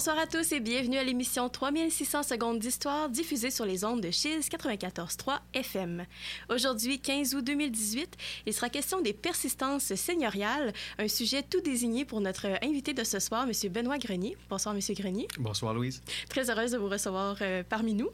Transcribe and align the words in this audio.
Bonsoir 0.00 0.18
à 0.18 0.26
tous 0.26 0.52
et 0.52 0.60
bienvenue 0.60 0.96
à 0.96 1.04
l'émission 1.04 1.50
3600 1.50 2.22
secondes 2.22 2.58
d'histoire 2.58 3.10
diffusée 3.10 3.50
sur 3.50 3.66
les 3.66 3.84
ondes 3.84 4.00
de 4.00 4.10
Chiz 4.10 4.48
94.3 4.48 5.40
FM. 5.52 6.06
Aujourd'hui, 6.48 6.98
15 7.00 7.34
août 7.34 7.44
2018, 7.44 8.16
il 8.46 8.54
sera 8.54 8.70
question 8.70 9.02
des 9.02 9.12
persistances 9.12 9.94
seigneuriales, 9.94 10.72
un 10.98 11.06
sujet 11.06 11.42
tout 11.42 11.60
désigné 11.60 12.06
pour 12.06 12.22
notre 12.22 12.46
invité 12.64 12.94
de 12.94 13.04
ce 13.04 13.18
soir, 13.18 13.46
M. 13.46 13.70
Benoît 13.70 13.98
Grenier. 13.98 14.38
Bonsoir, 14.48 14.74
M. 14.74 14.80
Grenier. 14.94 15.28
Bonsoir, 15.38 15.74
Louise. 15.74 16.00
Très 16.30 16.48
heureuse 16.48 16.70
de 16.70 16.78
vous 16.78 16.88
recevoir 16.88 17.36
euh, 17.42 17.62
parmi 17.68 17.92
nous. 17.92 18.08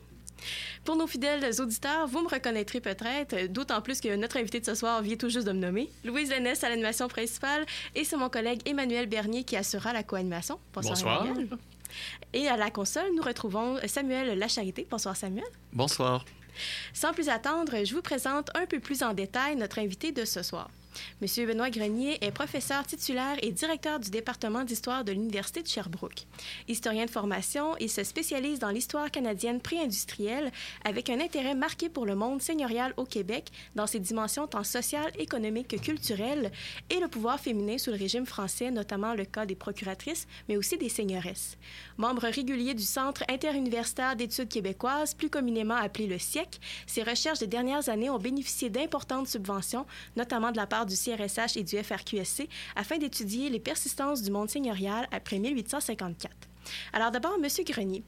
Pour 0.85 0.97
nos 0.97 1.07
fidèles 1.07 1.49
auditeurs, 1.61 2.09
vous 2.09 2.21
me 2.21 2.29
reconnaîtrez 2.29 2.81
peut-être, 2.81 3.47
d'autant 3.47 3.81
plus 3.81 4.01
que 4.01 4.17
notre 4.17 4.39
invité 4.39 4.59
de 4.59 4.65
ce 4.65 4.75
soir 4.75 5.03
vient 5.03 5.17
tout 5.17 5.29
juste 5.29 5.47
de 5.47 5.53
me 5.53 5.61
nommer. 5.61 5.89
Louise 6.05 6.31
Lennes 6.31 6.53
à 6.61 6.69
l'animation 6.69 7.07
principale 7.07 7.65
et 7.95 8.03
c'est 8.03 8.17
mon 8.17 8.29
collègue 8.29 8.61
Emmanuel 8.67 9.07
Bernier 9.07 9.45
qui 9.45 9.57
assurera 9.57 9.93
la 9.93 10.03
co-animation. 10.03 10.59
Bonsoir. 10.75 11.27
Emmanuel. 11.27 11.49
Et 12.33 12.49
à 12.49 12.57
la 12.57 12.71
console, 12.71 13.15
nous 13.15 13.23
retrouvons 13.23 13.79
Samuel 13.87 14.39
Lacharité. 14.39 14.87
Bonsoir 14.91 15.17
Samuel. 15.17 15.45
Bonsoir. 15.73 16.25
Sans 16.93 17.13
plus 17.13 17.29
attendre, 17.29 17.85
je 17.85 17.95
vous 17.95 18.03
présente 18.03 18.51
un 18.57 18.67
peu 18.67 18.81
plus 18.81 19.03
en 19.03 19.13
détail 19.13 19.57
notre 19.57 19.79
invité 19.79 20.13
de 20.13 20.25
ce 20.25 20.43
soir. 20.43 20.71
M. 21.23 21.47
Benoît 21.47 21.71
Grenier 21.71 22.19
est 22.25 22.31
professeur 22.31 22.87
titulaire 22.87 23.37
et 23.43 23.53
directeur 23.53 24.01
du 24.01 24.11
département 24.11 24.65
d'histoire 24.65 25.05
de 25.05 25.13
l'Université 25.13 25.63
de 25.63 25.69
Sherbrooke. 25.69 26.27
Historien 26.69 27.05
de 27.05 27.11
formation, 27.11 27.77
il 27.79 27.91
se 27.91 28.05
spécialise 28.05 28.59
dans 28.59 28.71
l'histoire 28.71 29.11
canadienne 29.11 29.61
pré-industrielle 29.61 30.51
avec 30.85 31.11
un 31.11 31.21
intérêt 31.21 31.55
marqué 31.55 31.89
pour 31.89 32.07
le 32.07 32.15
monde 32.15 32.43
seigneurial 32.43 32.95
au 32.97 33.05
Québec 33.05 33.51
dans 33.75 33.87
ses 33.87 34.01
dimensions 34.01 34.47
tant 34.47 34.65
sociales, 34.65 35.13
économiques 35.19 35.69
que 35.69 35.77
culturelles 35.77 36.51
et 36.91 37.01
le 37.01 37.09
pouvoir 37.09 37.41
féminin 37.41 37.79
sous 37.79 37.91
le 37.91 37.97
régime 37.97 38.27
français, 38.27 38.71
notamment 38.71 39.15
le 39.15 39.25
cas 39.25 39.47
des 39.47 39.55
procuratrices, 39.55 40.27
mais 40.49 40.57
aussi 40.57 40.79
des 40.79 40.89
seigneuresses. 40.89 41.57
Membre 41.97 42.29
régulier 42.29 42.75
du 42.75 42.85
Centre 42.85 43.23
interuniversitaire 43.29 44.17
d'études 44.17 44.49
québécoises, 44.49 45.15
plus 45.15 45.31
communément 45.31 45.75
appelé 45.75 46.07
le 46.07 46.19
SIEC, 46.19 46.61
ses 46.87 47.03
recherches 47.03 47.41
des 47.41 47.47
dernières 47.47 47.89
années 47.89 48.11
ont 48.11 48.19
bénéficié 48.19 48.71
d'importantes 48.71 49.29
subventions, 49.29 49.87
notamment 50.17 50.53
de 50.53 50.57
la 50.57 50.67
part 50.67 50.86
du 50.87 50.95
CRSH 50.97 51.57
et 51.57 51.63
du 51.63 51.77
FRQSC 51.77 52.49
afin 52.75 52.99
d'étudier 52.99 53.51
les 53.51 53.61
persistances 53.61 54.23
du 54.23 54.31
monde 54.31 54.49
seigneurial 54.51 55.07
après 55.13 55.39
1854. 55.39 56.33
Alors 56.93 57.11
d'abord, 57.11 57.39
Monsieur 57.39 57.65
Grenier, 57.65 58.03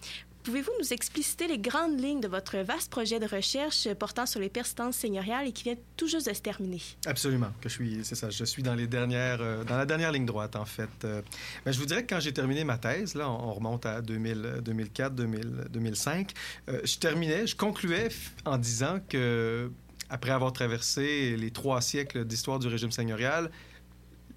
Pouvez-vous 0.48 0.72
nous 0.80 0.94
expliciter 0.94 1.46
les 1.46 1.58
grandes 1.58 2.00
lignes 2.00 2.22
de 2.22 2.28
votre 2.28 2.56
vaste 2.58 2.90
projet 2.90 3.20
de 3.20 3.26
recherche 3.26 3.86
portant 3.98 4.24
sur 4.24 4.40
les 4.40 4.48
persistances 4.48 4.96
seigneuriales 4.96 5.46
et 5.46 5.52
qui 5.52 5.64
vient 5.64 5.74
tout 5.94 6.06
juste 6.08 6.26
de 6.26 6.32
se 6.32 6.40
terminer? 6.40 6.80
Absolument, 7.04 7.50
que 7.60 7.68
je 7.68 7.74
suis, 7.74 8.00
c'est 8.02 8.14
ça, 8.14 8.30
je 8.30 8.44
suis 8.44 8.62
dans 8.62 8.74
les 8.74 8.86
dernières, 8.86 9.42
euh, 9.42 9.62
dans 9.64 9.76
la 9.76 9.84
dernière 9.84 10.10
ligne 10.10 10.24
droite 10.24 10.56
en 10.56 10.64
fait. 10.64 10.88
Euh, 11.04 11.20
ben, 11.66 11.72
je 11.72 11.78
vous 11.78 11.84
dirais 11.84 12.02
que 12.02 12.14
quand 12.14 12.20
j'ai 12.20 12.32
terminé 12.32 12.64
ma 12.64 12.78
thèse, 12.78 13.14
là, 13.14 13.28
on, 13.28 13.52
remonte 13.52 13.84
à 13.84 14.00
2000, 14.00 14.60
2004, 14.62 15.14
2005, 15.14 16.32
je 16.66 16.98
terminais, 16.98 17.46
je 17.46 17.54
concluais 17.54 18.08
en 18.46 18.56
disant 18.56 19.00
que 19.06 19.70
après 20.10 20.30
avoir 20.30 20.52
traversé 20.52 21.36
les 21.36 21.50
trois 21.50 21.80
siècles 21.80 22.24
d'histoire 22.24 22.58
du 22.58 22.69
régime 22.69 22.91
seigneurial, 22.91 23.50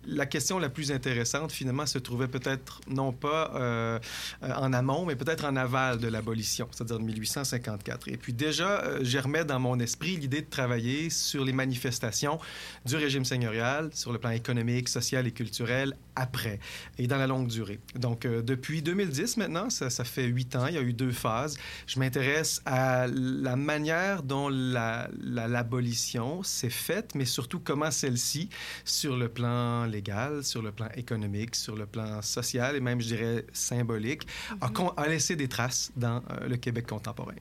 la 0.06 0.26
question 0.26 0.60
la 0.60 0.70
plus 0.70 0.92
intéressante, 0.92 1.52
finalement, 1.52 1.86
se 1.86 2.00
trouvait 2.00 2.28
peut-être 2.28 2.82
non 2.88 3.12
pas 3.12 3.52
euh, 3.56 4.00
en 4.42 4.74
amont, 4.74 5.06
mais 5.06 5.16
peut-être 5.16 5.46
en 5.46 5.56
aval 5.56 6.00
de 6.00 6.08
l'abolition, 6.08 6.68
c'est-à-dire 6.72 7.00
de 7.00 7.04
1854. 7.04 8.08
Et 8.08 8.18
puis 8.18 8.34
déjà, 8.34 8.82
euh, 8.84 9.44
dans 9.44 9.60
mon 9.60 9.80
esprit 9.80 10.18
l'idée 10.18 10.42
de 10.42 10.50
travailler 10.50 11.10
sur 11.10 11.46
les 11.46 11.54
manifestations 11.54 12.40
du 12.86 12.96
régime 12.96 13.26
seigneurial, 13.26 13.90
sur 13.94 14.12
le 14.12 14.20
plan 14.20 14.32
économique, 14.32 14.90
social 14.90 15.28
et 15.28 15.32
culturel, 15.32 15.96
après, 16.16 16.60
et 16.98 17.08
dans 17.08 17.18
la 17.18 17.28
longue 17.28 17.48
durée. 17.48 17.80
Donc, 17.96 18.26
euh, 18.26 18.42
depuis 18.42 18.82
2010 18.82 19.38
maintenant, 19.38 19.70
ça, 19.70 19.90
fait 20.04 20.26
huit 20.26 20.56
ans, 20.56 20.68
il 20.68 20.76
y 20.76 20.78
a 20.78 20.82
eu 20.82 20.94
deux 20.94 21.12
phases. 21.12 21.58
Je 21.88 22.00
m'intéresse 22.00 22.62
à 22.66 23.08
la 23.08 23.56
manière 23.56 24.24
dont 24.24 24.50
l'abolition 24.50 26.38
la, 26.38 26.44
s'est 26.44 26.70
faite, 26.70 27.16
mais 27.16 27.26
surtout 27.26 27.60
comment 27.60 27.92
celle-ci, 27.92 28.50
sur 28.84 29.16
le 29.16 29.30
plan 29.30 29.86
légal, 29.92 30.44
sur 30.44 30.62
le 30.62 30.72
plan 30.72 30.88
économique, 30.96 31.56
sur 31.56 31.76
le 31.76 31.86
plan 31.86 32.22
social 32.22 32.76
et 32.76 32.80
même, 32.80 33.02
je 33.02 33.08
dirais, 33.08 33.46
symbolique, 33.54 34.24
a, 34.62 34.70
mhm. 34.70 34.92
a, 34.98 35.08
laissé 35.08 35.36
des 35.36 35.48
traces 35.48 35.92
dans 35.96 36.18
euh, 36.18 36.48
le 36.48 36.58
Québec 36.58 36.88
contemporain. 36.88 37.36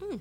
Hmm. 0.00 0.16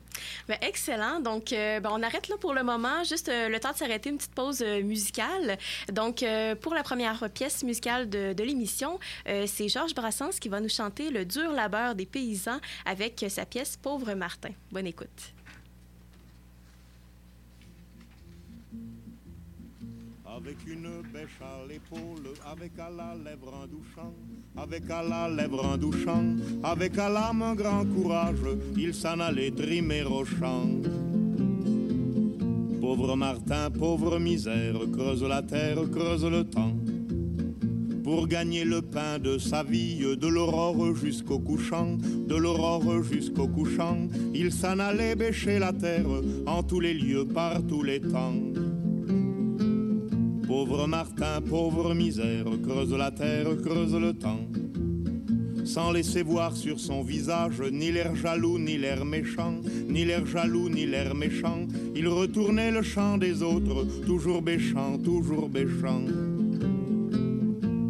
Ben, 0.47 0.57
excellent. 0.61 1.19
Donc, 1.19 1.51
euh, 1.51 1.79
ben, 1.79 1.89
on 1.91 2.01
arrête 2.03 2.27
là 2.29 2.35
pour 2.39 2.53
le 2.53 2.63
moment. 2.63 3.03
Juste 3.03 3.29
euh, 3.29 3.49
le 3.49 3.59
temps 3.59 3.71
de 3.71 3.77
s'arrêter, 3.77 4.09
une 4.09 4.17
petite 4.17 4.35
pause 4.35 4.63
musicale. 4.83 5.57
Donc, 5.91 6.23
pour 6.61 6.73
la 6.73 6.83
première 6.83 7.29
pièce 7.29 7.63
musicale 7.63 8.09
de, 8.09 8.33
de 8.33 8.43
l'émission, 8.43 8.99
c'est 9.25 9.67
Georges 9.67 9.95
Brassens 9.95 10.39
qui 10.39 10.49
va 10.49 10.59
nous 10.59 10.69
chanter 10.69 11.09
Le 11.09 11.25
dur 11.25 11.51
labeur 11.51 11.95
des 11.95 12.05
paysans 12.05 12.59
avec 12.85 13.25
sa 13.29 13.45
pièce 13.45 13.77
Pauvre 13.77 14.13
Martin. 14.13 14.51
Bonne 14.71 14.87
écoute. 14.87 15.33
Avec 20.43 20.57
une 20.65 20.89
bêche 21.13 21.39
à 21.39 21.67
l'épaule, 21.67 22.33
avec 22.51 22.71
à 22.79 22.89
la 22.89 23.13
lèvre 23.13 23.53
un 23.63 23.67
douchant, 23.67 24.11
avec 24.57 24.89
à 24.89 25.03
la 25.03 25.29
lèvre 25.29 25.63
un 25.63 25.77
douchant, 25.77 26.23
avec 26.63 26.97
à 26.97 27.09
l'âme 27.09 27.43
un 27.43 27.53
grand 27.53 27.85
courage, 27.85 28.39
il 28.75 28.91
s'en 28.91 29.19
allait 29.19 29.51
trimer 29.51 30.03
au 30.03 30.25
champ. 30.25 30.67
Pauvre 32.81 33.15
Martin, 33.15 33.69
pauvre 33.69 34.17
misère, 34.17 34.79
creuse 34.91 35.23
la 35.23 35.43
terre, 35.43 35.77
creuse 35.91 36.25
le 36.25 36.43
temps. 36.43 36.75
Pour 38.03 38.27
gagner 38.27 38.65
le 38.65 38.81
pain 38.81 39.19
de 39.19 39.37
sa 39.37 39.61
vie, 39.61 39.99
de 39.99 40.27
l'aurore 40.27 40.95
jusqu'au 40.95 41.37
couchant, 41.37 41.97
de 42.27 42.35
l'aurore 42.35 43.03
jusqu'au 43.03 43.47
couchant, 43.47 44.07
il 44.33 44.51
s'en 44.51 44.79
allait 44.79 45.15
bêcher 45.15 45.59
la 45.59 45.71
terre 45.71 46.07
en 46.47 46.63
tous 46.63 46.79
les 46.79 46.95
lieux, 46.95 47.27
par 47.27 47.61
tous 47.67 47.83
les 47.83 48.01
temps. 48.01 48.50
Pauvre 50.51 50.85
Martin, 50.85 51.39
pauvre 51.39 51.93
misère, 51.93 52.43
creuse 52.61 52.93
la 52.93 53.09
terre, 53.09 53.47
creuse 53.63 53.95
le 53.95 54.11
temps. 54.11 54.45
Sans 55.63 55.93
laisser 55.93 56.23
voir 56.23 56.57
sur 56.57 56.77
son 56.77 57.03
visage 57.03 57.61
ni 57.71 57.89
l'air 57.89 58.13
jaloux, 58.17 58.59
ni 58.59 58.77
l'air 58.77 59.05
méchant, 59.05 59.61
ni 59.87 60.03
l'air 60.03 60.25
jaloux, 60.25 60.67
ni 60.67 60.85
l'air 60.85 61.15
méchant, 61.15 61.65
il 61.95 62.05
retournait 62.09 62.69
le 62.69 62.81
chant 62.81 63.17
des 63.17 63.41
autres, 63.41 63.85
toujours 64.05 64.41
béchant, 64.41 64.97
toujours 64.97 65.47
béchant. 65.47 66.03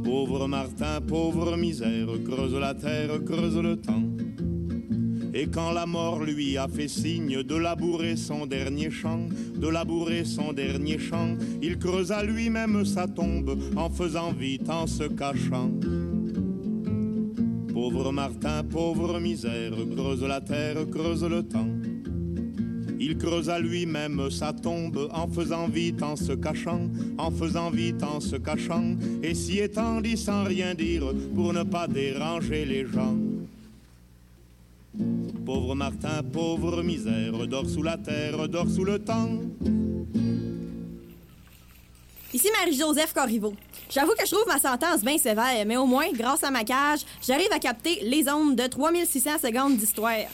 Pauvre 0.04 0.48
Martin, 0.48 1.02
pauvre 1.02 1.58
misère, 1.58 2.10
creuse 2.24 2.54
la 2.54 2.76
terre, 2.76 3.26
creuse 3.26 3.58
le 3.58 3.76
temps. 3.76 4.11
Et 5.34 5.48
quand 5.48 5.72
la 5.72 5.86
mort 5.86 6.24
lui 6.24 6.58
a 6.58 6.68
fait 6.68 6.90
signe 6.90 7.42
de 7.42 7.56
labourer 7.56 8.18
son 8.18 8.46
dernier 8.46 8.92
champ, 8.92 9.30
de 9.56 9.68
labourer 9.68 10.26
son 10.26 10.52
dernier 10.52 10.98
champ, 10.98 11.38
il 11.62 11.78
creusa 11.78 12.22
lui-même 12.24 12.84
sa 12.84 13.08
tombe 13.08 13.58
en 13.78 13.90
faisant 13.90 14.34
vite, 14.34 14.70
en 14.70 14.88
se 14.88 15.06
cachant. 15.06 15.72
Pauvre 17.74 18.12
Martin, 18.12 18.64
pauvre 18.66 19.20
misère, 19.22 19.72
creuse 19.96 20.24
la 20.24 20.42
terre, 20.42 20.90
creuse 20.92 21.24
le 21.24 21.44
temps. 21.44 21.70
Il 23.00 23.18
creusa 23.18 23.58
lui-même 23.58 24.30
sa 24.30 24.52
tombe 24.52 25.10
en 25.14 25.28
faisant 25.30 25.68
vite, 25.68 26.04
en 26.04 26.18
se 26.18 26.34
cachant, 26.34 26.90
en 27.18 27.32
faisant 27.32 27.72
vite, 27.72 28.04
en 28.04 28.20
se 28.20 28.36
cachant, 28.36 28.98
et 29.24 29.34
s'y 29.34 29.60
étendit 29.60 30.18
sans 30.18 30.44
rien 30.44 30.76
dire 30.76 31.06
pour 31.34 31.54
ne 31.54 31.64
pas 31.64 31.88
déranger 31.88 32.66
les 32.66 32.86
gens. 32.86 33.16
Pauvre 35.46 35.76
Martin, 35.76 36.24
pauvre 36.32 36.84
misère, 36.84 37.48
dort 37.48 37.68
sous 37.68 37.84
la 37.84 37.98
terre, 37.98 38.48
dort 38.48 38.70
sous 38.70 38.84
le 38.84 39.00
temps. 39.00 39.30
Ici 42.34 42.48
Marie-Joseph 42.58 43.14
Corriveau. 43.14 43.54
J'avoue 43.90 44.14
que 44.18 44.26
je 44.26 44.32
trouve 44.32 44.48
ma 44.48 44.58
sentence 44.58 45.02
bien 45.02 45.18
sévère, 45.18 45.66
mais 45.66 45.76
au 45.76 45.86
moins, 45.86 46.10
grâce 46.14 46.44
à 46.46 46.52
ma 46.52 46.64
cage, 46.64 47.02
j'arrive 47.22 47.52
à 47.52 47.60
capter 47.60 48.00
les 48.04 48.30
ondes 48.30 48.56
de 48.56 48.68
3600 48.68 49.32
secondes 49.42 49.76
d'histoire. 49.76 50.30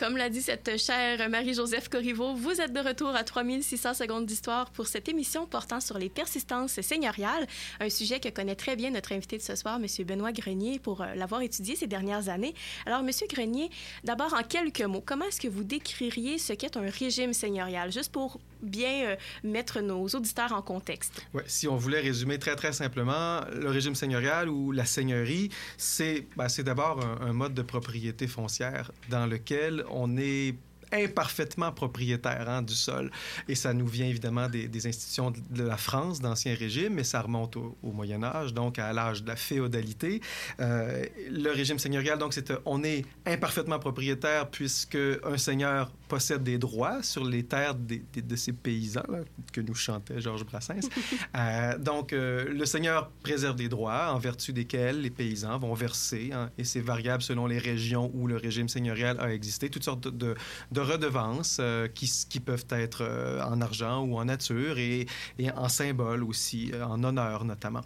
Comme 0.00 0.16
l'a 0.16 0.30
dit 0.30 0.40
cette 0.40 0.78
chère 0.78 1.28
Marie-Joseph 1.28 1.90
Corriveau, 1.90 2.32
vous 2.32 2.58
êtes 2.62 2.72
de 2.72 2.80
retour 2.80 3.10
à 3.10 3.22
3600 3.22 3.92
secondes 3.92 4.24
d'histoire 4.24 4.70
pour 4.70 4.86
cette 4.86 5.10
émission 5.10 5.44
portant 5.44 5.78
sur 5.78 5.98
les 5.98 6.08
persistances 6.08 6.80
seigneuriales, 6.80 7.46
un 7.80 7.90
sujet 7.90 8.18
que 8.18 8.30
connaît 8.30 8.54
très 8.54 8.76
bien 8.76 8.88
notre 8.88 9.12
invité 9.12 9.36
de 9.36 9.42
ce 9.42 9.54
soir, 9.56 9.76
M. 9.76 10.06
Benoît 10.06 10.32
Grenier, 10.32 10.78
pour 10.78 11.02
euh, 11.02 11.14
l'avoir 11.16 11.42
étudié 11.42 11.76
ces 11.76 11.86
dernières 11.86 12.30
années. 12.30 12.54
Alors, 12.86 13.00
M. 13.00 13.10
Grenier, 13.28 13.68
d'abord 14.02 14.32
en 14.32 14.42
quelques 14.42 14.80
mots, 14.80 15.02
comment 15.04 15.26
est-ce 15.26 15.38
que 15.38 15.48
vous 15.48 15.64
décririez 15.64 16.38
ce 16.38 16.54
qu'est 16.54 16.78
un 16.78 16.88
régime 16.88 17.34
seigneurial, 17.34 17.92
juste 17.92 18.10
pour 18.10 18.40
bien 18.62 19.10
euh, 19.10 19.16
mettre 19.44 19.80
nos 19.80 20.06
auditeurs 20.08 20.52
en 20.52 20.62
contexte? 20.62 21.26
Ouais, 21.34 21.44
si 21.46 21.68
on 21.68 21.76
voulait 21.76 22.00
résumer 22.00 22.38
très, 22.38 22.56
très 22.56 22.72
simplement, 22.72 23.40
le 23.52 23.68
régime 23.68 23.94
seigneurial 23.94 24.48
ou 24.48 24.72
la 24.72 24.84
seigneurie, 24.84 25.50
c'est 25.76 26.26
ben, 26.36 26.46
d'abord 26.64 27.00
un, 27.04 27.28
un 27.28 27.32
mode 27.32 27.54
de 27.54 27.62
propriété 27.62 28.26
foncière 28.26 28.92
dans 29.08 29.26
lequel 29.26 29.84
on 29.90 30.16
est 30.16 30.54
imparfaitement 30.92 31.72
propriétaires 31.72 32.48
hein, 32.48 32.62
du 32.62 32.74
sol. 32.74 33.10
Et 33.48 33.54
ça 33.54 33.72
nous 33.72 33.86
vient 33.86 34.06
évidemment 34.06 34.48
des, 34.48 34.68
des 34.68 34.86
institutions 34.86 35.32
de 35.50 35.62
la 35.62 35.76
France, 35.76 36.20
d'Ancien 36.20 36.54
Régime, 36.54 36.94
mais 36.94 37.04
ça 37.04 37.20
remonte 37.20 37.56
au, 37.56 37.76
au, 37.82 37.92
Moyen 37.92 38.22
Âge, 38.22 38.54
donc 38.54 38.78
à 38.78 38.92
l'âge 38.92 39.22
de 39.22 39.28
la 39.28 39.36
féodalité. 39.36 40.20
Euh, 40.60 41.04
le 41.30 41.50
régime 41.50 41.78
seigneurial, 41.78 42.18
donc, 42.18 42.32
c'est, 42.32 42.52
on 42.64 42.82
est 42.82 43.04
imparfaitement 43.26 43.78
propriétaire 43.78 44.48
puisque 44.48 44.98
un 45.24 45.36
seigneur 45.36 45.90
possède 46.08 46.42
des 46.42 46.58
droits 46.58 47.02
sur 47.02 47.24
les 47.24 47.44
terres 47.44 47.74
des, 47.74 48.02
des, 48.12 48.22
de 48.22 48.36
ces 48.36 48.52
paysans 48.52 49.04
là, 49.08 49.20
que 49.52 49.60
nous 49.60 49.74
chantait 49.74 50.20
Georges 50.20 50.44
Brassens. 50.44 50.88
euh, 51.36 51.78
donc, 51.78 52.12
euh, 52.12 52.52
le 52.52 52.66
seigneur 52.66 53.10
préserve 53.22 53.56
des 53.56 53.68
droits 53.68 54.12
en 54.12 54.18
vertu 54.18 54.52
desquels 54.52 55.00
les 55.00 55.10
paysans 55.10 55.58
vont 55.58 55.74
verser, 55.74 56.30
hein, 56.32 56.50
et 56.58 56.64
c'est 56.64 56.80
variable 56.80 57.22
selon 57.22 57.46
les 57.46 57.58
régions 57.58 58.10
où 58.14 58.26
le 58.26 58.36
régime 58.36 58.68
seigneurial 58.68 59.18
a 59.20 59.32
existé, 59.32 59.70
toutes 59.70 59.84
sortes 59.84 60.08
de, 60.08 60.34
de, 60.72 60.79
de 60.80 60.92
redevances 60.92 61.58
euh, 61.60 61.88
qui, 61.88 62.40
peuvent 62.40 62.64
être 62.70 63.02
euh, 63.02 63.42
en 63.42 63.60
argent 63.60 64.02
ou 64.02 64.18
en 64.18 64.24
nature 64.24 64.78
et, 64.78 65.06
en 65.54 65.68
symbole 65.68 66.24
aussi, 66.24 66.70
euh, 66.72 66.84
en 66.84 67.02
honneur 67.04 67.44
notamment. 67.44 67.82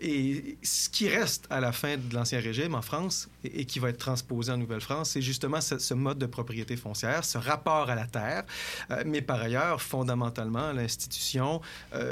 Et 0.00 0.58
ce 0.62 0.88
qui 0.88 1.08
reste 1.08 1.46
à 1.50 1.60
la 1.60 1.72
fin 1.72 1.96
de 1.96 2.14
l'Ancien 2.14 2.40
Régime 2.40 2.74
en 2.74 2.82
France 2.82 3.28
et, 3.44 3.64
qui 3.64 3.78
va 3.78 3.90
être 3.90 3.98
transposé 3.98 4.52
en 4.52 4.56
Nouvelle-France, 4.56 5.10
c'est 5.10 5.22
justement 5.22 5.60
ce, 5.60 5.94
mode 5.94 6.18
de 6.18 6.26
propriété 6.26 6.76
foncière, 6.76 7.24
ce 7.24 7.38
rapport 7.38 7.90
à 7.90 7.94
la 7.94 8.06
terre. 8.06 8.44
Mais 9.04 9.22
par 9.22 9.40
ailleurs, 9.40 9.80
fondamentalement, 9.80 10.72
l'institution, 10.72 11.60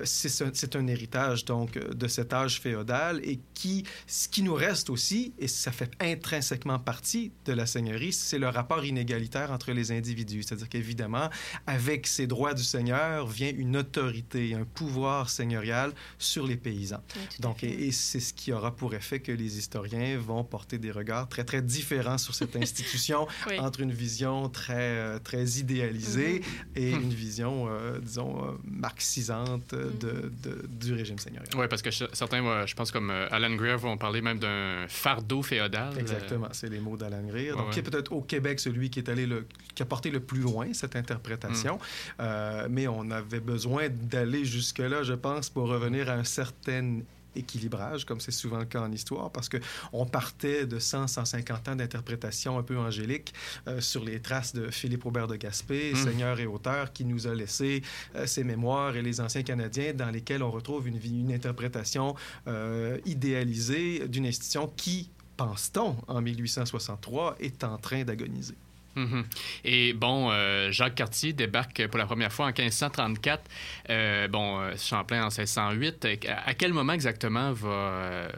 c'est 0.05 0.77
un 0.77 0.87
héritage 0.87 1.45
donc 1.45 1.79
de 1.79 2.09
cet 2.09 2.33
âge 2.33 2.61
féodal 2.61 3.21
et 3.23 3.41
qui, 3.55 3.85
ce 4.07 4.29
qui 4.29 4.43
nous 4.43 4.55
reste 4.55 4.91
aussi, 4.91 5.33
et 5.39 5.49
ça 5.49 5.73
fait 5.73 5.91
intrinsèquement 6.01 6.79
partie 6.79 7.33
de 7.45 7.53
la 7.53 7.67
seigneurie, 7.67 8.13
c'est 8.13 8.39
le 8.39 8.49
rapport 8.49 8.85
inégalitaire 8.85 9.51
entre 9.51 9.73
les 9.73 9.91
individus. 9.91 10.04
C'est-à-dire 10.05 10.69
qu'évidemment, 10.69 11.31
avec 11.67 12.07
ces 12.07 12.27
droits 12.27 12.55
du 12.55 12.63
seigneur 12.63 13.27
vient 13.27 13.53
une 13.57 13.77
autorité, 13.77 14.55
un 14.55 14.65
pouvoir 14.65 15.31
seigneurial 15.31 15.93
sur 16.19 16.47
les 16.47 16.57
paysans. 16.57 17.03
Oui, 17.17 17.23
donc, 17.41 17.65
et, 17.65 17.87
et 17.87 17.93
c'est 17.93 18.21
ce 18.21 18.33
qui 18.33 18.53
aura 18.53 18.75
pour 18.75 18.95
effet 18.95 19.21
que 19.21 19.33
les 19.33 19.59
historiens 19.59 20.19
vont 20.19 20.45
porter 20.45 20.79
des 20.79 20.91
regards 20.91 21.29
très, 21.29 21.45
très 21.45 21.63
différents 21.63 22.19
sur 22.19 22.35
cette 22.35 22.57
institution 22.65 23.27
oui. 23.49 23.59
entre 23.59 23.81
une 23.81 23.93
vision 23.93 24.49
très, 24.49 25.19
très 25.21 25.45
idéalisée 25.59 26.41
mm 26.41 26.43
-hmm. 26.43 26.81
et 26.83 26.91
une 26.91 27.15
vision, 27.27 27.67
euh, 27.69 27.99
disons, 28.01 28.33
euh, 28.39 28.53
marxisante 28.65 29.75
de, 29.75 30.33
de, 30.45 30.53
du 30.69 30.93
régime 30.95 31.19
seigneurial. 31.19 31.53
Oui, 31.57 31.67
parce 31.69 31.83
que 31.83 31.91
certains, 31.91 32.67
je 32.67 32.75
pense 32.75 32.91
comme 32.91 33.11
euh, 33.11 33.27
Alan 33.37 33.55
Greer, 33.55 33.79
vont 33.79 33.97
parler 33.97 34.21
même 34.21 34.39
d'un 34.39 34.87
fardeau 34.89 35.43
féodal. 35.43 35.99
Exactement, 35.99 36.49
c'est 36.53 36.69
les 36.69 36.81
mots 36.81 36.97
d'Alan 36.97 37.23
Greer. 37.31 37.53
Donc, 37.53 37.67
ouais. 37.67 37.73
qui 37.73 37.79
est 37.81 37.83
peut-être 37.83 38.13
au 38.13 38.23
Québec 38.23 38.61
celui 38.61 38.91
qui 38.91 38.99
est 38.99 39.09
allé 39.09 39.27
le, 39.27 39.47
qui 39.75 39.83
a 39.83 39.87
porté 39.95 40.11
le 40.11 40.21
plus 40.21 40.41
loin 40.41 40.73
cette 40.73 40.97
interprétation. 40.97 41.77
Mm. 41.77 41.79
Euh, 42.21 42.67
mais 42.69 42.89
on 42.89 43.13
avait 43.13 43.39
besoin 43.39 43.89
d'aller 43.89 44.45
jusque-là, 44.45 45.05
je 45.05 45.13
pense, 45.15 45.51
pour 45.51 45.69
revenir 45.69 46.11
à 46.11 46.15
un 46.15 46.25
certain 46.25 47.03
équilibrage, 47.37 48.05
comme 48.05 48.21
c'est 48.21 48.33
souvent 48.33 48.59
le 48.59 48.65
cas 48.65 48.81
en 48.81 48.91
histoire, 48.91 49.31
parce 49.31 49.49
qu'on 49.49 50.07
partait 50.07 50.67
de 50.67 50.79
100, 50.79 51.07
150 51.07 51.69
ans 51.69 51.77
d'interprétation 51.77 52.59
un 52.59 52.63
peu 52.63 52.77
angélique 52.79 53.35
euh, 53.69 53.81
sur 53.81 54.05
les 54.05 54.21
traces 54.21 54.53
de 54.53 54.71
Philippe 54.71 55.05
Robert 55.05 55.29
de 55.29 55.37
Gaspé, 55.37 55.93
mmh. 55.93 55.97
seigneur 55.97 56.41
et 56.41 56.47
auteur, 56.47 56.93
qui 56.93 57.05
nous 57.05 57.27
a 57.27 57.35
laissé 57.35 57.83
euh, 58.17 58.27
ses 58.27 58.45
mémoires 58.45 58.97
et 58.97 59.03
les 59.03 59.21
anciens 59.21 59.43
Canadiens, 59.43 59.93
dans 59.93 60.11
lesquels 60.11 60.43
on 60.43 60.51
retrouve 60.51 60.89
une, 60.89 60.99
une 61.05 61.33
interprétation 61.33 62.15
euh, 62.49 62.99
idéalisée 63.05 64.09
d'une 64.09 64.27
institution 64.27 64.73
qui, 64.77 65.11
pense-t-on, 65.37 65.97
en 66.09 66.21
1863, 66.21 67.37
est 67.41 67.65
en 67.65 67.79
train 67.79 68.05
d'agoniser. 68.05 68.55
Mm 68.97 69.05
-hmm. 69.05 69.25
Et 69.65 69.93
bon, 69.93 70.31
euh, 70.31 70.71
Jacques 70.71 70.95
Cartier 70.95 71.33
débarque 71.33 71.87
pour 71.89 71.99
la 71.99 72.07
première 72.07 72.33
fois 72.33 72.47
en 72.47 72.53
1534. 72.53 73.43
Euh, 73.91 74.29
bon, 74.29 74.61
Champlain 74.77 75.25
en 75.27 75.31
1608. 75.31 76.07
À, 76.29 76.55
quel 76.55 76.73
moment 76.73 76.93
exactement 76.93 77.53
va 77.53 77.69
euh, 77.69 78.29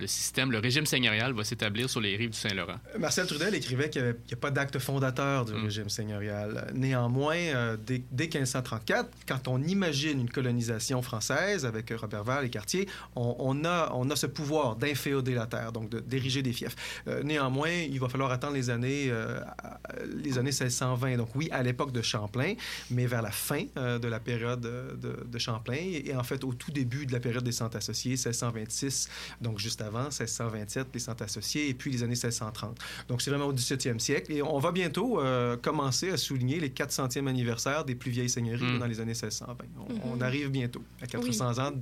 le, 0.00 0.06
système, 0.06 0.50
le 0.50 0.58
régime 0.58 0.86
seigneurial 0.86 1.32
va 1.32 1.44
s'établir 1.44 1.88
sur 1.90 2.00
les 2.00 2.16
rives 2.16 2.30
du 2.30 2.38
Saint-Laurent? 2.38 2.78
Marcel 2.98 3.26
Trudel 3.26 3.54
écrivait 3.54 3.90
qu'il 3.90 4.02
n'y 4.02 4.32
a 4.32 4.36
pas 4.36 4.50
d'acte 4.50 4.78
fondateur 4.78 5.44
du 5.44 5.52
mm. 5.52 5.64
régime 5.64 5.88
seigneurial. 5.88 6.70
Néanmoins, 6.74 7.36
euh, 7.36 7.76
dès, 7.76 8.02
dès, 8.10 8.24
1534, 8.24 9.10
quand 9.26 9.48
on 9.48 9.62
imagine 9.62 10.20
une 10.20 10.30
colonisation 10.30 11.02
française 11.02 11.66
avec 11.66 11.90
Robert 11.90 12.24
Val 12.24 12.44
et 12.44 12.50
Cartier, 12.50 12.88
on, 13.16 13.34
on, 13.38 13.64
a, 13.64 13.90
on 13.94 14.10
a 14.10 14.16
ce 14.16 14.26
pouvoir 14.26 14.76
d'inféoder 14.76 15.34
la 15.34 15.46
terre, 15.46 15.72
donc 15.72 15.90
d'ériger 15.90 16.42
des 16.42 16.52
fiefs. 16.52 16.76
Euh, 17.08 17.22
néanmoins, 17.22 17.70
il 17.70 18.00
va 18.00 18.08
falloir 18.08 18.30
attendre 18.30 18.54
les 18.54 18.70
années 18.70 19.12
les 20.22 20.38
années 20.38 20.50
1620. 20.50 21.16
Donc 21.16 21.28
oui, 21.34 21.48
à 21.52 21.62
l'époque 21.62 21.92
de 21.92 22.02
Champlain, 22.02 22.54
mais 22.90 23.06
vers 23.06 23.22
la 23.22 23.30
fin 23.30 23.64
euh, 23.76 23.98
de 23.98 24.08
la 24.08 24.20
période 24.20 24.60
de, 24.60 25.24
de, 25.26 25.38
Champlain 25.38 25.76
et 25.76 26.14
en 26.16 26.22
fait 26.22 26.44
au 26.44 26.54
tout 26.54 26.70
début 26.70 27.06
de 27.06 27.12
la 27.12 27.20
période 27.20 27.44
des 27.44 27.52
centres 27.52 27.76
associés, 27.76 28.12
1626, 28.12 29.08
donc 29.40 29.58
juste 29.58 29.80
avant, 29.82 30.04
1627, 30.04 30.88
les 30.94 31.00
centres 31.00 31.24
associés 31.24 31.68
et 31.68 31.74
puis 31.74 31.90
les 31.90 32.02
années 32.02 32.10
1630. 32.10 32.78
Donc 33.08 33.22
c'est 33.22 33.30
vraiment 33.30 33.46
au 33.46 33.52
17e 33.52 33.98
siècle 33.98 34.32
et 34.32 34.42
on 34.42 34.58
va 34.58 34.72
bientôt 34.72 35.20
euh, 35.20 35.56
commencer 35.56 36.10
à 36.10 36.16
souligner 36.16 36.60
les 36.60 36.70
400e 36.70 37.26
anniversaire 37.26 37.84
des 37.84 37.94
plus 37.94 38.10
vieilles 38.10 38.30
seigneuries 38.30 38.64
mm. 38.64 38.78
dans 38.78 38.86
les 38.86 39.00
années 39.00 39.12
1620. 39.12 39.54
On, 39.76 39.92
mm 39.92 39.96
-hmm. 39.96 40.00
on 40.04 40.20
arrive 40.20 40.50
bientôt 40.50 40.82
à 41.02 41.06
400 41.06 41.52
oui. 41.52 41.60
ans 41.60 41.72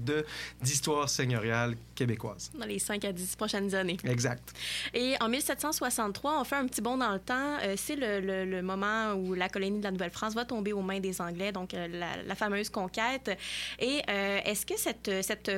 d'histoire 0.62 1.08
seigneuriale 1.08 1.76
québécoise. 1.94 2.50
Dans 2.58 2.66
les 2.66 2.78
5 2.78 3.04
à 3.04 3.12
10 3.12 3.36
prochaines 3.36 3.74
années. 3.74 3.98
Exact. 4.04 4.52
Et 4.94 5.14
en 5.20 5.28
1763, 5.28 6.40
on 6.40 6.44
fait 6.44 6.56
un 6.56 6.66
petit 6.66 6.80
bond 6.80 6.96
dans 6.96 7.12
le 7.12 7.18
temps. 7.18 7.58
Euh, 7.62 7.76
c'est 7.82 7.96
le, 7.96 8.44
le, 8.44 8.62
moment 8.62 9.14
où 9.14 9.34
la 9.34 9.48
colonie 9.48 9.78
de 9.78 9.84
la 9.84 9.90
Nouvelle-France 9.90 10.34
va 10.34 10.44
tomber 10.44 10.72
aux 10.72 10.82
mains 10.82 11.00
des 11.00 11.20
Anglais, 11.20 11.52
donc 11.52 11.74
euh, 11.74 11.88
la, 11.88 12.22
la, 12.22 12.34
fameuse 12.34 12.70
conquête. 12.70 13.30
Et 13.78 14.00
euh, 14.08 14.38
est-ce 14.44 14.64
que 14.64 14.78
cette, 14.78 15.10
cette 15.22 15.50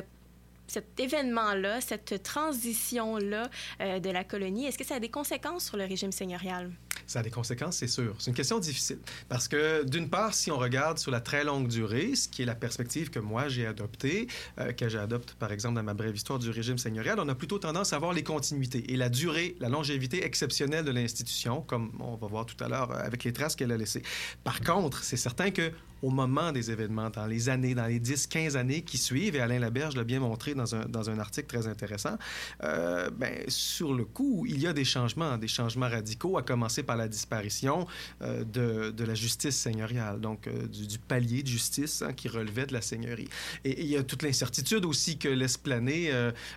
cet 0.66 0.98
événement-là, 0.98 1.80
cette 1.80 2.22
transition-là 2.22 3.50
euh, 3.80 4.00
de 4.00 4.10
la 4.10 4.24
colonie, 4.24 4.66
est-ce 4.66 4.78
que 4.78 4.84
ça 4.84 4.96
a 4.96 5.00
des 5.00 5.10
conséquences 5.10 5.66
sur 5.66 5.76
le 5.76 5.84
régime 5.84 6.12
seigneurial? 6.12 6.70
Ça 7.06 7.20
a 7.20 7.22
des 7.22 7.30
conséquences, 7.30 7.76
c'est 7.76 7.88
sûr. 7.88 8.14
C'est 8.18 8.30
une 8.30 8.36
question 8.36 8.58
difficile. 8.58 8.98
Parce 9.28 9.46
que, 9.46 9.84
d'une 9.84 10.08
part, 10.08 10.32
si 10.32 10.50
on 10.50 10.58
regarde 10.58 10.98
sur 10.98 11.10
la 11.10 11.20
très 11.20 11.44
longue 11.44 11.68
durée, 11.68 12.14
ce 12.14 12.28
qui 12.28 12.42
est 12.42 12.46
la 12.46 12.54
perspective 12.54 13.10
que 13.10 13.18
moi 13.18 13.48
j'ai 13.48 13.66
adoptée, 13.66 14.26
euh, 14.58 14.72
que 14.72 14.88
j'adopte 14.88 15.34
par 15.34 15.52
exemple 15.52 15.74
dans 15.74 15.82
ma 15.82 15.94
brève 15.94 16.16
histoire 16.16 16.38
du 16.38 16.50
régime 16.50 16.78
seigneurial, 16.78 17.20
on 17.20 17.28
a 17.28 17.34
plutôt 17.34 17.58
tendance 17.58 17.92
à 17.92 17.98
voir 17.98 18.12
les 18.12 18.22
continuités 18.22 18.92
et 18.92 18.96
la 18.96 19.08
durée, 19.08 19.56
la 19.60 19.68
longévité 19.68 20.24
exceptionnelle 20.24 20.84
de 20.84 20.92
l'institution, 20.92 21.60
comme 21.60 21.92
on 22.00 22.16
va 22.16 22.26
voir 22.26 22.46
tout 22.46 22.62
à 22.64 22.68
l'heure 22.68 22.92
avec 22.92 23.24
les 23.24 23.32
traces 23.32 23.54
qu'elle 23.54 23.72
a 23.72 23.76
laissées. 23.76 24.02
Par 24.42 24.60
contre, 24.60 25.04
c'est 25.04 25.16
certain 25.16 25.50
que 25.50 25.72
au 26.04 26.10
moment 26.10 26.52
des 26.52 26.70
événements, 26.70 27.08
dans 27.08 27.26
les 27.26 27.48
années, 27.48 27.74
dans 27.74 27.86
les 27.86 27.98
10, 27.98 28.26
15 28.26 28.56
années 28.58 28.82
qui 28.82 28.98
suivent, 28.98 29.36
et 29.36 29.40
Alain 29.40 29.58
Laberge 29.58 29.96
l'a 29.96 30.04
bien 30.04 30.20
montré 30.20 30.54
dans 30.54 30.74
un, 30.74 30.84
dans 30.84 31.08
un 31.08 31.18
article 31.18 31.46
très 31.46 31.66
intéressant, 31.66 32.18
euh, 32.62 33.08
ben, 33.10 33.32
sur 33.48 33.94
le 33.94 34.04
coup, 34.04 34.44
il 34.46 34.60
y 34.60 34.66
a 34.66 34.74
des 34.74 34.84
changements, 34.84 35.38
des 35.38 35.48
changements 35.48 35.88
radicaux, 35.88 36.36
à 36.36 36.42
commencer 36.42 36.82
par 36.82 36.98
la 36.98 37.08
disparition 37.08 37.86
euh, 38.20 38.44
de, 38.44 38.90
de, 38.90 39.04
la 39.04 39.14
justice 39.14 39.56
seigneuriale, 39.56 40.20
donc 40.20 40.46
euh, 40.46 40.66
du, 40.66 40.98
palier 40.98 41.42
de 41.42 41.48
justice 41.48 42.02
hein, 42.02 42.12
qui 42.12 42.28
relevait 42.28 42.66
de 42.66 42.74
la 42.74 42.82
seigneurie. 42.82 43.28
Et, 43.64 43.70
et 43.70 43.80
il 43.80 43.88
y 43.88 43.96
a 43.96 44.02
toute 44.02 44.22
l'incertitude 44.22 44.84
aussi 44.84 45.16
que 45.16 45.28
laisse 45.28 45.56
planer 45.56 46.10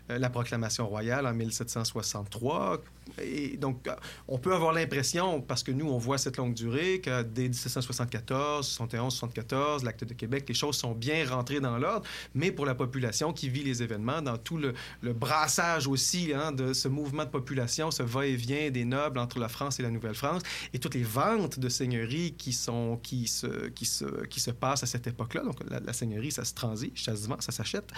la 0.10 0.30
proclamation 0.30 0.88
royale 0.88 1.26
en 1.26 1.34
1763. 1.34 2.82
Et 3.22 3.58
donc, 3.58 3.88
on 4.28 4.38
peut 4.38 4.54
avoir 4.54 4.74
l'impression, 4.74 5.42
parce 5.42 5.64
que 5.64 5.72
nous, 5.72 5.88
on 5.88 5.98
voit 5.98 6.18
cette 6.18 6.38
longue 6.38 6.54
durée, 6.54 7.00
que 7.02 7.24
dès 7.24 7.44
1774, 7.44 8.68
71, 8.68 9.14
74, 9.14 9.37
l'acte 9.84 10.04
de 10.04 10.14
Québec, 10.14 10.46
les 10.48 10.54
choses 10.54 10.78
sont 10.78 10.94
bien 10.94 11.28
rentrées 11.28 11.60
dans 11.60 11.78
l'ordre, 11.78 12.06
mais 12.34 12.52
pour 12.52 12.66
la 12.66 12.76
population 12.76 13.34
qui 13.34 13.50
vit 13.50 13.64
les 13.64 13.84
événements, 13.84 14.22
dans 14.22 14.38
tout 14.38 14.58
le, 14.58 14.74
le 15.02 15.14
brassage 15.14 15.88
aussi 15.88 16.34
hein, 16.34 16.52
de 16.52 16.74
ce 16.74 16.88
mouvement 16.88 17.26
de 17.26 17.30
population, 17.30 17.92
ce 17.92 18.04
va-et-vient 18.04 18.70
des 18.72 18.86
nobles 18.86 19.20
entre 19.20 19.40
la 19.40 19.50
France 19.50 19.80
et 19.80 19.84
la 19.84 19.90
Nouvelle-France, 19.90 20.42
et 20.74 20.80
toutes 20.80 20.96
les 20.96 21.04
ventes 21.04 21.60
de 21.60 21.70
seigneuries 21.70 22.34
qui, 22.38 22.54
sont, 22.54 23.00
qui, 23.02 23.28
se, 23.28 23.68
qui, 23.70 23.86
se, 23.86 24.26
qui 24.26 24.40
se 24.40 24.52
passent 24.52 24.84
à 24.84 24.88
cette 24.88 25.08
époque-là, 25.08 25.44
donc 25.44 25.58
la, 25.70 25.80
la, 25.80 25.94
seigneurie, 25.94 26.32
ça 26.32 26.46
se 26.46 26.54
transige, 26.54 27.04
ça 27.04 27.16
se 27.16 27.28
vend, 27.28 27.40
ça 27.40 27.52
s'achète, 27.52 27.90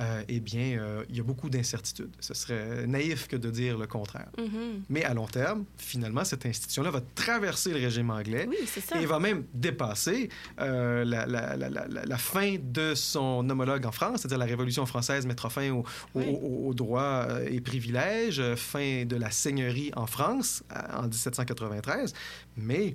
euh, 0.00 0.22
eh 0.28 0.40
bien, 0.40 0.78
euh, 0.78 1.04
il 1.08 1.16
y 1.16 1.20
a 1.20 1.22
beaucoup 1.22 1.50
d'incertitudes. 1.50 2.14
Ce 2.20 2.34
serait 2.34 2.86
naïf 2.86 3.28
que 3.28 3.36
de 3.36 3.50
dire 3.50 3.78
le 3.78 3.86
contraire. 3.86 4.30
Mm 4.38 4.42
-hmm. 4.44 4.72
Mais 4.94 5.04
à 5.04 5.14
long 5.14 5.28
terme, 5.40 5.60
finalement, 5.76 6.24
cette 6.24 6.44
institution-là 6.52 6.90
va 6.90 7.02
traverser 7.24 7.70
le 7.76 7.80
régime 7.86 8.10
anglais 8.10 8.46
oui, 8.48 8.56
et 9.00 9.06
va 9.06 9.18
même 9.28 9.40
dépasser 9.66 10.20
euh, 10.60 10.75
la, 11.04 11.26
la, 11.26 11.56
la, 11.56 11.68
la, 11.88 12.18
fin 12.18 12.56
de 12.60 12.94
son 12.94 13.48
homologue 13.48 13.86
en 13.86 13.92
France, 13.92 14.20
c'est-à-dire 14.20 14.38
la 14.38 14.44
Révolution 14.44 14.86
française 14.86 15.26
mettra 15.26 15.50
fin 15.50 15.70
aux 15.70 15.80
au, 15.80 15.84
oui. 16.14 16.24
au, 16.28 16.68
au 16.68 16.74
droits 16.74 17.26
et 17.48 17.60
privilèges, 17.60 18.42
fin 18.54 19.04
de 19.04 19.16
la 19.16 19.30
seigneurie 19.30 19.90
en 19.96 20.06
France 20.06 20.62
en 20.94 21.02
1793. 21.02 22.14
Mais 22.56 22.94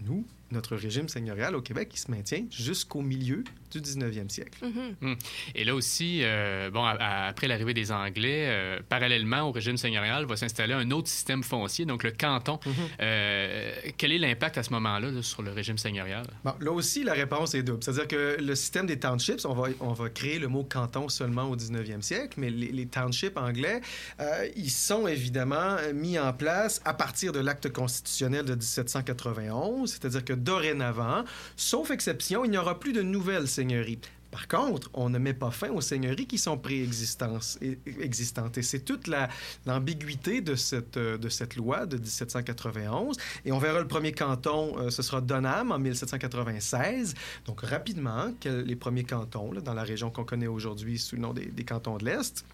nous, 0.00 0.24
notre 0.50 0.76
régime 0.76 1.08
seigneurial 1.08 1.54
au 1.54 1.62
Québec, 1.62 1.90
il 1.92 1.98
se 1.98 2.10
maintient 2.10 2.44
jusqu'au 2.50 3.02
milieu 3.02 3.44
du 3.70 3.80
19e 3.80 4.28
siècle. 4.28 4.58
Mhm. 4.64 5.16
Et 5.54 5.64
là 5.64 5.74
aussi, 5.74 6.20
euh, 6.22 6.70
bon, 6.70 6.84
à- 6.84 6.90
à- 6.98 7.26
après 7.28 7.48
l'arrivée 7.48 7.74
des 7.74 7.92
Anglais, 7.92 8.46
euh, 8.48 8.80
parallèlement 8.88 9.42
au 9.42 9.52
régime 9.52 9.76
seigneurial, 9.76 10.24
va 10.26 10.36
s'installer 10.36 10.74
un 10.74 10.90
autre 10.90 11.08
système 11.08 11.42
foncier, 11.42 11.84
donc 11.86 12.02
le 12.02 12.10
canton. 12.10 12.58
Mhm. 12.66 12.72
Euh, 13.00 13.72
quel 13.96 14.12
est 14.12 14.18
l'impact 14.18 14.58
à 14.58 14.62
ce 14.62 14.70
moment-là 14.70 15.10
là, 15.10 15.22
sur 15.22 15.42
le 15.42 15.52
régime 15.52 15.78
seigneurial? 15.78 16.26
Bon, 16.44 16.52
là 16.60 16.72
aussi, 16.72 17.04
la 17.04 17.12
réponse 17.14 17.54
est 17.54 17.62
double. 17.62 17.82
C'est-à-dire 17.82 18.08
que 18.08 18.36
le 18.40 18.54
système 18.54 18.86
des 18.86 18.98
townships, 18.98 19.44
on 19.44 19.54
va, 19.54 19.68
on 19.80 19.92
va 19.92 20.08
créer 20.08 20.38
le 20.38 20.48
mot 20.48 20.64
canton 20.64 21.08
seulement 21.08 21.44
au 21.44 21.56
19e 21.56 22.02
siècle, 22.02 22.34
mais 22.38 22.50
les, 22.50 22.72
les 22.72 22.86
townships 22.86 23.36
anglais, 23.36 23.80
euh, 24.20 24.48
ils 24.56 24.70
sont 24.70 25.06
évidemment 25.06 25.76
mis 25.94 26.18
en 26.18 26.32
place 26.32 26.80
à 26.84 26.94
partir 26.94 27.32
de 27.32 27.38
l'acte 27.40 27.70
constitutionnel 27.72 28.44
de 28.44 28.54
1791, 28.54 29.90
c'est-à-dire 29.92 30.24
que 30.24 30.32
dorénavant, 30.32 31.24
sauf 31.56 31.90
exception, 31.90 32.44
il 32.44 32.50
n'y 32.50 32.58
aura 32.58 32.78
plus 32.78 32.92
de 32.92 33.02
nouvelles 33.02 33.48
Par 34.30 34.46
contre, 34.46 34.90
on 34.94 35.08
ne 35.10 35.18
met 35.18 35.34
pas 35.34 35.50
fin 35.50 35.70
aux 35.70 35.80
seigneuries 35.80 36.26
qui 36.26 36.38
sont 36.38 36.56
préexistantes. 36.56 37.58
Et, 37.62 38.62
c'est 38.62 38.84
toute 38.84 39.08
la- 39.08 39.28
l'ambiguïté 39.66 40.40
de 40.40 40.54
cette, 40.54 40.96
euh, 40.96 41.18
de 41.18 41.28
cette 41.28 41.56
loi 41.56 41.84
de 41.86 41.96
1791. 41.96 43.16
Et 43.44 43.50
on 43.50 43.58
verra 43.58 43.80
le 43.80 43.88
premier 43.88 44.12
canton, 44.12 44.78
euh, 44.78 44.90
ce 44.90 45.02
sera 45.02 45.20
Donham 45.20 45.72
en 45.72 45.78
1796. 45.80 47.14
Donc 47.44 47.62
rapidement, 47.62 48.32
les 48.44 48.76
premiers 48.76 49.04
cantons 49.04 49.52
dans 49.52 49.74
la 49.74 49.82
région 49.82 50.10
qu'on 50.10 50.24
connaît 50.24 50.46
aujourd'hui 50.46 50.98
sous 50.98 51.16
le 51.16 51.22
nom 51.22 51.34
des 51.34 51.64
cantons 51.64 51.96
de 51.98 52.04
l'Est. 52.04 52.44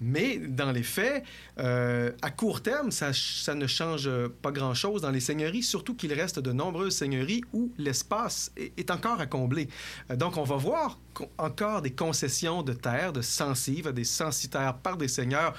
Mais 0.00 0.38
dans 0.38 0.72
les 0.72 0.82
faits, 0.82 1.24
euh, 1.58 2.12
à 2.20 2.30
court 2.30 2.62
terme, 2.62 2.90
ça, 2.90 3.12
ça 3.12 3.54
ne 3.54 3.66
change 3.66 4.10
pas 4.42 4.50
grand-chose 4.50 5.02
dans 5.02 5.10
les 5.10 5.20
seigneuries, 5.20 5.62
surtout 5.62 5.94
qu'il 5.94 6.12
reste 6.12 6.38
de 6.40 6.52
nombreuses 6.52 6.96
seigneuries 6.96 7.42
où 7.52 7.72
l'espace 7.78 8.50
est, 8.56 8.72
est 8.78 8.90
encore 8.90 9.20
à 9.20 9.26
combler. 9.26 9.68
Euh, 10.10 10.16
donc, 10.16 10.36
on 10.36 10.42
va 10.44 10.56
voir 10.56 10.98
co- 11.14 11.28
encore 11.38 11.80
des 11.82 11.92
concessions 11.92 12.62
de 12.62 12.72
terre, 12.72 13.12
de 13.12 13.22
censives, 13.22 13.92
des 13.92 14.04
censitaires 14.04 14.74
par 14.76 14.96
des 14.96 15.08
seigneurs 15.08 15.54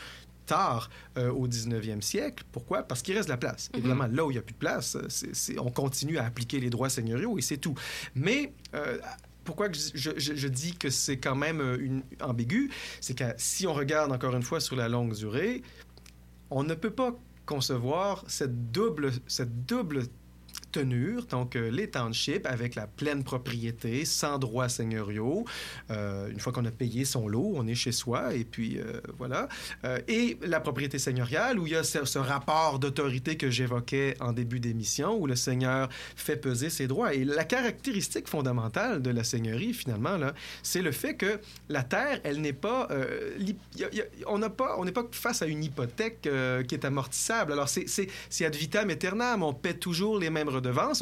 tard 0.45 0.89
euh, 1.17 1.31
au 1.31 1.47
19e 1.47 2.01
siècle. 2.01 2.43
Pourquoi? 2.51 2.83
Parce 2.83 3.01
qu'il 3.01 3.15
reste 3.15 3.29
de 3.29 3.33
la 3.33 3.37
place. 3.37 3.69
Évidemment, 3.73 4.07
là 4.11 4.25
où 4.25 4.29
il 4.31 4.33
n'y 4.33 4.39
a 4.39 4.43
plus 4.43 4.53
de 4.53 4.59
place, 4.59 4.97
on 5.57 5.71
continue 5.71 6.17
à 6.17 6.25
appliquer 6.25 6.59
les 6.59 6.69
droits 6.69 6.89
seigneuriaux 6.89 7.37
et 7.37 7.41
c'est 7.41 7.57
tout. 7.57 7.73
Mais 8.13 8.51
pourquoi 9.43 9.67
je- 9.71 10.17
je 10.17 10.47
dis 10.47 10.73
que 10.77 10.89
c'est 10.89 11.17
quand 11.17 11.35
même 11.35 11.61
euh, 11.61 11.77
une, 11.79 12.03
ambigu? 12.21 12.71
C'est 13.01 13.17
que 13.17 13.25
si 13.37 13.67
on 13.67 13.73
regarde 13.73 14.11
encore 14.11 14.35
une 14.35 14.43
fois 14.43 14.59
sur 14.59 14.75
la 14.75 14.87
longue 14.89 15.13
durée, 15.15 15.61
on 16.49 16.63
ne 16.63 16.73
peut 16.75 16.91
pas 16.91 17.15
concevoir 17.45 18.23
cette 18.27 18.71
double, 18.71 19.11
cette 19.27 19.65
double 19.65 20.03
tenure, 20.73 21.25
donc 21.27 21.55
euh, 21.55 21.69
les 21.69 21.89
townships 21.89 22.45
avec 22.45 22.75
la 22.75 22.87
pleine 22.87 23.23
propriété, 23.23 24.03
sans 24.05 24.39
droits 24.39 24.67
seigneuriaux. 24.67 25.45
Euh, 25.91 26.29
une 26.29 26.39
fois 26.39 26.51
qu'on 26.51 26.65
a 26.65 26.71
payé 26.71 27.05
son 27.05 27.27
lot, 27.27 27.53
on 27.55 27.67
est 27.67 27.75
chez 27.75 27.91
soi 27.91 28.33
et 28.33 28.43
puis 28.43 28.79
euh, 28.79 28.99
voilà. 29.17 29.47
Et 30.07 30.37
la 30.41 30.59
propriété 30.59 30.97
seigneuriale 30.97 31.59
où 31.59 31.67
il 31.67 31.73
y 31.73 31.75
a 31.75 31.83
ce, 31.83 32.17
rapport 32.17 32.79
d'autorité 32.79 33.37
que 33.37 33.49
j'évoquais 33.49 34.15
en 34.19 34.33
début 34.33 34.59
d'émission 34.59 35.15
où 35.15 35.27
le 35.27 35.35
seigneur 35.35 35.89
fait 36.15 36.37
peser 36.37 36.69
ses 36.69 36.87
droits. 36.87 37.13
Et 37.13 37.23
la 37.23 37.43
caractéristique 37.43 38.27
fondamentale 38.27 39.01
de 39.01 39.11
la 39.11 39.23
seigneurie, 39.23 39.73
finalement, 39.73 40.17
là, 40.17 40.33
c'est 40.63 40.81
le 40.81 40.91
fait 40.91 41.15
que 41.15 41.39
la 41.69 41.83
terre, 41.83 42.19
elle 42.23 42.41
n'est 42.41 42.53
pas, 42.53 42.87
on 44.25 44.39
n'a 44.39 44.49
pas, 44.49 44.83
n'est 44.83 44.91
pas 44.91 45.05
face 45.11 45.43
à 45.43 45.45
une 45.45 45.63
hypothèque 45.63 46.21
qui 46.67 46.75
est 46.75 46.85
amortissable. 46.85 47.53
Alors 47.53 47.69
c'est, 47.69 47.87
c'est, 47.87 48.07
c'est 48.29 48.45
ad 48.45 48.55
vitam 48.55 48.89
aeternam. 48.89 49.43
On 49.43 49.53
paie 49.53 49.75
toujours 49.75 50.17
les 50.17 50.29
mêmes 50.29 50.49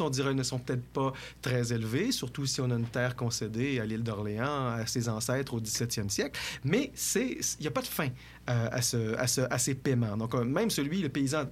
On 0.00 0.10
dirait 0.10 0.34
ne 0.34 0.42
sont 0.42 0.58
peut-être 0.58 0.84
pas 0.92 1.12
très 1.40 1.72
élevées, 1.72 2.12
surtout 2.12 2.46
si 2.46 2.60
on 2.60 2.70
a 2.70 2.74
une 2.74 2.86
terre 2.86 3.16
concédée 3.16 3.78
à 3.80 3.84
l'île 3.84 4.02
d'Orléans 4.02 4.68
à 4.68 4.86
ses 4.86 5.08
ancêtres 5.08 5.54
au 5.54 5.60
17e 5.60 6.08
siècle. 6.08 6.38
Mais 6.64 6.90
il 7.14 7.36
n'y 7.60 7.66
a 7.66 7.70
pas 7.70 7.82
de 7.82 7.86
fin 7.86 8.08
euh, 8.50 8.68
à, 8.70 8.82
ce, 8.82 9.14
à, 9.16 9.26
ce- 9.26 9.40
à 9.50 9.58
ces 9.58 9.74
paiements. 9.74 10.16
Donc 10.16 10.34
euh, 10.34 10.44
même 10.44 10.70
celui, 10.70 11.00
le 11.02 11.08
paysan 11.08 11.44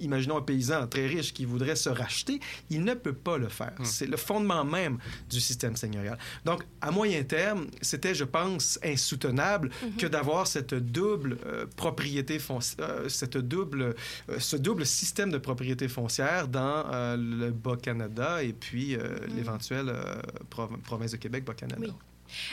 Imaginons 0.00 0.36
un 0.38 0.42
paysan 0.42 0.86
très 0.86 1.06
riche 1.06 1.32
qui 1.34 1.44
voudrait 1.44 1.76
se 1.76 1.88
racheter, 1.88 2.40
il 2.70 2.82
ne 2.84 2.94
peut 2.94 3.12
pas 3.12 3.38
le 3.38 3.48
faire. 3.48 3.74
C'est 3.82 4.06
le 4.06 4.16
fondement 4.16 4.64
même 4.64 4.98
du 5.30 5.40
système 5.40 5.76
seigneurial. 5.76 6.18
Donc, 6.44 6.64
à 6.80 6.90
moyen 6.90 7.22
terme, 7.24 7.66
c'était, 7.80 8.14
je 8.14 8.24
pense, 8.24 8.78
insoutenable 8.84 9.70
que 9.98 10.06
d'avoir 10.06 10.46
cette 10.46 10.74
double 10.74 11.38
euh, 11.46 11.66
propriété 11.76 12.38
foncière, 12.38 13.02
cette 13.08 13.36
double, 13.36 13.94
euh, 14.28 14.38
ce 14.38 14.56
double 14.56 14.86
système 14.86 15.30
de 15.30 15.38
propriété 15.38 15.88
foncière 15.88 16.48
dans 16.48 16.84
euh, 16.92 17.16
le 17.16 17.50
Bas-Canada 17.50 18.42
et 18.42 18.52
puis 18.52 18.96
euh, 18.96 19.16
l'éventuelle 19.36 19.88
euh, 19.88 20.20
prov- 20.50 20.78
province 20.82 21.12
de 21.12 21.16
Québec, 21.18 21.44
Bas-Canada. 21.44 21.80
Oui. 21.80 21.92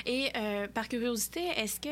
Et 0.05 0.29
euh, 0.35 0.67
par 0.67 0.87
curiosité, 0.87 1.41
est-ce 1.57 1.79
que 1.79 1.89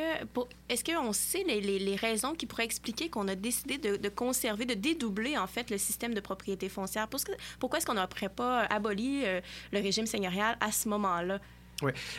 est-ce 0.69 0.83
qu'on 0.83 1.13
sait 1.13 1.43
les, 1.43 1.95
raisons 1.95 2.33
qui 2.33 2.45
pourraient 2.45 2.65
expliquer 2.65 3.09
qu'on 3.09 3.27
a 3.27 3.35
décidé 3.35 3.77
de, 3.77 4.09
conserver, 4.09 4.65
de 4.65 4.73
dédoubler 4.73 5.37
en 5.37 5.47
fait 5.47 5.69
le 5.69 5.77
système 5.77 6.13
de 6.13 6.19
propriété 6.19 6.69
foncière? 6.69 7.07
Pourquoi 7.59 7.77
est-ce 7.77 7.85
qu'on 7.85 7.95
n'aurait 7.95 8.29
pas 8.29 8.61
aboli 8.63 9.21
euh, 9.25 9.41
le 9.71 9.79
régime 9.79 10.05
seigneurial 10.05 10.57
à 10.59 10.71
ce 10.71 10.87
moment-là? 10.89 11.39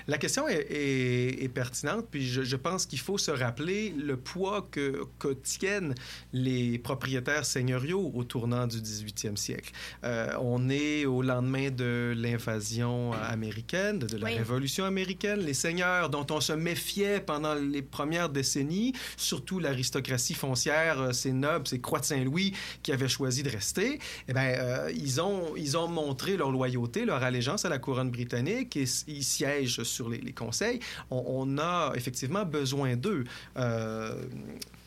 La 0.06 0.18
question 0.18 0.48
est, 0.48 0.66
est- 0.70 1.42
est 1.44 1.48
pertinente, 1.48 2.06
puis 2.10 2.26
je, 2.26 2.42
je 2.42 2.56
pense 2.56 2.86
qu'il 2.86 2.98
faut 2.98 3.18
se 3.18 3.30
rappeler 3.30 3.94
le 3.96 4.16
poids 4.16 4.66
que, 4.70 5.02
que 5.18 5.28
tiennent 5.34 5.94
les 6.32 6.78
propriétaires 6.78 7.44
seigneuriaux 7.44 8.10
au 8.14 8.24
tournant 8.24 8.66
du 8.66 8.78
18e 8.78 9.36
siècle. 9.36 9.72
Euh, 10.04 10.32
on 10.40 10.68
est 10.70 11.04
au 11.04 11.22
lendemain 11.22 11.70
de 11.70 12.14
l'invasion 12.16 13.12
américaine, 13.12 13.98
de, 13.98 14.06
de 14.06 14.16
la 14.16 14.26
Oui. 14.28 14.34
Révolution 14.36 14.84
américaine. 14.84 15.40
Les 15.40 15.54
seigneurs 15.54 16.10
dont 16.10 16.26
on 16.30 16.40
se 16.40 16.52
méfiait 16.52 17.20
pendant 17.20 17.54
les 17.54 17.82
premières 17.82 18.28
décennies, 18.28 18.92
surtout 19.16 19.58
l'aristocratie 19.58 20.34
foncière, 20.34 21.00
euh, 21.00 21.12
ces 21.12 21.32
nobles, 21.32 21.66
ces 21.68 21.80
croix 21.80 22.00
de 22.00 22.04
Saint-Louis 22.04 22.52
qui 22.82 22.92
avaient 22.92 23.08
choisi 23.08 23.42
de 23.42 23.50
rester, 23.50 23.98
eh 24.28 24.32
bien, 24.32 24.42
euh, 24.42 24.92
ils, 24.94 25.20
ont, 25.20 25.54
ils 25.56 25.76
ont 25.76 25.88
montré 25.88 26.36
leur 26.36 26.50
loyauté, 26.50 27.04
leur 27.04 27.22
allégeance 27.22 27.64
à 27.64 27.68
la 27.68 27.78
couronne 27.78 28.10
britannique 28.10 28.76
et 28.76 28.84
ils 29.06 29.24
sur 29.66 30.08
les, 30.08 30.32
conseils. 30.32 30.80
On, 31.10 31.24
on 31.26 31.58
a 31.58 31.92
effectivement 31.94 32.44
besoin 32.44 32.96
d'eux. 32.96 33.24
Euh, 33.56 34.22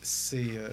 c'est 0.04 0.56
euh, 0.56 0.68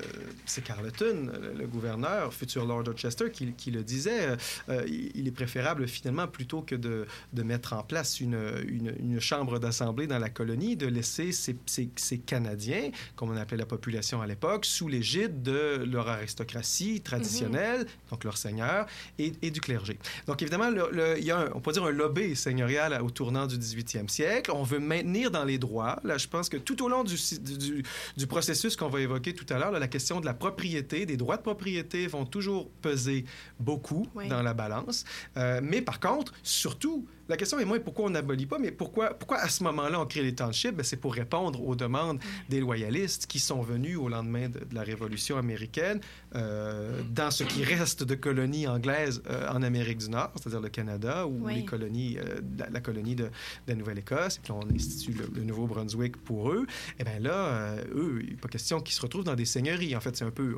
c'est 0.45 0.63
Carleton, 0.63 1.31
le, 1.41 1.53
le 1.57 1.67
gouverneur, 1.67 2.33
futur 2.33 2.65
Lord 2.65 2.83
Dorchester, 2.83 3.31
qui, 3.31 3.53
qui 3.53 3.71
le 3.71 3.83
disait. 3.83 4.27
Euh, 4.29 4.35
euh, 4.69 4.85
il, 5.15 5.27
est 5.27 5.31
préférable 5.31 5.87
finalement, 5.87 6.27
plutôt 6.27 6.61
que 6.61 6.75
de, 6.75 7.07
de 7.33 7.43
mettre 7.43 7.73
en 7.73 7.83
place 7.83 8.19
une, 8.19 8.37
une, 8.67 8.93
une 8.99 9.19
chambre 9.19 9.57
d'assemblée 9.59 10.05
dans 10.07 10.19
la 10.19 10.29
colonie, 10.29 10.75
de 10.75 10.87
laisser 10.87 11.31
ces, 11.31 11.55
ces, 11.65 11.89
ces 11.95 12.17
Canadiens, 12.19 12.91
comme 13.15 13.29
on 13.31 13.37
appelait 13.37 13.57
la 13.57 13.65
population 13.65 14.21
à 14.21 14.27
l'époque, 14.27 14.65
sous 14.65 14.87
l'égide 14.89 15.41
de 15.41 15.83
leur 15.89 16.09
aristocratie 16.09 16.99
traditionnelle, 17.01 17.85
donc 18.09 18.23
leur 18.25 18.37
seigneur, 18.37 18.85
et, 19.17 19.31
et 19.41 19.49
du 19.51 19.61
clergé. 19.61 19.97
Donc 20.27 20.41
évidemment, 20.41 20.69
le- 20.69 20.89
le- 20.91 21.17
il 21.17 21.23
y 21.25 21.31
a, 21.31 21.39
un- 21.39 21.51
on 21.53 21.61
peut 21.61 21.71
dire, 21.71 21.85
un 21.85 21.91
lobby 21.91 22.35
seigneurial 22.35 23.01
au 23.01 23.09
tournant 23.09 23.47
du 23.47 23.55
18e 23.57 24.09
siècle. 24.09 24.51
On 24.53 24.63
veut 24.63 24.79
maintenir 24.79 25.31
dans 25.31 25.45
les 25.45 25.57
droits. 25.57 25.99
Là, 26.03 26.17
je 26.17 26.27
pense 26.27 26.49
que 26.49 26.57
tout 26.57 26.83
au 26.83 26.89
long 26.89 27.03
du 27.03 28.27
processus 28.27 28.75
qu'on 28.75 28.89
va 28.89 28.99
évoquer 28.99 29.20
tout 29.29 29.45
à 29.53 29.57
l'heure, 29.57 29.71
la 29.71 29.87
question 29.87 30.19
de 30.19 30.25
la 30.25 30.33
propriété, 30.33 31.05
des 31.05 31.17
droits 31.17 31.37
de 31.37 31.41
propriété 31.41 32.07
vont 32.07 32.25
toujours 32.25 32.69
peser 32.81 33.25
beaucoup 33.59 34.07
Oui. 34.15 34.27
dans 34.27 34.41
la 34.41 34.53
balance. 34.53 35.05
Euh, 35.37 35.61
mais 35.63 35.81
par 35.81 35.99
contre, 35.99 36.33
surtout, 36.43 37.05
la 37.31 37.37
question 37.37 37.57
est 37.59 37.65
moins 37.65 37.79
pourquoi 37.79 38.05
on 38.05 38.09
n'abolit 38.09 38.45
pas, 38.45 38.59
mais 38.59 38.71
pourquoi, 38.71 39.13
pourquoi 39.13 39.37
à 39.39 39.47
ce 39.49 39.63
moment-là 39.63 39.99
on 40.01 40.05
crée 40.05 40.21
les 40.21 40.35
townships? 40.35 40.75
Ben, 40.75 40.83
c'est 40.83 40.97
pour 40.97 41.13
répondre 41.15 41.63
aux 41.65 41.75
demandes 41.75 42.19
des 42.49 42.59
loyalistes 42.59 43.25
qui 43.25 43.39
sont 43.39 43.61
venus 43.61 43.97
au 43.97 44.09
lendemain 44.09 44.49
de, 44.49 44.59
de 44.59 44.75
la 44.75 44.83
Révolution 44.83 45.37
américaine 45.37 46.01
euh, 46.35 47.01
dans 47.09 47.31
ce 47.31 47.43
qui 47.45 47.63
reste 47.63 48.03
de 48.03 48.15
colonies 48.15 48.67
anglaises 48.67 49.23
euh, 49.29 49.47
en 49.49 49.63
Amérique 49.63 49.99
du 49.99 50.09
Nord, 50.09 50.31
c'est-à-dire 50.35 50.59
le 50.61 50.69
Canada 50.69 51.25
ou 51.25 51.45
Oui. 51.45 51.55
les 51.55 51.65
colonies, 51.65 52.17
euh, 52.19 52.41
la, 52.57 52.69
la 52.69 52.79
colonie 52.81 53.15
de, 53.15 53.23
de 53.25 53.29
la 53.67 53.75
Nouvelle-Écosse, 53.75 54.37
et 54.37 54.39
puis 54.43 54.51
on 54.51 54.61
institue 54.75 55.13
le, 55.13 55.29
le 55.33 55.43
Nouveau-Brunswick 55.43 56.17
pour 56.17 56.51
eux. 56.51 56.67
Et 56.99 57.03
bien 57.05 57.19
là, 57.19 57.75
eux, 57.95 58.19
il 58.23 58.31
n'est 58.31 58.35
pas 58.35 58.49
question 58.49 58.81
qu'ils 58.81 58.95
se 58.95 59.01
retrouvent 59.01 59.23
dans 59.23 59.35
des 59.35 59.45
seigneuries. 59.45 59.95
En 59.95 60.01
fait, 60.01 60.15
c'est 60.17 60.25
un 60.25 60.31
peu, 60.31 60.57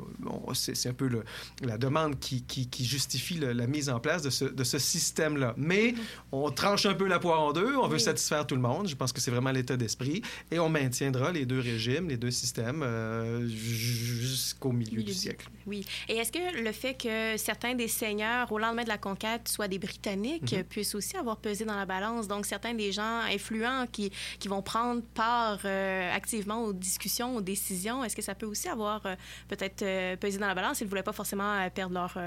c'est, 0.54 0.74
c'est 0.76 0.88
un 0.88 0.94
peu 0.94 1.06
le- 1.08 1.24
la 1.62 1.78
demande 1.78 2.18
qui, 2.18 2.42
qui, 2.42 2.68
qui 2.68 2.84
justifie 2.84 3.34
le- 3.38 3.52
la 3.52 3.66
mise 3.68 3.88
en 3.88 4.00
place 4.00 4.22
de 4.22 4.30
ce, 4.30 4.44
de 4.44 4.64
ce 4.64 4.78
système-là. 4.78 5.54
Mais 5.56 5.94
on 6.32 6.50
tranche 6.64 6.86
un 6.86 6.94
peu 6.94 7.06
la 7.06 7.18
poire 7.18 7.42
en 7.42 7.52
deux, 7.52 7.76
on 7.76 7.86
veut 7.88 7.98
satisfaire 7.98 8.46
tout 8.46 8.54
le 8.54 8.60
monde. 8.62 8.88
Je 8.88 8.96
pense 8.96 9.12
que 9.12 9.20
c'est 9.20 9.30
vraiment 9.30 9.50
l'état 9.50 9.76
d'esprit. 9.76 10.22
Et 10.50 10.58
on 10.58 10.70
maintiendra 10.70 11.30
les 11.30 11.44
deux 11.44 11.60
régimes, 11.60 12.08
les 12.08 12.16
deux 12.16 12.30
systèmes 12.30 12.82
euh, 12.82 13.46
jusqu'au 13.48 14.72
milieu, 14.72 15.02
du 15.02 15.12
siècle. 15.12 15.48
Oui. 15.66 15.84
Et 16.08 16.16
est-ce 16.16 16.32
que 16.32 16.62
le 16.62 16.72
fait 16.72 16.94
que 16.94 17.36
certains 17.36 17.74
des 17.74 17.88
seigneurs, 17.88 18.50
au 18.50 18.58
lendemain 18.58 18.84
de 18.84 18.88
la 18.88 18.96
conquête, 18.96 19.46
soient 19.48 19.68
des 19.68 19.78
Britanniques, 19.78 20.52
mm 20.52 20.64
puissent 20.64 20.94
aussi 20.94 21.16
avoir 21.16 21.36
pesé 21.36 21.64
dans 21.66 21.76
la 21.76 21.84
balance? 21.84 22.26
Donc, 22.26 22.46
certains 22.46 22.72
des 22.72 22.90
gens 22.90 23.20
influents 23.30 23.86
qui, 23.90 24.10
qui 24.38 24.48
vont 24.48 24.62
prendre 24.62 25.02
part 25.14 25.58
euh, 25.64 26.14
activement 26.14 26.64
aux 26.64 26.72
discussions, 26.72 27.36
aux 27.36 27.42
décisions, 27.42 28.02
est-ce 28.02 28.16
que 28.16 28.22
ça 28.22 28.34
peut 28.34 28.46
aussi 28.46 28.68
avoir 28.68 29.04
euh, 29.04 29.14
peut-être 29.48 29.84
pesé 30.18 30.38
dans 30.38 30.46
la 30.46 30.54
balance? 30.54 30.80
Ils 30.80 30.84
ne 30.84 30.88
voulaient 30.88 31.02
pas 31.02 31.12
forcément 31.12 31.68
perdre 31.74 31.94
leurs 31.94 32.18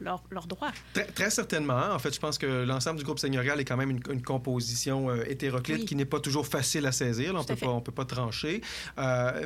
leur, 0.00 0.22
leur 0.30 0.46
droits. 0.46 0.72
Très, 0.94 1.04
très, 1.04 1.30
certainement. 1.30 1.92
En 1.92 1.98
fait, 1.98 2.14
je 2.14 2.20
pense 2.20 2.38
que 2.38 2.64
l'ensemble 2.64 2.98
du 2.98 3.04
groupe 3.04 3.18
seigneurial 3.18 3.55
est 3.60 3.64
quand 3.64 3.76
même 3.76 3.90
une, 3.90 4.02
une 4.10 4.22
composition 4.22 5.14
hétéroclite 5.24 5.86
qui 5.86 5.96
n'est 5.96 6.04
pas 6.04 6.20
toujours 6.20 6.46
facile 6.46 6.86
à 6.86 6.92
saisir. 6.92 7.34
on 7.34 7.74
ne 7.76 7.80
peut 7.80 7.92
pas 7.92 8.04
trancher. 8.04 8.60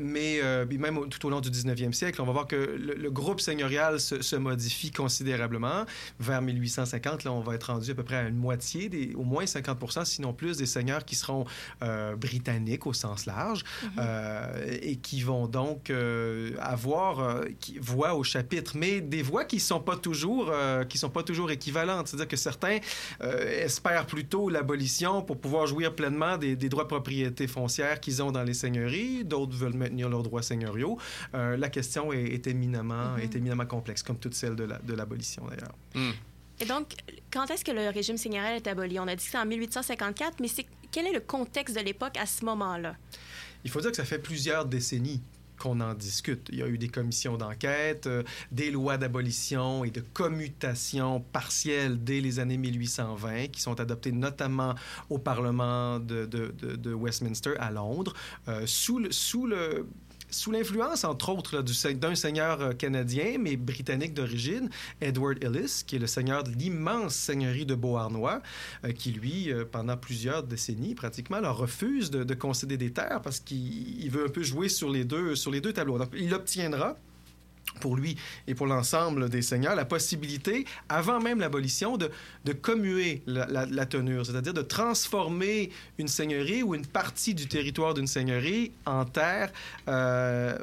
mais 0.02 0.40
même 0.66 1.08
tout 1.08 1.26
au 1.26 1.30
long 1.30 1.40
du 1.40 1.50
19e 1.50 1.92
siècle, 1.92 2.20
on 2.20 2.24
va 2.24 2.32
voir 2.32 2.46
que 2.46 2.56
le, 2.56 3.10
groupe 3.10 3.40
seigneurial 3.40 4.00
se, 4.00 4.36
modifie 4.36 4.90
considérablement. 4.90 5.84
Vers 6.18 6.42
1850, 6.42 7.24
là, 7.24 7.32
on 7.32 7.40
va 7.40 7.54
être 7.54 7.72
rendu 7.72 7.90
à 7.90 7.94
peu 7.94 8.04
près 8.04 8.16
à 8.16 8.22
une 8.22 8.36
moitié, 8.36 8.88
des, 8.88 9.14
au 9.14 9.24
moins 9.24 9.46
50 9.46 10.04
sinon 10.04 10.32
plus, 10.32 10.56
des 10.56 10.66
seigneurs 10.66 11.04
qui 11.04 11.16
seront 11.16 11.44
euh, 11.82 12.16
britanniques 12.16 12.86
au 12.86 12.92
sens 12.92 13.26
large 13.26 13.64
euh, 13.98 14.78
et 14.80 14.96
qui 14.96 15.22
vont 15.22 15.46
donc 15.46 15.90
euh, 15.90 16.52
avoir 16.60 17.44
qui, 17.58 17.78
voix 17.78 18.14
au 18.14 18.24
chapitre, 18.24 18.72
mais 18.76 19.00
des 19.00 19.22
voix 19.22 19.44
qui 19.44 19.60
sont 19.60 19.80
pas 19.80 19.96
toujours 19.96 20.52
qui 20.88 20.98
sont 20.98 21.10
pas 21.10 21.22
toujours 21.22 21.50
équivalentes. 21.50 22.08
C'est-à-dire 22.08 22.28
que 22.28 22.36
certains 22.36 22.78
espèrent 23.20 23.99
plutôt 24.06 24.48
l'abolition 24.48 25.22
pour 25.22 25.38
pouvoir 25.38 25.66
jouir 25.66 25.94
pleinement 25.94 26.36
des, 26.36 26.56
des 26.56 26.68
droits 26.68 26.84
de 26.84 26.88
propriété 26.88 27.46
foncière 27.46 28.00
qu'ils 28.00 28.22
ont 28.22 28.32
dans 28.32 28.42
les 28.42 28.54
seigneuries. 28.54 29.24
D'autres 29.24 29.56
veulent 29.56 29.74
maintenir 29.74 30.08
leurs 30.08 30.22
droits 30.22 30.42
seigneuriaux. 30.42 30.98
Euh, 31.34 31.56
la 31.56 31.68
question 31.68 32.12
est, 32.12 32.46
éminemment, 32.46 33.16
est 33.16 33.34
éminemment 33.34 33.66
complexe, 33.66 34.02
comme 34.02 34.18
toute 34.18 34.34
celle 34.34 34.56
de 34.56 34.94
l'abolition 34.94 35.44
la, 35.46 35.56
d'ailleurs. 35.56 35.74
Mm. 35.94 36.10
Et 36.60 36.66
donc, 36.66 36.92
quand 37.32 37.50
est-ce 37.50 37.64
que 37.64 37.72
le 37.72 37.88
régime 37.88 38.16
seigneurial 38.16 38.56
est 38.56 38.66
aboli? 38.66 38.98
On 38.98 39.08
a 39.08 39.16
dit 39.16 39.24
que 39.24 39.30
c'est 39.30 39.38
en 39.38 39.46
1854, 39.46 40.40
mais 40.40 40.48
quel 40.90 41.06
est 41.06 41.12
le 41.12 41.20
contexte 41.20 41.74
de 41.74 41.80
l'époque 41.80 42.16
à 42.18 42.26
ce 42.26 42.44
moment-là? 42.44 42.96
Il 43.64 43.70
faut 43.70 43.80
dire 43.80 43.90
que 43.90 43.96
ça 43.96 44.04
fait 44.04 44.18
plusieurs 44.18 44.64
décennies 44.66 45.22
qu'on 45.60 45.80
en 45.80 45.94
discute. 45.94 46.48
Il 46.50 46.58
y 46.58 46.62
a 46.62 46.66
eu 46.66 46.78
des 46.78 46.88
commissions 46.88 47.36
d'enquête, 47.36 48.06
euh, 48.06 48.22
des 48.50 48.70
lois 48.70 48.96
d'abolition 48.96 49.84
et 49.84 49.90
de 49.90 50.00
commutation 50.00 51.20
partielle 51.20 52.02
dès 52.02 52.20
les 52.20 52.40
années 52.40 52.56
1820 52.56 53.48
qui 53.48 53.60
sont 53.60 53.78
adoptées 53.78 54.12
notamment 54.12 54.74
au 55.10 55.18
Parlement 55.18 56.00
de, 56.00 56.94
Westminster 56.94 57.54
à 57.58 57.70
Londres, 57.70 58.14
euh, 58.48 58.62
sous, 58.66 58.98
le, 58.98 59.12
sous 59.12 59.46
le 59.46 59.86
sous 60.30 60.50
l'influence, 60.50 61.04
entre 61.04 61.30
autres, 61.30 61.62
d'un 61.62 62.14
seigneur 62.14 62.60
euh, 62.60 62.72
canadien, 62.72 63.36
mais 63.38 63.56
britannique 63.56 64.14
d'origine, 64.14 64.68
Edward 65.00 65.42
Ellis, 65.42 65.82
qui 65.86 65.96
est 65.96 65.98
le 65.98 66.06
seigneur 66.06 66.44
de 66.44 66.50
l'immense 66.50 67.14
seigneurie 67.14 67.66
de 67.66 67.74
Beauharnois, 67.74 68.42
euh, 68.84 68.92
qui, 68.92 69.12
lui, 69.12 69.52
euh, 69.52 69.64
pendant 69.70 69.96
plusieurs 69.96 70.42
décennies, 70.42 70.94
pratiquement, 70.94 71.40
leur 71.40 71.56
refuse 71.56 72.10
de, 72.10 72.24
de 72.24 72.34
concéder 72.34 72.76
des 72.76 72.92
terres 72.92 73.20
parce 73.22 73.40
qu'il 73.40 74.10
veut 74.10 74.26
un 74.26 74.30
peu 74.30 74.42
jouer 74.42 74.68
sur 74.68 74.90
les 74.90 75.04
deux, 75.04 75.34
sur 75.34 75.50
les 75.50 75.60
deux 75.60 75.72
tableaux. 75.72 75.98
Donc, 75.98 76.10
il 76.16 76.32
obtiendra 76.32 76.96
pour 77.80 77.96
lui 77.96 78.16
et 78.46 78.54
pour 78.54 78.66
l'ensemble 78.66 79.28
des 79.28 79.42
seigneurs 79.42 79.74
la 79.74 79.84
possibilité, 79.84 80.64
avant 80.88 81.20
même 81.20 81.40
l'abolition, 81.40 81.96
de, 81.96 82.10
commuer 82.52 83.22
la, 83.26 83.46
la, 83.66 83.86
tenure, 83.86 84.26
c'est-à-dire 84.26 84.54
de 84.54 84.62
transformer 84.62 85.70
une 85.98 86.08
seigneurie 86.08 86.62
ou 86.62 86.74
une 86.74 86.86
partie 86.86 87.34
du 87.34 87.46
territoire 87.46 87.94
d'une 87.94 88.06
seigneurie 88.06 88.72
en 88.86 89.04
terre, 89.04 89.52
euh, 89.88 90.56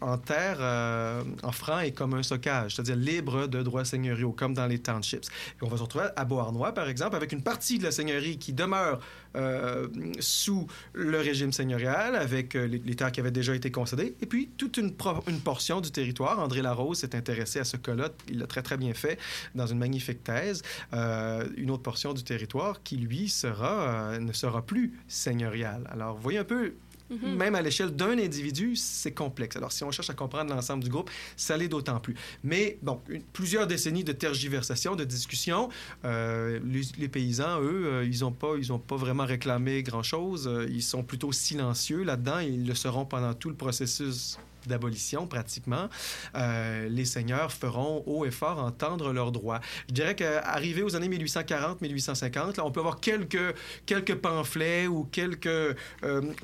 en, 0.00 0.18
terre, 0.18 0.58
euh, 0.60 1.22
en 1.42 1.52
franc 1.52 1.80
et 1.80 1.92
comme 1.92 2.14
un 2.14 2.22
stockage, 2.22 2.74
c'est-à-dire 2.74 2.96
libre 2.96 3.46
de 3.46 3.62
droits 3.62 3.84
seigneuriaux, 3.84 4.32
comme 4.32 4.54
dans 4.54 4.66
les 4.66 4.78
townships. 4.78 5.26
On 5.62 5.68
va 5.68 5.76
se 5.76 5.82
retrouver 5.82 6.06
à 6.16 6.24
Beauharnois, 6.24 6.72
par 6.72 6.88
exemple, 6.88 7.16
avec 7.16 7.32
une 7.32 7.42
partie 7.42 7.78
de 7.78 7.84
la 7.84 7.92
seigneurie 7.92 8.38
qui 8.38 8.52
demeure 8.52 9.00
euh, 9.36 9.88
sous 10.18 10.66
le 10.92 11.18
régime 11.18 11.52
seigneurial, 11.52 12.16
avec 12.16 12.54
les, 12.54 12.80
terres 12.94 13.12
qui 13.12 13.20
avaient 13.20 13.30
déjà 13.30 13.54
été 13.54 13.70
concédées, 13.70 14.14
et 14.20 14.26
puis 14.26 14.50
toute 14.56 14.76
une, 14.76 14.92
une 15.28 15.40
portion 15.40 15.80
du 15.80 15.90
territoire. 15.90 16.38
André 16.50 16.62
Larose 16.62 16.98
s'est 16.98 17.14
intéressé 17.14 17.60
à 17.60 17.64
ce 17.64 17.76
cas-là, 17.76 18.08
il 18.28 18.38
l'a 18.38 18.48
très 18.48 18.62
très 18.62 18.76
bien 18.76 18.92
fait 18.92 19.20
dans 19.54 19.68
une 19.68 19.78
magnifique 19.78 20.24
thèse. 20.24 20.62
Euh, 20.92 21.46
une 21.56 21.70
autre 21.70 21.84
portion 21.84 22.12
du 22.12 22.24
territoire 22.24 22.82
qui, 22.82 22.96
lui, 22.96 23.28
sera, 23.28 24.18
ne 24.18 24.32
sera 24.32 24.62
plus 24.62 24.98
seigneurial. 25.06 25.88
Alors, 25.92 26.16
voyez 26.16 26.38
un 26.38 26.44
peu 26.44 26.74
Mhm. 27.10 27.36
Même 27.36 27.54
à 27.54 27.62
l'échelle 27.62 27.90
d'un 27.90 28.18
individu, 28.18 28.76
c'est 28.76 29.12
complexe. 29.12 29.56
Alors, 29.56 29.72
si 29.72 29.82
on 29.84 29.90
cherche 29.90 30.10
à 30.10 30.14
comprendre 30.14 30.54
l'ensemble 30.54 30.84
du 30.84 30.90
groupe, 30.90 31.10
ça 31.36 31.56
l'est 31.56 31.68
d'autant 31.68 31.98
plus. 31.98 32.14
Mais, 32.44 32.78
bon, 32.82 33.00
plusieurs 33.32 33.66
décennies 33.66 34.04
de 34.04 34.12
tergiversation, 34.12 34.94
de 34.94 35.04
discussion. 35.04 35.68
Euh, 36.04 36.60
les, 36.98 37.08
paysans, 37.08 37.60
eux, 37.60 37.86
euh, 37.86 38.04
ils 38.04 38.20
n'ont 38.20 38.32
pas, 38.32 38.54
ils 38.56 38.72
ont 38.72 38.78
pas 38.78 38.96
vraiment 38.96 39.24
réclamé 39.24 39.82
grand-chose. 39.82 40.46
Euh, 40.46 40.68
ils 40.70 40.82
sont 40.82 41.02
plutôt 41.02 41.32
silencieux 41.32 42.04
là-dedans. 42.04 42.38
Ils 42.38 42.66
le 42.66 42.74
seront 42.74 43.04
pendant 43.04 43.34
tout 43.34 43.48
le 43.48 43.56
processus 43.56 44.38
d'abolition 44.68 45.26
pratiquement, 45.26 45.88
euh, 46.34 46.88
les 46.88 47.04
seigneurs 47.04 47.52
feront 47.52 48.02
haut 48.06 48.24
et 48.24 48.30
fort 48.30 48.58
entendre 48.58 49.12
leurs 49.12 49.32
droits. 49.32 49.60
Je 49.88 49.94
dirais 49.94 50.14
qu'arrivé 50.14 50.82
aux 50.82 50.96
années 50.96 51.08
1840-1850, 51.08 52.56
là, 52.56 52.64
on 52.64 52.70
peut 52.70 52.80
avoir 52.80 53.00
quelques, 53.00 53.54
quelques 53.86 54.14
pamphlets 54.14 54.86
ou 54.86 55.04
quelques 55.04 55.46
euh, 55.46 55.74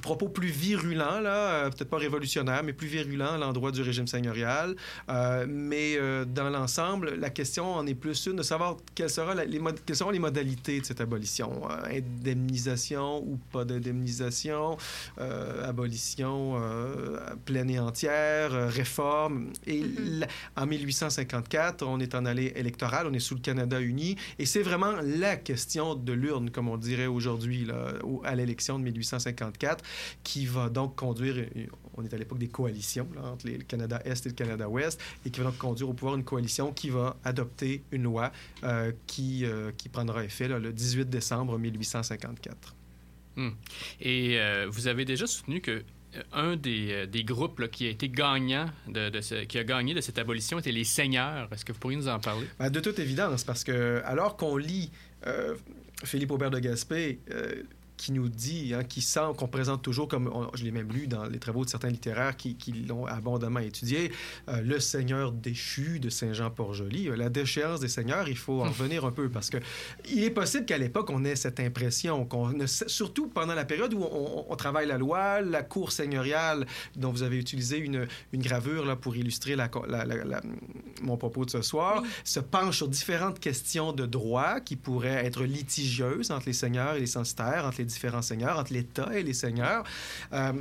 propos 0.02 0.28
plus 0.28 0.48
virulents, 0.48 1.20
là, 1.20 1.36
euh, 1.36 1.70
peut-être 1.70 1.90
pas 1.90 1.98
révolutionnaires, 1.98 2.62
mais 2.62 2.72
plus 2.72 2.88
virulents 2.88 3.34
à 3.34 3.38
l'endroit 3.38 3.72
du 3.72 3.82
régime 3.82 4.06
seigneurial. 4.06 4.76
mais 5.48 5.98
dans 6.26 6.50
l'ensemble, 6.50 7.14
la 7.14 7.30
question 7.30 7.74
en 7.74 7.86
est 7.86 7.94
plus 7.94 8.26
une 8.26 8.36
de 8.36 8.42
savoir 8.42 8.76
quelles 8.94 9.10
seront 9.10 10.10
les 10.10 10.18
modalités 10.18 10.80
de 10.80 10.86
cette 10.86 11.00
abolition. 11.00 11.68
indemnisation 11.90 13.18
ou 13.18 13.38
pas 13.52 13.64
d'indemnisation, 13.64 14.76
abolition 15.64 16.60
pleine 17.44 17.70
et 17.70 17.78
entière 17.78 18.05
euh, 18.10 18.68
réforme. 18.68 19.52
Et 19.66 19.82
mm-hmm. 19.82 20.28
en 20.56 20.66
1854, 20.66 21.82
on 21.82 22.00
est 22.00 22.14
en 22.14 22.24
allée 22.24 22.52
électorale, 22.56 23.06
on 23.08 23.12
est 23.12 23.20
sous 23.20 23.34
le 23.34 23.40
Canada 23.40 23.80
uni, 23.80 24.16
et 24.38 24.46
c'est 24.46 24.62
vraiment 24.62 24.92
la 25.02 25.36
question 25.36 25.94
de 25.94 26.12
l'urne, 26.12 26.50
comme 26.50 26.68
on 26.68 26.76
dirait 26.76 27.06
aujourd'hui, 27.06 27.68
à 28.24 28.34
l'élection 28.34 28.78
de 28.78 28.84
1854, 28.84 29.84
qui 30.22 30.46
va 30.46 30.68
donc 30.68 30.96
conduire, 30.96 31.46
on 31.94 32.04
est 32.04 32.12
à 32.12 32.18
l'époque 32.18 32.38
des 32.38 32.48
coalitions 32.48 33.08
entre 33.22 33.46
le 33.46 33.64
Canada 33.64 34.00
Est 34.04 34.26
et 34.26 34.28
le 34.30 34.34
Canada 34.34 34.68
Ouest, 34.68 35.00
et 35.24 35.30
qui 35.30 35.40
va 35.40 35.46
donc 35.46 35.58
conduire 35.58 35.88
au 35.88 35.94
pouvoir 35.94 36.16
une 36.16 36.24
coalition 36.24 36.72
qui 36.72 36.90
va 36.90 37.16
adopter 37.24 37.82
une 37.90 38.04
loi 38.04 38.32
euh, 38.64 38.92
qui, 39.06 39.44
euh, 39.44 39.72
qui 39.76 39.88
prendra 39.88 40.24
effet 40.24 40.48
le 40.48 40.72
18 40.72 41.08
décembre 41.08 41.58
1854. 41.58 42.74
Hmm. 43.36 43.50
Et 44.00 44.38
vous 44.68 44.86
avez 44.88 45.04
déjà 45.04 45.26
soutenu 45.26 45.60
que 45.60 45.84
un 46.32 46.56
des, 46.56 46.88
euh, 46.92 47.22
groupes 47.24 47.68
qui 47.70 47.86
a 47.86 47.90
été 47.90 48.08
gagnant 48.08 48.66
de, 48.88 49.44
qui 49.44 49.58
a 49.58 49.64
gagné 49.64 49.94
de 49.94 50.00
cette 50.00 50.18
abolition 50.18 50.58
était 50.58 50.72
les 50.72 50.84
seigneurs. 50.84 51.48
Est-ce 51.52 51.64
que 51.64 51.72
vous 51.72 51.78
pourriez 51.78 51.96
nous 51.96 52.08
en 52.08 52.18
parler? 52.18 52.46
Ben, 52.58 52.70
de 52.70 52.80
toute 52.80 52.98
évidence, 52.98 53.44
parce 53.44 53.64
que 53.64 54.02
alors 54.04 54.36
qu'on 54.36 54.56
lit 54.56 54.90
euh, 55.26 55.54
Philippe 56.04 56.30
Aubert 56.30 56.50
de 56.50 56.58
Gaspé, 56.58 57.18
euh, 57.30 57.62
qui 57.96 58.12
nous 58.12 58.28
dit, 58.28 58.74
hein, 58.74 58.84
qui 58.84 59.00
sent, 59.00 59.32
qu'on 59.36 59.48
présente 59.48 59.82
toujours 59.82 60.08
comme, 60.08 60.30
je 60.54 60.64
l'ai 60.64 60.70
même 60.70 60.92
lu 60.92 61.06
dans 61.06 61.24
les 61.24 61.38
travaux 61.38 61.64
de 61.64 61.70
certains 61.70 61.88
littéraires 61.88 62.36
qui, 62.36 62.56
qui 62.56 62.72
l'ont 62.72 63.06
abondamment 63.06 63.60
étudié, 63.60 64.12
euh, 64.48 64.60
le 64.60 64.80
Seigneur 64.80 65.32
déchu 65.32 65.98
de 65.98 66.10
Saint-Jean-Port-Joli. 66.10 67.08
Euh, 67.08 67.16
la 67.16 67.28
déchéance 67.28 67.80
des 67.80 67.88
seigneurs, 67.88 68.28
il 68.28 68.36
faut 68.36 68.60
en 68.62 68.68
revenir 68.68 69.04
un 69.04 69.12
peu 69.12 69.28
parce 69.28 69.50
que 69.50 69.58
il 70.08 70.22
est 70.22 70.30
possible 70.30 70.66
qu'à 70.66 70.78
l'époque, 70.78 71.10
on 71.10 71.24
ait 71.24 71.36
cette 71.36 71.60
impression, 71.60 72.24
qu'on 72.24 72.54
surtout 72.66 73.28
pendant 73.28 73.54
la 73.54 73.64
période 73.64 73.94
où 73.94 74.02
on, 74.02 74.56
travaille 74.56 74.86
la 74.86 74.96
loi, 74.96 75.42
la 75.42 75.62
cour 75.62 75.92
seigneuriale, 75.92 76.66
dont 76.96 77.10
vous 77.10 77.22
avez 77.22 77.36
utilisé 77.36 77.78
une, 77.78 78.06
une 78.32 78.42
gravure 78.42 78.86
là, 78.86 78.96
pour 78.96 79.16
illustrer 79.16 79.54
la, 79.54 79.70
la, 79.86 80.40
mon 81.02 81.16
propos 81.16 81.44
de 81.44 81.50
ce 81.50 81.62
soir, 81.62 82.02
se 82.24 82.40
penche 82.40 82.78
sur 82.78 82.88
différentes 82.88 83.38
questions 83.38 83.92
de 83.92 84.06
droit 84.06 84.60
qui 84.60 84.76
pourraient 84.76 85.24
être 85.26 85.44
litigieuses 85.44 86.30
entre 86.30 86.46
les 86.46 86.52
seigneurs 86.52 86.94
et 86.94 87.00
les 87.00 87.06
censitaires, 87.06 87.64
entre 87.66 87.78
les 87.78 87.85
différents 87.86 88.22
seigneurs, 88.22 88.58
entre 88.58 88.72
l'État 88.72 89.08
et 89.14 89.22
les 89.22 89.34
seigneurs. 89.34 89.84
Euh, 90.32 90.52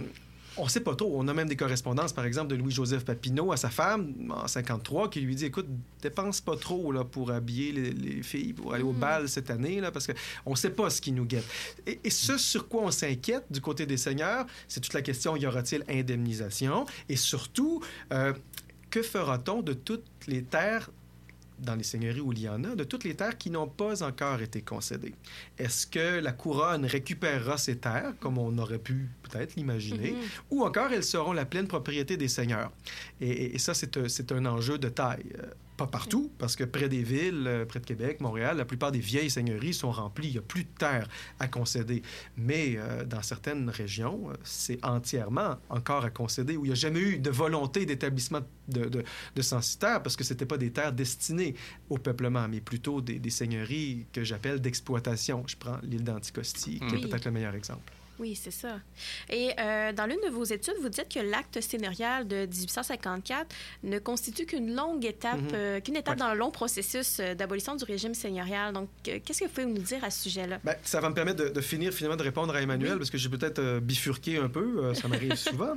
on 0.58 0.66
ne 0.66 0.70
sait 0.70 0.80
pas 0.80 0.96
trop. 0.96 1.12
On 1.16 1.28
a 1.28 1.34
même 1.34 1.48
des 1.48 1.56
correspondances, 1.56 2.14
par 2.14 2.26
exemple, 2.26 2.50
de 2.50 2.56
Louis-Joseph 2.56 3.04
Papineau 3.04 3.52
à 3.52 3.58
sa 3.58 3.70
femme, 3.70 4.14
en 4.30 4.48
53, 4.48 5.10
qui 5.10 5.22
lui 5.22 5.36
dit, 5.36 5.46
écoute, 5.46 5.68
dépense 6.02 6.42
pas 6.42 6.56
trop 6.56 6.92
là, 6.92 7.04
pour 7.04 7.32
habiller 7.32 7.72
les, 7.72 8.24
filles, 8.24 8.54
pour 8.54 8.74
aller 8.74 8.84
au 8.84 8.94
mm. 8.94 9.00
bal 9.00 9.30
cette 9.30 9.50
année, 9.50 9.82
là, 9.82 9.92
parce 9.92 10.08
qu'on 10.08 10.52
ne 10.52 10.56
sait 10.56 10.70
pas 10.70 10.90
ce 10.90 11.02
qui 11.02 11.12
nous 11.12 11.26
guette. 11.26 11.46
Et, 11.86 12.10
ce 12.10 12.38
sur 12.38 12.68
quoi 12.68 12.84
on 12.84 12.92
s'inquiète 12.92 13.46
du 13.50 13.62
côté 13.62 13.86
des 13.86 13.98
seigneurs, 13.98 14.46
c'est 14.68 14.80
toute 14.80 14.94
la 14.94 15.02
question, 15.02 15.36
y 15.36 15.46
aura-t-il 15.46 15.84
indemnisation? 15.90 16.86
Et 17.10 17.18
surtout, 17.18 17.84
euh, 18.14 18.34
que 18.90 19.02
fera-t-on 19.02 19.62
de 19.62 19.74
toutes 19.74 20.06
les 20.28 20.44
terres 20.44 20.90
dans 21.60 21.76
les 21.76 21.84
seigneuries 21.84 22.20
où 22.22 22.32
il 22.34 22.40
y 22.42 22.50
en 22.50 22.64
a, 22.64 22.76
de 22.76 22.84
toutes 22.84 23.04
les 23.04 23.16
terres 23.16 23.38
qui 23.38 23.50
n'ont 23.50 23.68
pas 23.68 24.04
encore 24.04 24.42
été 24.42 24.62
concédées. 24.62 25.14
Est-ce 25.58 25.88
que 25.88 26.20
la 26.20 26.32
couronne 26.32 26.86
récupérera 26.86 27.58
ces 27.58 27.78
terres, 27.78 28.14
comme 28.20 28.38
on 28.38 28.58
aurait 28.58 28.80
pu 28.80 29.10
peut-être 29.24 29.56
l'imaginer, 29.56 30.12
Mhm. 30.12 30.18
ou 30.52 30.64
encore 30.66 30.92
elles 30.92 31.04
seront 31.04 31.34
la 31.34 31.46
pleine 31.46 31.68
propriété 31.68 32.18
des 32.18 32.28
seigneurs? 32.28 32.72
Et, 33.22 33.30
et- 33.30 33.56
et 33.56 33.60
ça, 33.60 33.74
c'est 33.74 33.96
un, 33.98 34.08
c'est 34.10 34.32
un 34.32 34.46
enjeu 34.46 34.78
de 34.78 34.90
taille. 34.90 35.26
Pas 35.78 35.88
partout, 35.88 36.32
parce 36.38 36.56
que 36.56 36.64
près 36.64 36.88
des 36.88 37.04
villes, 37.04 37.44
euh, 37.48 37.66
près 37.66 37.82
de 37.82 37.86
Québec, 37.86 38.22
Montréal, 38.22 38.56
la 38.56 38.64
plupart 38.64 38.94
des 38.94 39.00
vieilles 39.00 39.30
seigneuries 39.30 39.74
sont 39.74 39.92
remplies. 39.92 40.28
Il 40.28 40.32
n'y 40.34 40.38
a 40.38 40.42
plus 40.42 40.64
de 40.64 40.70
terres 40.78 41.10
à 41.40 41.50
concéder. 41.50 42.02
Mais 42.38 42.76
euh, 42.78 43.04
dans 43.04 43.22
certaines 43.22 43.70
régions, 43.70 44.30
euh, 44.30 44.34
c'est 44.46 44.84
entièrement 44.86 45.58
encore 45.70 46.06
à 46.06 46.10
concéder, 46.10 46.56
où 46.56 46.64
il 46.64 46.70
n'y 46.70 46.72
a 46.72 46.76
jamais 46.76 47.02
eu 47.02 47.20
de 47.20 47.30
volonté 47.30 47.86
d'établissement 47.86 48.40
de, 48.70 48.86
de, 48.86 49.04
de 49.36 49.42
censitaires, 49.42 50.02
parce 50.02 50.16
que 50.16 50.24
ce 50.24 50.34
n'étaient 50.34 50.46
pas 50.46 50.58
des 50.58 50.72
terres 50.72 50.94
destinées 50.94 51.56
au 51.90 51.98
peuplement, 51.98 52.48
mais 52.48 52.62
plutôt 52.62 53.02
des, 53.02 53.20
des 53.20 53.30
seigneuries 53.30 54.06
que 54.14 54.24
j'appelle 54.24 54.62
d'exploitation. 54.62 55.44
Je 55.46 55.58
prends 55.58 55.78
l'île 55.84 56.04
d'Anticosti, 56.06 56.80
qui 56.80 56.86
Oui. 56.96 57.04
est 57.04 57.08
peut-être 57.10 57.26
le 57.26 57.32
meilleur 57.32 57.54
exemple. 57.54 57.92
Oui, 58.20 58.34
c'est 58.42 58.52
ça. 58.52 58.80
Et 59.30 59.52
euh, 59.60 59.92
dans 59.92 60.06
l'une 60.06 60.22
de 60.26 60.30
vos 60.30 60.44
études, 60.46 60.76
vous 60.82 60.88
dites 60.90 61.10
que 61.14 61.20
l'acte 61.20 61.60
seigneurial 61.60 62.26
de 62.28 62.46
1854 62.46 63.48
ne 63.84 64.00
constitue 64.00 64.46
qu'une 64.46 64.74
longue 64.74 65.04
étape, 65.06 65.42
Mhm. 65.42 65.50
euh, 65.54 65.80
qu'une 65.82 65.98
étape 65.98 66.14
Ouais. 66.16 66.20
dans 66.20 66.32
le 66.34 66.40
long 66.40 66.50
processus 66.52 67.18
euh, 67.20 67.34
d'abolition 67.36 67.76
du 67.76 67.84
régime 67.84 68.14
seigneurial. 68.14 68.74
Donc, 68.74 68.90
euh, 69.10 69.20
qu'est-ce 69.24 69.42
que 69.42 69.46
vous 69.46 69.52
pouvez 69.52 69.66
nous 69.66 69.82
dire 69.82 70.04
à 70.04 70.10
ce 70.10 70.24
sujet-là? 70.24 70.60
Ben, 70.64 70.76
ça 70.84 71.02
va 71.02 71.10
me 71.10 71.14
permettre 71.16 71.44
de, 71.44 71.50
de 71.50 71.62
finir 71.62 71.92
finalement 71.94 72.16
de 72.18 72.24
répondre 72.24 72.56
à 72.56 72.62
Emmanuel, 72.62 72.94
Oui. 72.94 72.98
parce 73.00 73.10
que 73.10 73.18
j'ai 73.18 73.30
peut-être 73.30 73.80
bifurqué 73.80 74.38
un 74.38 74.48
peu, 74.50 74.94
ça 74.94 75.08
m'arrive 75.10 75.36
souvent. 75.36 75.76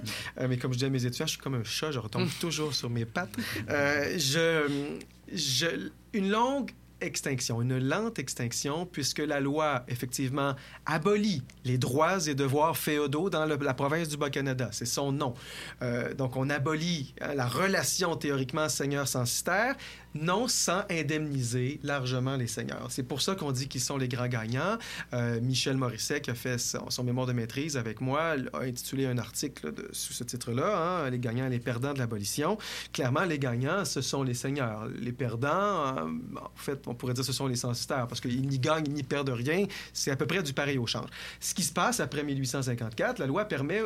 Mais 0.48 0.58
comme 0.58 0.72
je 0.72 0.78
dis 0.78 0.84
à 0.84 0.90
mes 0.90 1.04
étudiants, 1.04 1.26
je 1.26 1.32
suis 1.32 1.40
comme 1.40 1.54
un 1.56 1.64
chat, 1.64 1.90
je 1.90 1.98
retombe 1.98 2.28
toujours 2.40 2.72
sur 2.74 2.88
mes 2.88 3.04
pattes. 3.04 3.34
Je, 3.68 4.88
je, 5.32 5.66
une 6.12 6.30
longue 6.30 6.70
extinction, 7.00 7.62
une 7.62 7.78
lente 7.78 8.18
extinction, 8.18 8.86
puisque 8.86 9.18
la 9.18 9.40
loi, 9.40 9.84
effectivement, 9.88 10.54
abolit 10.86 11.42
les 11.64 11.78
droits 11.78 12.26
et 12.26 12.34
devoirs 12.34 12.76
féodaux 12.76 13.30
dans 13.30 13.44
la 13.44 13.74
province 13.74 14.08
du 14.08 14.16
Bas-Canada. 14.16 14.68
C'est 14.72 14.86
son 14.86 15.12
nom. 15.12 15.34
Euh, 15.82 16.14
donc, 16.14 16.36
on 16.36 16.50
abolit 16.50 17.14
hein, 17.20 17.34
la 17.34 17.46
relation 17.46 18.16
théoriquement 18.16 18.68
seigneur-censitaire, 18.68 19.76
non 20.14 20.48
sans 20.48 20.82
indemniser 20.90 21.80
largement 21.82 22.36
les 22.36 22.46
seigneurs. 22.46 22.86
C'est 22.90 23.02
pour 23.02 23.20
ça 23.20 23.34
qu'on 23.34 23.52
dit 23.52 23.68
qu'ils 23.68 23.80
sont 23.80 23.96
les 23.96 24.08
grands 24.08 24.28
gagnants. 24.28 24.78
Euh, 25.12 25.40
Michel 25.40 25.76
Morisset, 25.76 26.20
qui 26.20 26.30
a 26.30 26.34
fait 26.34 26.58
son, 26.58 27.04
mémoire 27.04 27.26
de 27.26 27.32
maîtrise 27.32 27.76
avec 27.76 28.00
moi, 28.00 28.34
a 28.52 28.60
intitulé 28.60 29.06
un 29.06 29.18
article 29.18 29.72
sous 29.92 30.12
ce 30.12 30.24
titre-là, 30.24 31.04
hein, 31.04 31.10
Les 31.10 31.18
gagnants 31.18 31.46
et 31.46 31.50
les 31.50 31.60
perdants 31.60 31.92
de 31.92 31.98
l'abolition. 31.98 32.58
Clairement, 32.92 33.24
les 33.24 33.38
gagnants, 33.38 33.84
ce 33.84 34.00
sont 34.00 34.22
les 34.22 34.34
seigneurs. 34.34 34.86
Les 35.00 35.12
perdants, 35.12 35.48
euh, 35.48 36.04
en 36.36 36.50
fait, 36.56 36.87
on 36.88 36.94
pourrait 36.94 37.14
dire 37.14 37.24
ce 37.24 37.32
sont 37.32 37.46
les 37.46 37.56
censitaires, 37.56 38.06
parce 38.06 38.20
qu'ils 38.20 38.46
n'y 38.46 38.58
gagnent 38.58 38.88
ni 38.88 39.02
perdent 39.02 39.28
rien. 39.30 39.66
C'est 39.92 40.10
à 40.10 40.16
peu 40.16 40.26
près 40.26 40.42
du 40.42 40.52
pareil 40.52 40.78
au 40.78 40.86
change. 40.86 41.08
Ce 41.40 41.54
qui 41.54 41.62
se 41.62 41.72
passe 41.72 42.00
après 42.00 42.22
1854, 42.22 43.18
la 43.18 43.26
loi 43.26 43.44
permet 43.44 43.82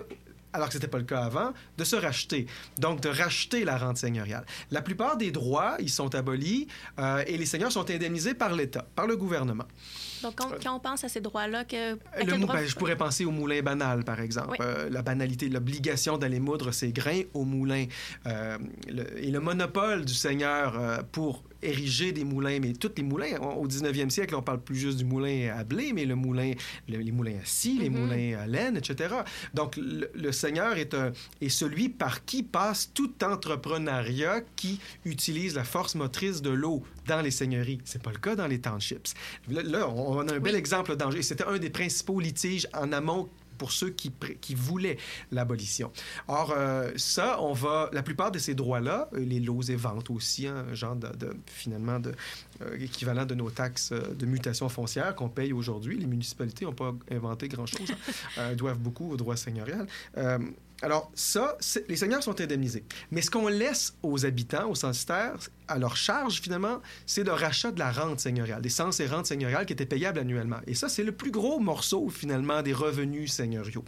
alors 0.55 0.67
que 0.69 0.75
ce 0.75 0.79
n'était 0.79 0.89
pas 0.89 0.99
le 0.99 1.05
cas 1.05 1.23
avant, 1.25 1.55
de 1.79 1.83
se 1.85 1.97
racheter. 1.97 2.47
Donc, 2.79 3.01
de 3.01 3.09
racheter 3.09 3.65
la 3.65 3.79
rente 3.79 3.97
seigneuriale. 3.97 4.45
La 4.71 4.83
plupart 4.83 5.17
des 5.17 5.31
droits, 5.31 5.77
ils 5.81 5.89
sont 5.89 6.15
abolis 6.15 6.69
euh, 6.99 7.25
et 7.27 7.39
les 7.39 7.47
seigneurs 7.47 7.73
sont 7.73 7.91
indemnisés 7.91 8.35
par 8.35 8.55
l'État, 8.55 8.85
par 8.95 9.07
le 9.07 9.17
gouvernement. 9.17 9.65
Donc, 10.23 10.35
quand, 10.37 10.51
quand 10.63 10.77
on 10.77 10.79
pense 10.79 11.05
à 11.05 11.09
ces 11.09 11.23
droits-là, 11.23 11.65
que, 11.65 11.95
à 11.95 12.23
Le 12.23 12.37
droit- 12.37 12.55
ben, 12.55 12.67
je 12.69 12.75
pourrais 12.77 12.97
penser 12.97 13.25
au 13.25 13.31
moulin 13.31 13.63
banal, 13.63 14.05
par 14.05 14.21
exemple. 14.21 14.51
Oui. 14.51 14.57
Euh, 14.61 14.91
la 14.91 15.01
banalité, 15.01 15.49
l'obligation 15.49 16.19
d'aller 16.19 16.39
moudre 16.39 16.71
ses 16.71 16.93
grains 16.93 17.23
au 17.33 17.45
moulin. 17.47 17.87
Euh, 18.27 18.59
le- 18.91 19.25
et 19.25 19.31
le 19.31 19.41
monopole 19.41 20.05
du 20.05 20.13
seigneur 20.15 20.79
euh, 20.79 20.99
pour 21.13 21.45
ériger 21.63 22.13
des 22.13 22.25
moulins, 22.25 22.59
mais 22.61 22.73
tous 22.73 22.91
les 22.97 23.03
moulins, 23.03 23.39
au 23.41 23.67
19e 23.67 24.11
siècle, 24.11 24.35
on 24.35 24.43
parle 24.43 24.61
plus 24.61 24.77
juste 24.77 24.99
du 24.99 25.05
moulin 25.05 25.55
à 25.57 25.65
blé, 25.65 25.93
mais 25.93 26.05
le 26.05 26.15
moulin, 26.17 26.53
le- 26.89 26.99
les 26.99 27.13
moulins 27.13 27.37
à 27.43 27.45
scie, 27.45 27.79
les 27.79 27.89
Mhm. 27.91 27.99
moulins 28.01 28.39
à 28.41 28.47
laine, 28.47 28.77
etc. 28.77 29.15
Donc, 29.55 29.77
le, 29.77 30.11
le 30.15 30.33
seigneur 30.33 30.77
est, 30.77 30.95
un, 30.95 31.13
est 31.41 31.49
celui 31.49 31.89
par 31.89 32.25
qui 32.25 32.43
passe 32.43 32.91
tout 32.93 33.13
entrepreneuriat 33.25 34.41
qui 34.57 34.81
utilise 35.05 35.55
la 35.55 35.65
force 35.65 35.95
motrice 35.95 36.43
de 36.43 36.51
l'eau 36.51 36.83
dans 37.07 37.21
les 37.21 37.31
seigneuries. 37.31 37.79
C'est 37.85 38.03
pas 38.03 38.13
le 38.13 38.19
cas 38.19 38.35
dans 38.35 38.47
les 38.47 38.61
townships. 38.61 39.09
Là, 39.49 39.89
on 39.89 40.27
a 40.29 40.35
un 40.35 40.41
bel 40.41 40.55
exemple 40.57 40.97
d'enjeu. 40.97 41.23
C'était 41.23 41.45
un 41.45 41.59
des 41.59 41.71
principaux 41.71 42.21
litiges 42.21 42.67
en 42.75 42.93
amont 42.93 43.29
pour 43.63 43.71
ceux 43.71 43.91
qui, 43.91 44.11
voulaient 44.57 44.99
l'abolition. 45.31 45.93
Or, 46.27 46.53
euh, 46.57 46.91
ça, 46.97 47.41
on 47.41 47.53
va... 47.53 47.91
La 47.93 48.03
plupart 48.03 48.33
de 48.33 48.41
ces 48.41 48.57
droits-là, 48.57 49.09
euh, 49.13 49.21
les 49.21 49.39
lots 49.39 49.63
et 49.63 49.77
ventes 49.77 50.11
aussi, 50.11 50.49
hein, 50.49 50.67
un 50.69 50.75
genre 50.75 50.97
de, 50.97 51.09
finalement, 51.47 52.01
de, 52.01 52.13
euh, 52.61 52.77
équivalent 52.81 53.25
de 53.25 53.37
nos 53.37 53.51
taxes 53.51 53.93
de 53.93 54.27
mutation 54.27 54.69
foncière 54.69 55.15
qu'on 55.15 55.29
paye 55.29 55.53
aujourd'hui. 55.53 55.97
Les 55.97 56.09
municipalités 56.09 56.65
n'ont 56.65 56.73
pas 56.73 56.93
inventé 57.09 57.47
grand-chose. 57.47 57.93
hein. 58.37 58.55
Doivent 58.57 58.81
beaucoup 58.81 59.13
au 59.13 59.17
droit 59.17 59.37
seigneurial. 59.37 59.87
Alors, 60.83 61.13
ça, 61.15 61.57
les 61.89 61.95
seigneurs 61.95 62.25
sont 62.25 62.41
indemnisés. 62.41 62.83
Mais 63.13 63.23
ce 63.23 63.31
qu'on 63.31 63.47
laisse 63.47 63.97
aux 64.03 64.27
habitants, 64.27 64.69
aux 64.69 64.75
censitaires, 64.75 65.35
à 65.69 65.79
leur 65.79 65.97
charge, 65.97 66.41
finalement, 66.41 66.81
c'est 67.07 67.25
le 67.25 67.33
rachat 67.33 67.71
de 67.73 67.79
la 67.79 67.91
rente 67.93 68.21
seigneuriale, 68.21 68.61
des 68.63 68.69
censes 68.69 69.01
et 69.01 69.07
rentes 69.07 69.27
seigneuriales 69.27 69.67
qui 69.67 69.73
étaient 69.73 69.87
payables 69.87 70.19
annuellement. 70.19 70.59
Et 70.67 70.75
ça, 70.75 70.89
c'est 70.89 71.05
le 71.05 71.13
plus 71.13 71.31
gros 71.31 71.59
morceau, 71.61 72.09
finalement, 72.11 72.63
des 72.63 72.73
revenus 72.73 73.33
seigneuriaux. 73.33 73.85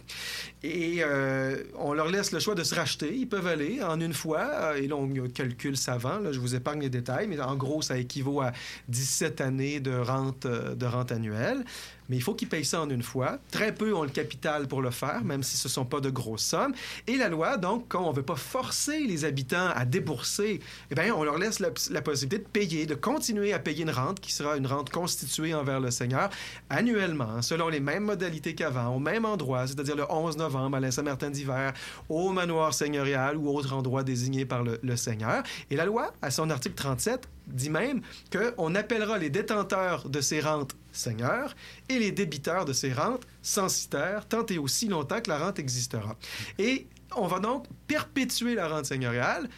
Et 0.63 0.97
euh, 0.99 1.63
on 1.77 1.93
leur 1.93 2.07
laisse 2.07 2.31
le 2.31 2.39
choix 2.39 2.55
de 2.55 2.63
se 2.63 2.73
racheter. 2.75 3.15
Ils 3.15 3.27
peuvent 3.27 3.47
aller 3.47 3.81
en 3.83 3.99
une 3.99 4.13
fois. 4.13 4.47
euh, 4.53 4.75
Et 4.75 4.87
là, 4.87 4.95
on 4.95 5.09
a 5.09 5.21
un 5.23 5.27
calcul 5.29 5.77
savant. 5.77 6.19
Là, 6.19 6.31
je 6.31 6.39
vous 6.39 6.55
épargne 6.55 6.81
les 6.81 6.89
détails, 6.89 7.27
mais 7.27 7.39
en 7.39 7.55
gros, 7.55 7.81
ça 7.81 7.97
équivaut 7.97 8.41
à 8.41 8.51
17 8.89 9.41
années 9.41 9.79
de 9.79 9.95
rente, 9.95 10.45
euh, 10.45 10.75
de 10.75 10.85
rente 10.85 11.11
annuelle. 11.11 11.63
Mais 12.07 12.17
il 12.17 12.21
faut 12.21 12.35
qu'ils 12.35 12.47
payent 12.49 12.65
ça 12.65 12.81
en 12.81 12.89
une 12.89 13.01
fois. 13.01 13.39
Très 13.49 13.73
peu 13.73 13.93
ont 13.95 14.03
le 14.03 14.09
capital 14.09 14.67
pour 14.67 14.81
le 14.83 14.91
faire, 14.91 15.23
même 15.23 15.41
si 15.41 15.57
ce 15.57 15.67
ne 15.67 15.71
sont 15.71 15.85
pas 15.85 15.99
de 16.01 16.11
grosses 16.11 16.43
sommes. 16.43 16.73
Et 17.07 17.17
la 17.17 17.29
loi, 17.29 17.57
donc, 17.57 17.85
quand 17.87 18.03
on 18.05 18.11
ne 18.11 18.15
veut 18.15 18.21
pas 18.21 18.35
forcer 18.35 18.99
les 19.07 19.25
habitants 19.25 19.69
à 19.73 19.85
débourser, 19.85 20.59
eh 20.91 20.95
bien, 20.95 21.13
on 21.15 21.23
leur 21.23 21.39
laisse 21.39 21.59
la, 21.91 22.01
possibilité 22.01 22.43
de 22.43 22.49
payer, 22.49 22.85
de 22.85 22.95
continuer 22.95 23.53
à 23.53 23.59
payer 23.59 23.83
une 23.83 23.91
rente 23.91 24.19
qui 24.19 24.31
sera 24.31 24.57
une 24.57 24.67
rente 24.67 24.89
constituée 24.89 25.53
envers 25.53 25.79
le 25.79 25.91
Seigneur 25.91 26.29
annuellement, 26.69 27.41
selon 27.41 27.69
les 27.69 27.79
mêmes 27.79 28.03
modalités 28.03 28.55
qu'avant, 28.55 28.95
au 28.95 28.99
même 28.99 29.25
endroit, 29.25 29.67
c'est-à-dire 29.67 29.95
le 29.95 30.09
11 30.09 30.37
novembre 30.37 30.77
à 30.77 30.79
la 30.79 30.91
Saint-Martin 30.91 31.29
d'hiver, 31.29 31.73
au 32.09 32.31
manoir 32.31 32.73
seigneurial 32.73 33.37
ou 33.37 33.49
autre 33.49 33.73
endroit 33.73 34.03
désigné 34.03 34.45
par 34.45 34.63
le, 34.63 34.79
le 34.81 34.95
Seigneur. 34.95 35.43
Et 35.69 35.75
la 35.75 35.85
loi, 35.85 36.13
à 36.21 36.31
son 36.31 36.49
article 36.49 36.75
37, 36.75 37.27
dit 37.47 37.69
même 37.69 38.01
qu'on 38.31 38.75
appellera 38.75 39.17
les 39.17 39.29
détenteurs 39.29 40.09
de 40.09 40.21
ces 40.21 40.39
rentes 40.39 40.75
seigneurs 40.91 41.55
et 41.89 41.99
les 41.99 42.11
débiteurs 42.11 42.65
de 42.65 42.73
ces 42.73 42.93
rentes 42.93 43.27
censitaires 43.41 44.27
tant 44.27 44.45
et 44.47 44.57
aussi 44.57 44.87
longtemps 44.87 45.21
que 45.21 45.29
la 45.29 45.37
rente 45.37 45.59
existera. 45.59 46.15
Et 46.57 46.87
on 47.15 47.27
va 47.27 47.39
donc 47.39 47.65
perpétuer 47.87 48.55
la 48.55 48.67
rente 48.67 48.85
seigneuriale 48.85 49.49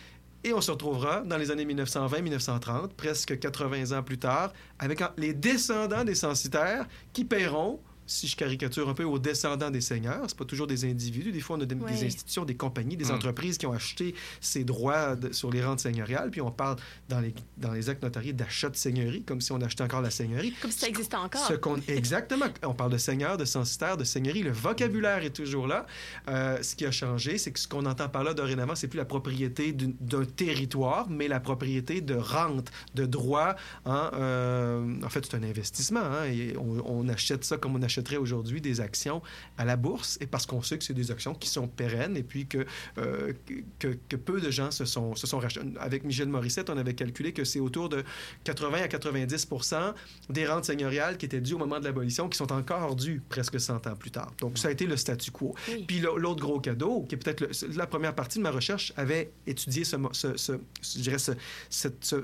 et 0.48 0.54
on 0.54 0.62
se 0.62 0.72
retrouvera 0.72 1.22
dans 1.22 1.38
les 1.38 1.52
années 1.52 1.66
1920-1930, 1.66 2.94
presque 2.96 3.38
80 3.38 3.98
ans 3.98 4.04
plus 4.04 4.18
tard, 4.18 4.54
avec 4.80 5.02
les 5.18 5.34
descendants 5.34 6.06
des 6.06 6.16
censitaires 6.16 6.88
qui 7.12 7.26
paieront 7.26 7.82
si 8.08 8.28
je 8.28 8.36
caricature 8.36 8.89
un 8.89 8.93
peu, 8.93 9.04
aux 9.04 9.20
descendants 9.20 9.70
des 9.70 9.82
seigneurs. 9.82 10.22
C'est 10.28 10.38
pas 10.38 10.46
toujours 10.46 10.65
des 10.65 10.86
individus. 10.86 11.32
Des 11.32 11.39
fois, 11.41 11.58
on 11.58 11.62
a 11.62 11.65
des, 11.65 11.76
institutions, 12.06 12.46
des 12.46 12.56
compagnies, 12.56 12.98
des 12.98 13.06
Mm. 13.06 13.12
entreprises 13.12 13.58
qui 13.58 13.65
ont 13.67 13.74
acheté 13.74 14.15
ces 14.41 14.63
droits 14.63 15.15
de- 15.15 15.32
sur 15.34 15.52
les 15.52 15.63
rentes 15.63 15.80
seigneuriales. 15.82 16.32
Puis 16.32 16.41
on 16.41 16.52
parle 16.52 16.78
dans 17.10 17.20
les, 17.20 17.34
dans 17.58 17.74
les 17.74 17.89
actes 17.89 18.02
notariés 18.04 18.34
d'achat 18.34 18.70
de 18.70 18.76
seigneurie, 18.76 19.24
comme 19.24 19.41
si 19.41 19.52
on 19.52 19.62
achetait 19.62 19.84
encore 19.84 20.02
la 20.02 20.10
seigneurie. 20.10 20.54
Comme 20.62 20.72
si 20.72 20.80
ça 20.80 20.88
existait 20.88 21.15
encore. 21.17 21.46
Ce 21.48 21.54
qu'on- 21.54 21.82
exactement. 21.88 22.46
On 22.63 22.74
parle 22.74 22.91
de 22.93 22.98
seigneur, 22.98 23.38
de 23.38 23.46
censitaire, 23.46 23.98
de 23.98 24.04
seigneurie. 24.04 24.41
Le 24.43 24.52
vocabulaire 24.52 25.24
est 25.24 25.36
toujours 25.36 25.67
là. 25.67 25.86
Euh, 26.30 26.62
ce 26.63 26.76
qui 26.76 26.86
a 26.86 26.91
changé, 26.91 27.38
c'est 27.38 27.52
que 27.52 27.60
ce 27.60 27.67
qu'on 27.67 27.86
entend 27.86 28.08
par 28.10 28.24
là 28.24 28.34
dorénavant, 28.34 28.76
c'est 28.76 28.88
plus 28.88 28.98
la 28.98 29.06
propriété 29.06 29.74
d'une- 29.74 29.96
d'un 30.00 30.24
territoire, 30.26 31.10
mais 31.10 31.28
la 31.28 31.39
propriété 31.39 32.02
de 32.02 32.15
rente, 32.15 32.72
de 32.96 33.06
droit. 33.06 33.56
hein, 33.86 34.12
euh, 34.13 35.02
en 35.04 35.10
fait, 35.10 35.26
c'est 35.26 35.36
un 35.36 35.43
investissement. 35.43 36.00
hein, 36.00 36.26
et 36.26 36.56
on, 36.58 36.82
on 36.86 37.10
achète 37.10 37.43
ça 37.43 37.58
comme 37.58 37.76
on 37.76 37.82
achèterait 37.98 38.18
aujourd'hui 38.18 38.62
des 38.62 38.80
actions 38.82 39.22
à 39.58 39.66
la 39.66 39.76
bourse, 39.76 40.18
et 40.22 40.28
parce 40.28 40.46
qu'on 40.46 40.62
sait 40.62 40.78
que 40.78 40.84
c'est 40.84 40.94
des 40.94 41.10
actions 41.12 41.34
qui 41.34 41.50
sont 41.50 41.68
pérennes 41.68 42.16
et 42.16 42.24
puis 42.24 42.46
que, 42.46 42.66
euh, 43.00 43.34
que, 43.80 43.98
que 44.08 44.16
peu 44.16 44.40
de 44.40 44.52
gens 44.52 44.70
se 44.72 44.86
sont, 44.86 45.16
se 45.16 45.26
sont 45.26 45.40
rachetés. 45.40 45.62
Avec 45.80 46.04
Michel 46.04 46.28
Morissette, 46.30 46.70
on 46.70 46.78
avait 46.78 46.94
calculé 46.94 47.34
que 47.34 47.44
c'est 47.44 47.60
autour 47.60 47.90
de 47.90 48.04
80 48.44 48.84
à 48.84 48.88
90% 48.88 49.94
des 50.30 50.46
rentes 50.46 50.66
seigneuriales 50.66 51.18
qui 51.18 51.26
étaient 51.26 51.42
dues 51.42 51.54
au 51.56 51.58
moment 51.58 51.80
de 51.80 51.86
l'abolition, 51.86 52.30
qui 52.30 52.38
sont 52.38 52.52
encore 52.52 52.96
dues 52.96 53.22
presque 53.30 53.60
100 53.60 53.88
ans 53.88 53.96
plus 53.96 54.12
tard. 54.12 54.32
Donc, 54.42 54.58
ça 54.58 54.68
a 54.68 54.72
été 54.72 54.86
le 54.86 54.98
statu 54.98 55.32
quo. 55.32 55.56
Oui. 55.70 55.86
Puis 55.88 56.00
l'au- 56.00 56.18
l'autre 56.18 56.42
gros 56.42 56.60
cadeau, 56.60 57.04
qui 57.10 57.16
est 57.16 57.18
peut-être 57.18 57.46
la 57.76 57.88
première 57.88 58.14
partie 58.14 58.38
de 58.38 58.44
ma 58.44 58.52
recherche, 58.52 58.94
avait 58.96 59.32
étudié 59.48 59.84
ce, 59.84 59.96
ce, 60.12 60.38
ce- 60.38 60.54
je 60.84 61.00
dirais 61.02 61.18
ce- 61.20 61.32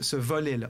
ce 0.01 0.15
volet-là. 0.15 0.69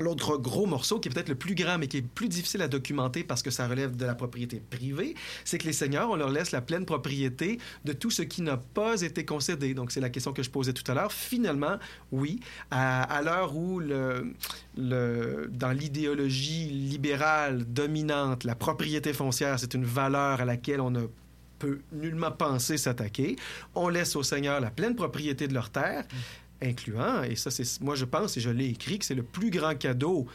L'autre 0.00 0.38
gros 0.38 0.64
morceau, 0.64 0.98
qui 0.98 1.08
est 1.08 1.12
peut-être 1.12 1.28
le 1.28 1.34
plus 1.34 1.54
grand, 1.54 1.76
mais 1.76 1.86
qui 1.86 1.98
est 1.98 2.02
plus 2.02 2.28
difficile 2.28 2.62
à 2.62 2.68
documenter 2.68 3.22
parce 3.22 3.42
que 3.42 3.50
ça 3.50 3.68
relève 3.68 3.96
de 3.96 4.06
la 4.06 4.14
propriété 4.14 4.62
privée, 4.70 5.14
c'est 5.44 5.58
que 5.58 5.66
les 5.66 5.74
seigneurs, 5.74 6.10
on 6.10 6.16
leur 6.16 6.30
laisse 6.30 6.52
la 6.52 6.62
pleine 6.62 6.86
propriété 6.86 7.58
de 7.84 7.92
tout 7.92 8.10
ce 8.10 8.22
qui 8.22 8.40
n'a 8.40 8.56
pas 8.56 9.02
été 9.02 9.26
concédé. 9.26 9.74
Donc, 9.74 9.92
c'est 9.92 10.00
la 10.00 10.08
question 10.08 10.32
que 10.32 10.42
je 10.42 10.48
posais 10.48 10.72
tout 10.72 10.90
à 10.90 10.94
l'heure. 10.94 11.12
Finalement, 11.12 11.76
oui, 12.12 12.40
à, 12.70 13.20
l'heure 13.22 13.54
où, 13.54 13.78
le, 13.78 14.32
dans 14.76 15.72
l'idéologie 15.72 16.70
libérale 16.70 17.64
dominante, 17.64 18.44
la 18.44 18.54
propriété 18.54 19.12
foncière, 19.12 19.58
c'est 19.58 19.74
une 19.74 19.84
valeur 19.84 20.40
à 20.40 20.44
laquelle 20.46 20.80
on 20.80 20.90
ne 20.90 21.06
peut 21.60 21.80
nullement 21.92 22.32
penser 22.32 22.78
s'attaquer, 22.78 23.36
on 23.74 23.88
laisse 23.88 24.16
aux 24.16 24.22
seigneurs 24.24 24.60
la 24.60 24.70
pleine 24.70 24.96
propriété 24.96 25.46
de 25.46 25.54
leurs 25.54 25.70
terres 25.70 26.06
incluant, 26.62 27.22
et 27.22 27.36
ça, 27.36 27.50
c'est 27.50 27.80
moi 27.80 27.94
je 27.94 28.04
pense, 28.04 28.36
et 28.36 28.40
je 28.40 28.50
l'ai 28.50 28.66
écrit, 28.66 28.98
que 28.98 29.04
c'est 29.04 29.14
le 29.14 29.22
plus 29.22 29.50
grand 29.50 29.74
cadeau 29.78 30.26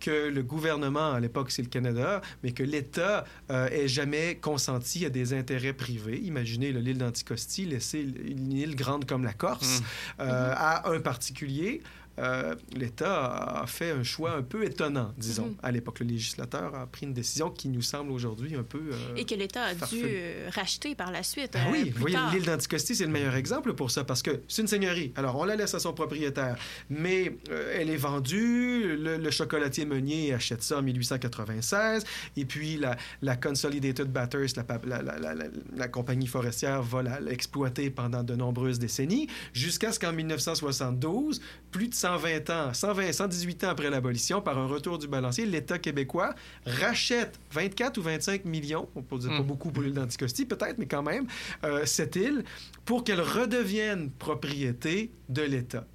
que 0.00 0.28
le 0.28 0.42
gouvernement, 0.42 1.12
à 1.12 1.20
l'époque 1.20 1.50
c'est 1.50 1.62
le 1.62 1.68
Canada, 1.68 2.20
mais 2.42 2.52
que 2.52 2.62
l'État 2.62 3.24
euh, 3.50 3.68
ait 3.70 3.88
jamais 3.88 4.36
consenti 4.36 5.06
à 5.06 5.08
des 5.10 5.32
intérêts 5.32 5.72
privés. 5.72 6.20
Imaginez 6.20 6.72
l'île 6.72 6.98
d'Anticosti, 6.98 7.64
laisser 7.64 8.00
une 8.00 8.52
île 8.52 8.76
grande 8.76 9.06
comme 9.06 9.24
la 9.24 9.32
Corse 9.32 9.80
Mmh. 9.80 9.84
euh, 10.20 10.54
à 10.56 10.90
un 10.90 11.00
particulier. 11.00 11.80
Euh, 12.18 12.54
L'État 12.76 13.24
a 13.62 13.66
fait 13.66 13.90
un 13.90 14.02
choix 14.02 14.32
un 14.36 14.42
peu 14.42 14.64
étonnant, 14.64 15.12
disons. 15.18 15.46
Mhm. 15.46 15.56
À 15.62 15.72
l'époque, 15.72 16.00
le 16.00 16.06
législateur 16.06 16.74
a 16.74 16.86
pris 16.86 17.06
une 17.06 17.12
décision 17.12 17.50
qui 17.50 17.68
nous 17.68 17.82
semble 17.82 18.12
aujourd'hui 18.12 18.54
un 18.54 18.62
peu... 18.62 18.78
euh, 18.92 19.16
Et 19.16 19.24
que 19.24 19.34
l'État 19.34 19.64
a 19.64 19.74
dû 19.74 20.02
euh, 20.04 20.48
racheter 20.54 20.94
par 20.94 21.10
la 21.10 21.22
suite. 21.22 21.54
ah 21.56 21.66
oui, 21.72 21.84
plus 21.86 21.90
vous 21.92 22.00
voyez, 22.00 22.16
l'île 22.32 22.44
d'Anticosti, 22.46 22.94
c'est 22.94 23.06
le 23.06 23.10
meilleur 23.12 23.34
exemple 23.34 23.74
pour 23.74 23.90
ça, 23.90 24.04
parce 24.04 24.22
que 24.22 24.40
c'est 24.48 24.62
une 24.62 24.68
seigneurie. 24.68 25.12
Alors, 25.16 25.36
on 25.36 25.44
la 25.44 25.56
laisse 25.56 25.74
à 25.74 25.80
son 25.80 25.92
propriétaire, 25.92 26.56
mais 26.88 27.36
elle 27.74 27.90
est 27.90 27.96
vendue, 27.96 28.96
le, 28.96 29.16
le 29.16 29.30
chocolatier 29.30 29.84
Meunier 29.84 30.32
achète 30.34 30.62
ça 30.62 30.78
en 30.78 30.82
1896, 30.82 32.04
et 32.36 32.44
puis 32.44 32.76
la, 32.76 32.96
la 33.22 33.36
Consolidated 33.36 34.10
Batters, 34.12 34.48
la, 34.86 35.02
la- 35.02 35.88
compagnie 35.88 36.26
forestière, 36.26 36.82
va 36.82 37.02
l'exploiter 37.20 37.90
pendant 37.90 38.22
de 38.22 38.34
nombreuses 38.34 38.78
décennies, 38.78 39.28
jusqu'à 39.52 39.92
ce 39.92 39.98
qu'en 40.00 40.12
1972, 40.12 41.40
plus 41.70 41.88
de 41.88 41.94
120 42.04 42.50
ans, 42.50 42.74
120, 42.74 43.12
118 43.12 43.64
ans 43.64 43.68
après 43.70 43.88
l'abolition, 43.88 44.42
par 44.42 44.58
un 44.58 44.66
retour 44.66 44.98
du 44.98 45.08
balancier, 45.08 45.46
l'État 45.46 45.78
québécois 45.78 46.34
rachète 46.66 47.38
24 47.52 47.96
ou 47.96 48.02
25 48.02 48.44
millions, 48.44 48.88
on 48.94 49.00
peut 49.00 49.16
dire 49.16 49.30
pas 49.30 49.38
Mm. 49.40 49.46
beaucoup 49.46 49.70
pour 49.70 49.82
l'île 49.82 49.94
d'Anticosti 49.94 50.44
peut-être, 50.44 50.76
mais 50.76 50.86
quand 50.86 51.02
même, 51.02 51.26
euh, 51.64 51.86
cette 51.86 52.16
île 52.16 52.44
pour 52.84 53.04
qu'elle 53.04 53.22
redevienne 53.22 54.10
propriété 54.10 55.10
de 55.30 55.42
l'État. 55.42 55.86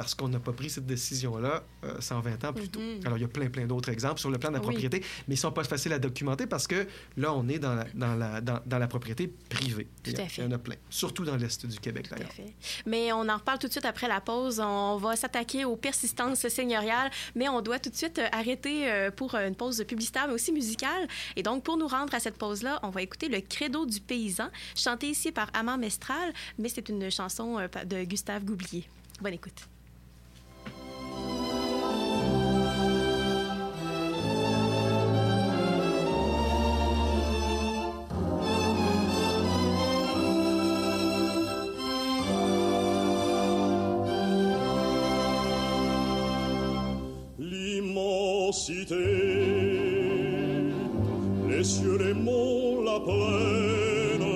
Parce 0.00 0.14
qu'on 0.14 0.28
n'a 0.28 0.40
pas 0.40 0.52
pris 0.54 0.70
cette 0.70 0.86
décision-là 0.86 1.62
euh, 1.84 2.00
120 2.00 2.44
ans 2.46 2.52
plus 2.54 2.70
tôt. 2.70 2.80
Mhm. 2.80 3.00
Alors, 3.04 3.18
il 3.18 3.20
y 3.20 3.24
a 3.24 3.28
plein, 3.28 3.50
plein 3.50 3.66
d'autres 3.66 3.90
exemples 3.90 4.18
sur 4.18 4.30
le 4.30 4.38
plan 4.38 4.48
de 4.48 4.54
la 4.54 4.60
Oui. 4.60 4.66
propriété, 4.68 5.00
mais 5.28 5.34
ils 5.34 5.38
ne 5.38 5.40
sont 5.40 5.52
pas 5.52 5.62
faciles 5.64 5.92
à 5.92 5.98
documenter 5.98 6.46
parce 6.46 6.66
que 6.66 6.86
là, 7.18 7.34
on 7.34 7.46
est 7.48 7.58
dans 7.58 7.74
la, 7.74 7.84
dans 7.94 8.14
la, 8.14 8.40
dans, 8.40 8.60
dans 8.64 8.78
la 8.78 8.88
propriété 8.88 9.28
privée. 9.50 9.88
Tout 10.02 10.12
à 10.16 10.26
fait. 10.26 10.40
il 10.40 10.44
y 10.44 10.46
en 10.46 10.52
a 10.52 10.58
plein, 10.58 10.76
surtout 10.88 11.24
dans 11.26 11.36
l'Est 11.36 11.66
du 11.66 11.78
Québec, 11.78 12.08
Tout 12.08 12.14
à 12.14 12.16
d'ailleurs. 12.16 12.32
fait. 12.32 12.54
Mais 12.86 13.12
on 13.12 13.28
en 13.28 13.36
reparle 13.36 13.58
tout 13.58 13.66
de 13.66 13.72
suite 13.72 13.84
après 13.84 14.08
la 14.08 14.22
pause. 14.22 14.58
On 14.60 14.96
va 14.96 15.16
s'attaquer 15.16 15.66
aux 15.66 15.76
persistances 15.76 16.48
seigneuriales, 16.48 17.10
mais 17.34 17.50
on 17.50 17.60
doit 17.60 17.78
tout 17.78 17.90
de 17.90 17.96
suite 17.96 18.18
euh, 18.18 18.26
arrêter 18.32 18.90
euh, 18.90 19.10
pour 19.10 19.34
euh, 19.34 19.46
une 19.46 19.54
pause 19.54 19.84
publicitaire, 19.86 20.28
mais 20.28 20.34
aussi 20.34 20.50
musicale. 20.52 21.06
Et 21.36 21.42
donc, 21.42 21.62
pour 21.62 21.76
nous 21.76 21.88
rendre 21.88 22.14
à 22.14 22.20
cette 22.20 22.38
pause-là, 22.38 22.80
on 22.82 22.88
va 22.88 23.02
écouter 23.02 23.28
le 23.28 23.40
Credo 23.42 23.84
du 23.84 24.00
paysan, 24.00 24.48
chanté 24.74 25.08
ici 25.10 25.30
par 25.30 25.48
Amand 25.52 25.76
Mestral, 25.76 26.32
mais 26.58 26.68
c'est 26.70 26.88
une 26.88 27.10
chanson 27.10 27.58
de 27.84 28.04
Gustave 28.04 28.44
Goublier. 28.44 28.88
Bonne 29.20 29.34
écoute. 29.34 29.68
Les 51.48 51.64
cieux, 51.64 51.98
les 51.98 52.14
monts, 52.14 52.82
la 52.84 53.00
plaine, 53.00 54.28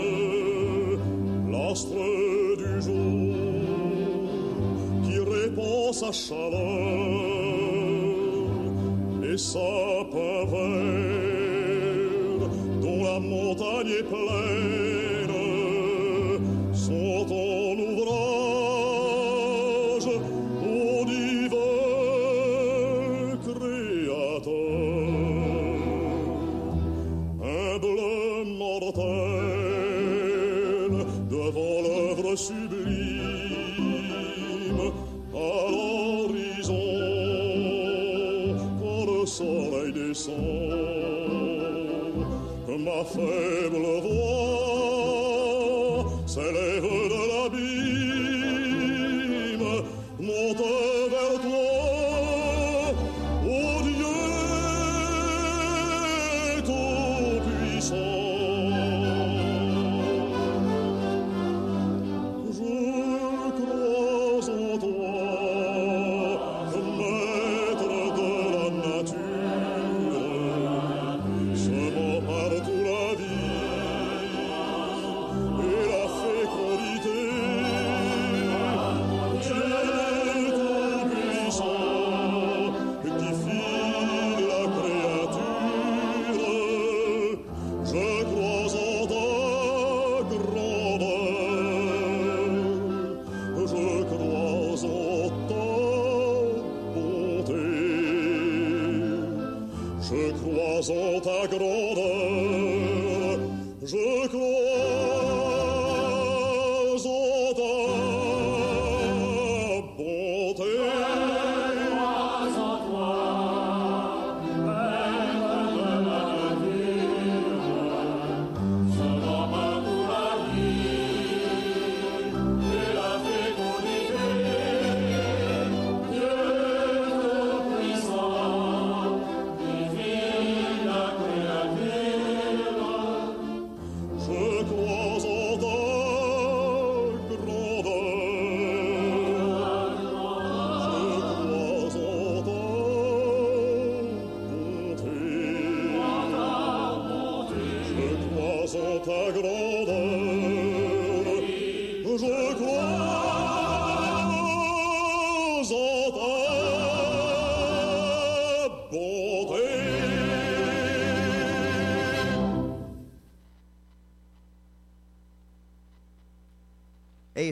l'astre 1.53 1.94
du 2.59 2.83
jour 2.83 3.37
qui 5.05 5.18
répand 5.20 5.94
sa 5.94 6.11
chaleur, 6.11 6.51
les 9.23 9.38
sapins 9.38 9.84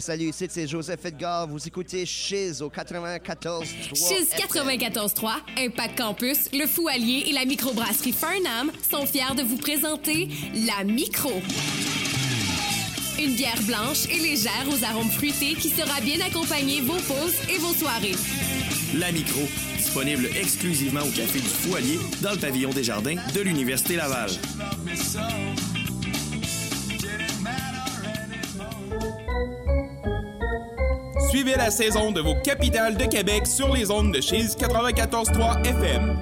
salut, 0.03 0.31
ici 0.31 0.47
c'est 0.49 0.67
Joseph 0.67 1.05
Edgar. 1.05 1.47
Vous 1.47 1.65
écoutez 1.67 2.05
Chiz 2.05 2.61
au 2.61 2.69
94.3. 2.69 3.65
Chiz 3.95 4.29
94.3, 4.37 5.31
Impact 5.59 5.97
Campus, 5.97 6.39
le 6.53 6.67
Fou 6.67 6.89
Allier 6.89 7.27
et 7.29 7.33
la 7.33 7.45
microbrasserie 7.45 8.13
Farnham 8.13 8.73
sont 8.91 9.07
fiers 9.07 9.35
de 9.37 9.43
vous 9.43 9.57
présenter 9.57 10.29
la 10.67 10.83
Micro. 10.83 11.31
Une 13.21 13.35
bière 13.35 13.63
blanche 13.63 14.09
et 14.11 14.19
légère 14.19 14.67
aux 14.69 14.85
arômes 14.85 15.11
fruités 15.11 15.55
qui 15.55 15.69
sera 15.69 16.01
bien 16.01 16.19
accompagner 16.27 16.81
vos 16.81 16.95
pauses 16.95 17.37
et 17.49 17.59
vos 17.59 17.73
soirées. 17.73 18.17
La 18.95 19.13
Micro, 19.13 19.43
disponible 19.77 20.27
exclusivement 20.35 21.03
au 21.03 21.11
Café 21.11 21.39
du 21.39 21.49
Fou 21.49 21.77
Allier 21.77 21.99
dans 22.23 22.33
le 22.33 22.39
pavillon 22.39 22.71
des 22.71 22.83
Jardins 22.83 23.17
de 23.35 23.41
l'Université 23.41 23.95
Laval. 23.97 24.31
Suivez 31.33 31.57
la 31.57 31.71
saison 31.71 32.13
de 32.13 32.21
vos 32.21 32.35
capitales 32.35 32.95
de 32.95 33.07
Québec 33.07 33.47
sur 33.47 33.73
les 33.73 33.91
ondes 33.91 34.13
de 34.13 34.21
Chise 34.21 34.55
94.3 34.55 35.67
FM. 35.67 36.15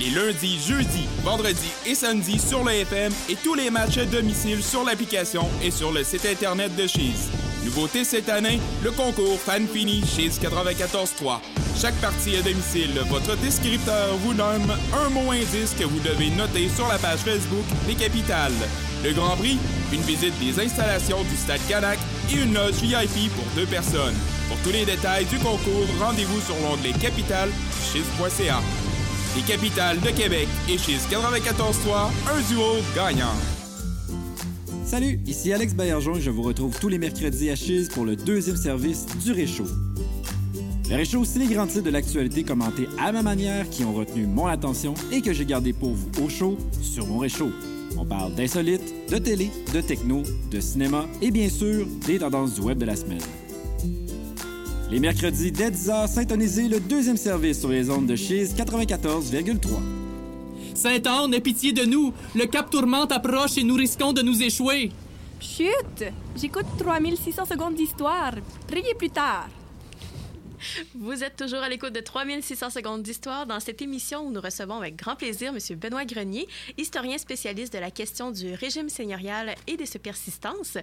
Les 0.00 0.08
lundis, 0.08 0.58
jeudis, 0.66 1.06
vendredis 1.22 1.70
et 1.84 1.94
samedis 1.94 2.38
sur 2.38 2.64
le 2.64 2.72
FM 2.72 3.12
et 3.28 3.36
tous 3.36 3.54
les 3.54 3.68
matchs 3.68 3.98
à 3.98 4.06
domicile 4.06 4.62
sur 4.62 4.84
l'application 4.84 5.46
et 5.62 5.70
sur 5.70 5.92
le 5.92 6.02
site 6.02 6.24
internet 6.24 6.74
de 6.74 6.86
Chise. 6.86 7.28
Nouveauté 7.62 8.04
cette 8.04 8.30
année, 8.30 8.58
le 8.82 8.90
concours 8.90 9.38
Fan 9.38 9.66
Fini 9.68 10.02
Chise 10.06 10.40
94.3. 10.40 11.40
Chaque 11.78 11.96
partie 11.96 12.38
à 12.38 12.40
domicile, 12.40 12.98
votre 13.10 13.36
descripteur 13.36 14.16
vous 14.22 14.32
nomme 14.32 14.72
un 14.94 15.10
mot 15.10 15.30
indice 15.30 15.74
que 15.78 15.84
vous 15.84 16.00
devez 16.00 16.30
noter 16.30 16.70
sur 16.70 16.88
la 16.88 16.96
page 16.96 17.18
Facebook 17.18 17.66
des 17.86 17.96
Capitales. 17.96 18.50
Le 19.04 19.12
Grand 19.12 19.36
Prix, 19.36 19.58
une 19.92 20.00
visite 20.02 20.38
des 20.38 20.64
installations 20.64 21.22
du 21.24 21.36
Stade 21.36 21.60
Canac 21.68 21.98
et 22.30 22.40
une 22.40 22.54
loge 22.54 22.80
VIP 22.80 23.32
pour 23.34 23.44
deux 23.56 23.66
personnes. 23.66 24.14
Pour 24.48 24.56
tous 24.58 24.70
les 24.70 24.84
détails 24.84 25.24
du 25.24 25.38
concours, 25.38 25.86
rendez-vous 26.00 26.40
sur 26.40 26.54
l'onglet 26.62 26.92
Capital 27.00 27.48
Chise.ca. 27.92 28.60
Les 29.34 29.42
Capitales 29.42 29.98
de 29.98 30.10
Québec 30.10 30.46
et 30.68 30.78
Chise 30.78 31.08
94.3, 31.10 32.10
un 32.30 32.40
duo 32.48 32.62
gagnant. 32.94 33.34
Salut, 34.84 35.18
ici 35.26 35.52
Alex 35.52 35.74
Baillargeon 35.74 36.16
et 36.16 36.20
je 36.20 36.30
vous 36.30 36.42
retrouve 36.42 36.78
tous 36.78 36.88
les 36.88 36.98
mercredis 36.98 37.50
à 37.50 37.56
Chise 37.56 37.88
pour 37.88 38.04
le 38.04 38.14
deuxième 38.14 38.56
service 38.56 39.06
du 39.24 39.32
Réchaud. 39.32 39.66
Le 40.88 40.94
Réchaud, 40.94 41.24
c'est 41.24 41.40
les 41.40 41.52
grands 41.52 41.66
titres 41.66 41.84
de 41.84 41.90
l'actualité 41.90 42.44
commentés 42.44 42.86
à 43.00 43.10
ma 43.10 43.22
manière 43.22 43.68
qui 43.68 43.82
ont 43.82 43.94
retenu 43.94 44.26
mon 44.26 44.46
attention 44.46 44.94
et 45.10 45.22
que 45.22 45.32
j'ai 45.32 45.46
gardé 45.46 45.72
pour 45.72 45.90
vous 45.90 46.24
au 46.24 46.28
chaud 46.28 46.56
sur 46.82 47.06
mon 47.08 47.18
Réchaud. 47.18 47.50
On 47.98 48.04
parle 48.04 48.34
d'insolites, 48.34 49.10
de 49.10 49.18
télé, 49.18 49.50
de 49.72 49.80
techno, 49.80 50.22
de 50.50 50.60
cinéma 50.60 51.06
et 51.20 51.30
bien 51.30 51.48
sûr 51.48 51.86
des 52.06 52.18
tendances 52.18 52.54
du 52.54 52.60
web 52.60 52.78
de 52.78 52.84
la 52.84 52.96
semaine. 52.96 53.20
Les 54.90 55.00
mercredis 55.00 55.52
dès 55.52 55.70
10h, 55.70 56.08
syntonisez 56.08 56.68
le 56.68 56.78
deuxième 56.78 57.16
service 57.16 57.60
sur 57.60 57.70
les 57.70 57.88
ondes 57.90 58.06
de 58.06 58.16
Chise 58.16 58.54
94,3. 58.54 59.56
Saint-Anne, 60.74 61.34
aie 61.34 61.40
pitié 61.40 61.72
de 61.72 61.84
nous. 61.84 62.12
Le 62.34 62.46
cap 62.46 62.70
tourmente 62.70 63.12
approche 63.12 63.56
et 63.56 63.64
nous 63.64 63.74
risquons 63.74 64.12
de 64.12 64.22
nous 64.22 64.42
échouer. 64.42 64.90
Chut! 65.40 66.04
J'écoute 66.36 66.66
3600 66.78 67.44
secondes 67.46 67.74
d'histoire. 67.74 68.34
Priez 68.66 68.94
plus 68.94 69.10
tard. 69.10 69.48
Vous 70.94 71.24
êtes 71.24 71.36
toujours 71.36 71.60
à 71.60 71.68
l'écoute 71.68 71.92
de 71.92 72.00
3600 72.00 72.70
secondes 72.70 73.02
d'histoire 73.02 73.46
dans 73.46 73.60
cette 73.60 73.82
émission 73.82 74.26
où 74.26 74.30
nous 74.30 74.40
recevons 74.40 74.76
avec 74.76 74.96
grand 74.96 75.16
plaisir 75.16 75.52
M. 75.52 75.78
Benoît 75.78 76.04
Grenier, 76.04 76.46
historien 76.76 77.18
spécialiste 77.18 77.72
de 77.72 77.78
la 77.78 77.90
question 77.90 78.30
du 78.30 78.54
régime 78.54 78.88
seigneurial 78.88 79.54
et 79.66 79.76
de 79.76 79.84
ses 79.84 79.98
persistances. 79.98 80.78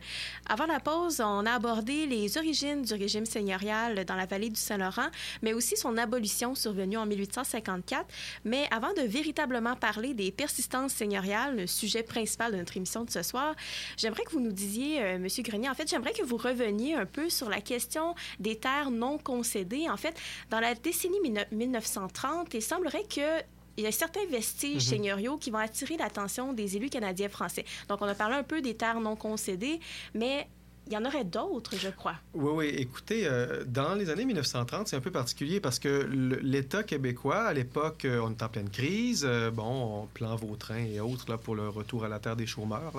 Avant 0.47 0.65
la 0.65 0.79
pause, 0.79 1.21
on 1.21 1.45
a 1.45 1.53
abordé 1.53 2.05
les 2.05 2.37
origines 2.37 2.81
du 2.81 2.93
régime 2.93 3.25
seigneurial 3.25 4.05
dans 4.05 4.15
la 4.15 4.25
vallée 4.25 4.49
du 4.49 4.59
Saint-Laurent, 4.59 5.09
mais 5.41 5.53
aussi 5.53 5.77
son 5.77 5.97
abolition 5.97 6.55
survenue 6.55 6.97
en 6.97 7.05
1854. 7.05 8.05
Mais 8.45 8.67
avant 8.71 8.93
de 8.93 9.01
véritablement 9.01 9.75
parler 9.75 10.13
des 10.13 10.31
persistances 10.31 10.93
seigneuriales, 10.93 11.55
le 11.55 11.67
sujet 11.67 12.03
principal 12.03 12.51
de 12.51 12.57
notre 12.57 12.75
émission 12.75 13.03
de 13.03 13.09
ce 13.11 13.23
soir, 13.23 13.55
j'aimerais 13.97 14.23
que 14.23 14.31
vous 14.31 14.41
nous 14.41 14.51
disiez, 14.51 15.01
euh, 15.01 15.15
M. 15.15 15.27
Grenier, 15.39 15.69
en 15.69 15.75
fait, 15.75 15.89
j'aimerais 15.89 16.13
que 16.13 16.23
vous 16.23 16.37
reveniez 16.37 16.95
un 16.95 17.05
peu 17.05 17.29
sur 17.29 17.49
la 17.49 17.61
question 17.61 18.15
des 18.39 18.55
terres 18.55 18.91
non 18.91 19.17
concédées 19.17 19.68
en 19.89 19.97
fait, 19.97 20.15
dans 20.49 20.59
la 20.59 20.73
décennie 20.75 21.19
1930, 21.51 22.53
il 22.53 22.61
semblerait 22.61 23.03
que 23.03 23.41
il 23.77 23.83
y 23.83 23.87
a 23.87 23.91
certains 23.93 24.25
vestiges 24.29 24.83
Mhm. 24.83 24.89
seigneuriaux 24.89 25.37
qui 25.37 25.51
vont 25.51 25.57
attirer 25.59 25.95
l'attention 25.95 26.51
des 26.51 26.75
élus 26.75 26.89
canadiens 26.89 27.29
français. 27.29 27.63
Donc, 27.87 28.01
on 28.01 28.07
a 28.07 28.13
parlé 28.15 28.35
un 28.35 28.43
peu 28.43 28.61
des 28.61 28.75
terres 28.75 28.99
non 28.99 29.15
concédées, 29.15 29.79
mais 30.13 30.49
il 30.89 30.95
y 30.95 30.97
en 30.97 31.05
aurait 31.05 31.23
d'autres, 31.23 31.75
je 31.77 31.89
crois. 31.89 32.15
Oui, 32.33 32.51
oui. 32.55 32.65
Écoutez, 32.75 33.27
euh, 33.27 33.63
dans 33.67 33.93
les 33.93 34.09
années 34.09 34.25
1930, 34.25 34.87
c'est 34.87 34.95
un 34.95 35.01
peu 35.01 35.11
particulier 35.11 35.59
parce 35.59 35.77
que 35.77 36.09
l'État 36.41 36.81
québécois, 36.81 37.43
à 37.43 37.53
l'époque, 37.53 38.05
euh, 38.05 38.19
on 38.23 38.31
est 38.31 38.41
en 38.41 38.49
pleine 38.49 38.69
crise. 38.69 39.23
euh, 39.23 39.51
bon, 39.51 40.01
on 40.01 40.07
plan 40.07 40.35
Vautrin 40.35 40.83
et 40.83 40.99
autres 40.99 41.29
là, 41.29 41.37
pour 41.37 41.55
le 41.55 41.69
retour 41.69 42.05
à 42.05 42.07
la 42.07 42.17
terre 42.17 42.35
des 42.35 42.47
chômeurs. 42.47 42.91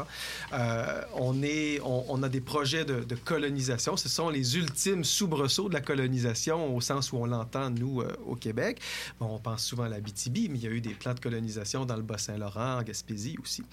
là. 0.53 1.07
On, 1.16 1.42
est, 1.42 1.81
on, 1.83 2.22
a 2.22 2.29
des 2.29 2.40
projets 2.40 2.85
de, 2.85 3.14
colonisation. 3.24 3.96
Ce 3.96 4.09
sont 4.09 4.29
les 4.29 4.57
ultimes 4.57 5.03
soubresauts 5.03 5.68
de 5.68 5.74
la 5.74 5.81
colonisation 5.81 6.74
au 6.76 6.81
sens 6.81 7.12
où 7.12 7.16
on 7.16 7.26
l'entend, 7.26 7.70
nous, 7.70 8.03
au 8.24 8.37
Québec. 8.37 8.81
Bon, 9.18 9.26
on 9.35 9.38
pense 9.38 9.64
souvent 9.64 9.85
à 9.85 9.88
la 9.88 10.00
BTB, 10.00 10.48
mais 10.48 10.59
il 10.59 10.62
y 10.62 10.66
a 10.68 10.70
eu 10.70 10.81
des 10.81 10.94
plans 10.94 11.14
de 11.14 11.20
colonisation 11.20 11.85
dans 11.85 11.96
le 11.96 12.03
Bas-Saint-Laurent, 12.03 12.79
en 12.79 12.83
Gaspésie 12.83 13.37
aussi. 13.42 13.64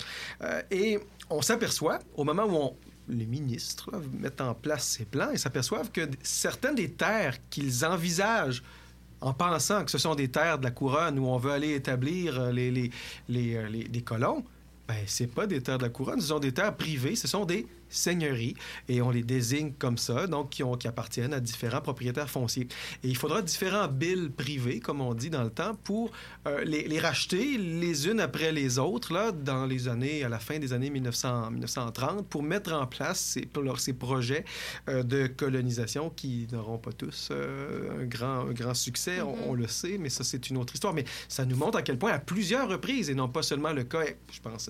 Et 0.72 1.00
on 1.30 1.42
s'aperçoit, 1.42 2.00
au 2.16 2.24
moment 2.24 2.46
où 2.46 2.56
on, 2.56 2.76
les 3.10 3.26
ministres 3.26 3.90
mettent 4.20 4.42
en 4.42 4.54
place 4.54 4.88
ces 4.88 5.06
plans 5.06 5.32
et 5.32 5.38
s'aperçoivent 5.38 5.92
que 5.92 6.02
certaines 6.24 6.76
des 6.76 6.92
terres 6.92 7.38
qu'ils 7.50 7.86
envisagent 7.86 8.64
en 9.22 9.34
pensant 9.34 9.84
que 9.86 9.92
ce 9.92 9.98
sont 9.98 10.14
des 10.16 10.28
terres 10.30 10.60
de 10.60 10.64
la 10.66 10.72
couronne 10.72 11.18
où 11.18 11.26
on 11.26 11.38
veut 11.38 11.52
aller 11.52 11.74
établir 11.74 12.40
euh, 12.40 12.52
les, 12.52 12.70
les, 12.70 12.92
les, 13.30 13.56
euh, 13.56 13.68
les- 13.70 14.02
colons, 14.02 14.44
ben, 14.88 14.98
c'est 15.08 15.28
pas 15.28 15.48
des 15.48 15.62
terres 15.62 15.78
de 15.80 15.84
la 15.84 15.90
couronne, 15.90 16.22
ce 16.22 16.28
sont 16.28 16.40
des 16.40 16.52
terres 16.54 16.76
privées, 16.76 17.16
ce 17.16 17.28
sont 17.28 17.46
des 17.46 17.66
seigneuries 17.90 18.56
et 18.90 19.02
on 19.02 19.10
les 19.10 19.24
désigne 19.24 19.72
comme 19.78 19.98
ça, 19.98 20.28
donc 20.28 20.50
qui, 20.52 20.64
ont, 20.64 20.76
qui 20.76 20.88
appartiennent 20.88 21.34
à 21.34 21.40
différents 21.40 21.82
propriétaires 21.82 22.30
fonciers. 22.30 22.68
Et 23.04 23.08
il 23.08 23.18
faudra 23.18 23.42
différents 23.42 23.88
billes 23.88 24.30
privés, 24.30 24.80
comme 24.80 25.02
on 25.02 25.14
dit 25.14 25.30
dans 25.30 25.44
le 25.44 25.50
temps, 25.50 25.76
pour 25.84 26.12
euh, 26.48 26.64
les, 26.64 26.88
les 26.88 27.00
racheter 27.00 27.58
les 27.58 28.08
unes 28.08 28.20
après 28.20 28.52
les 28.52 28.80
autres, 28.80 29.14
là, 29.14 29.32
dans 29.32 29.66
les 29.66 29.88
années, 29.88 30.24
à 30.24 30.30
la 30.30 30.40
fin 30.40 30.60
des 30.60 30.74
années 30.74 30.90
1900, 30.90 31.52
1930, 31.52 32.28
pour 32.28 32.44
mettre 32.44 32.74
en 32.74 32.86
place 32.88 33.20
ces, 33.20 33.42
pour 33.46 33.64
leur- 33.64 33.80
ces 33.80 33.94
projets 33.94 34.46
euh, 34.90 35.04
de 35.04 35.28
colonisation 35.28 36.10
qui 36.10 36.48
n'auront 36.52 36.78
pas 36.78 36.92
tous 36.92 37.30
euh, 37.32 38.02
un, 38.02 38.06
grand, 38.06 38.48
un 38.48 38.54
grand 38.54 38.74
succès, 38.74 39.22
on, 39.22 39.50
on 39.50 39.54
le 39.54 39.68
sait, 39.68 39.98
mais 39.98 40.10
ça, 40.10 40.24
c'est 40.24 40.50
une 40.50 40.58
autre 40.58 40.74
histoire. 40.74 40.94
Mais 40.94 41.06
ça 41.28 41.46
nous 41.46 41.56
montre 41.56 41.78
à 41.78 41.82
quel 41.82 41.98
point, 41.98 42.12
à 42.12 42.20
plusieurs 42.20 42.68
reprises, 42.70 43.10
et 43.10 43.16
non 43.16 43.28
pas 43.30 43.42
seulement 43.44 43.72
le 43.74 43.84
cas, 43.84 44.04
je 44.32 44.40
pense, 44.42 44.70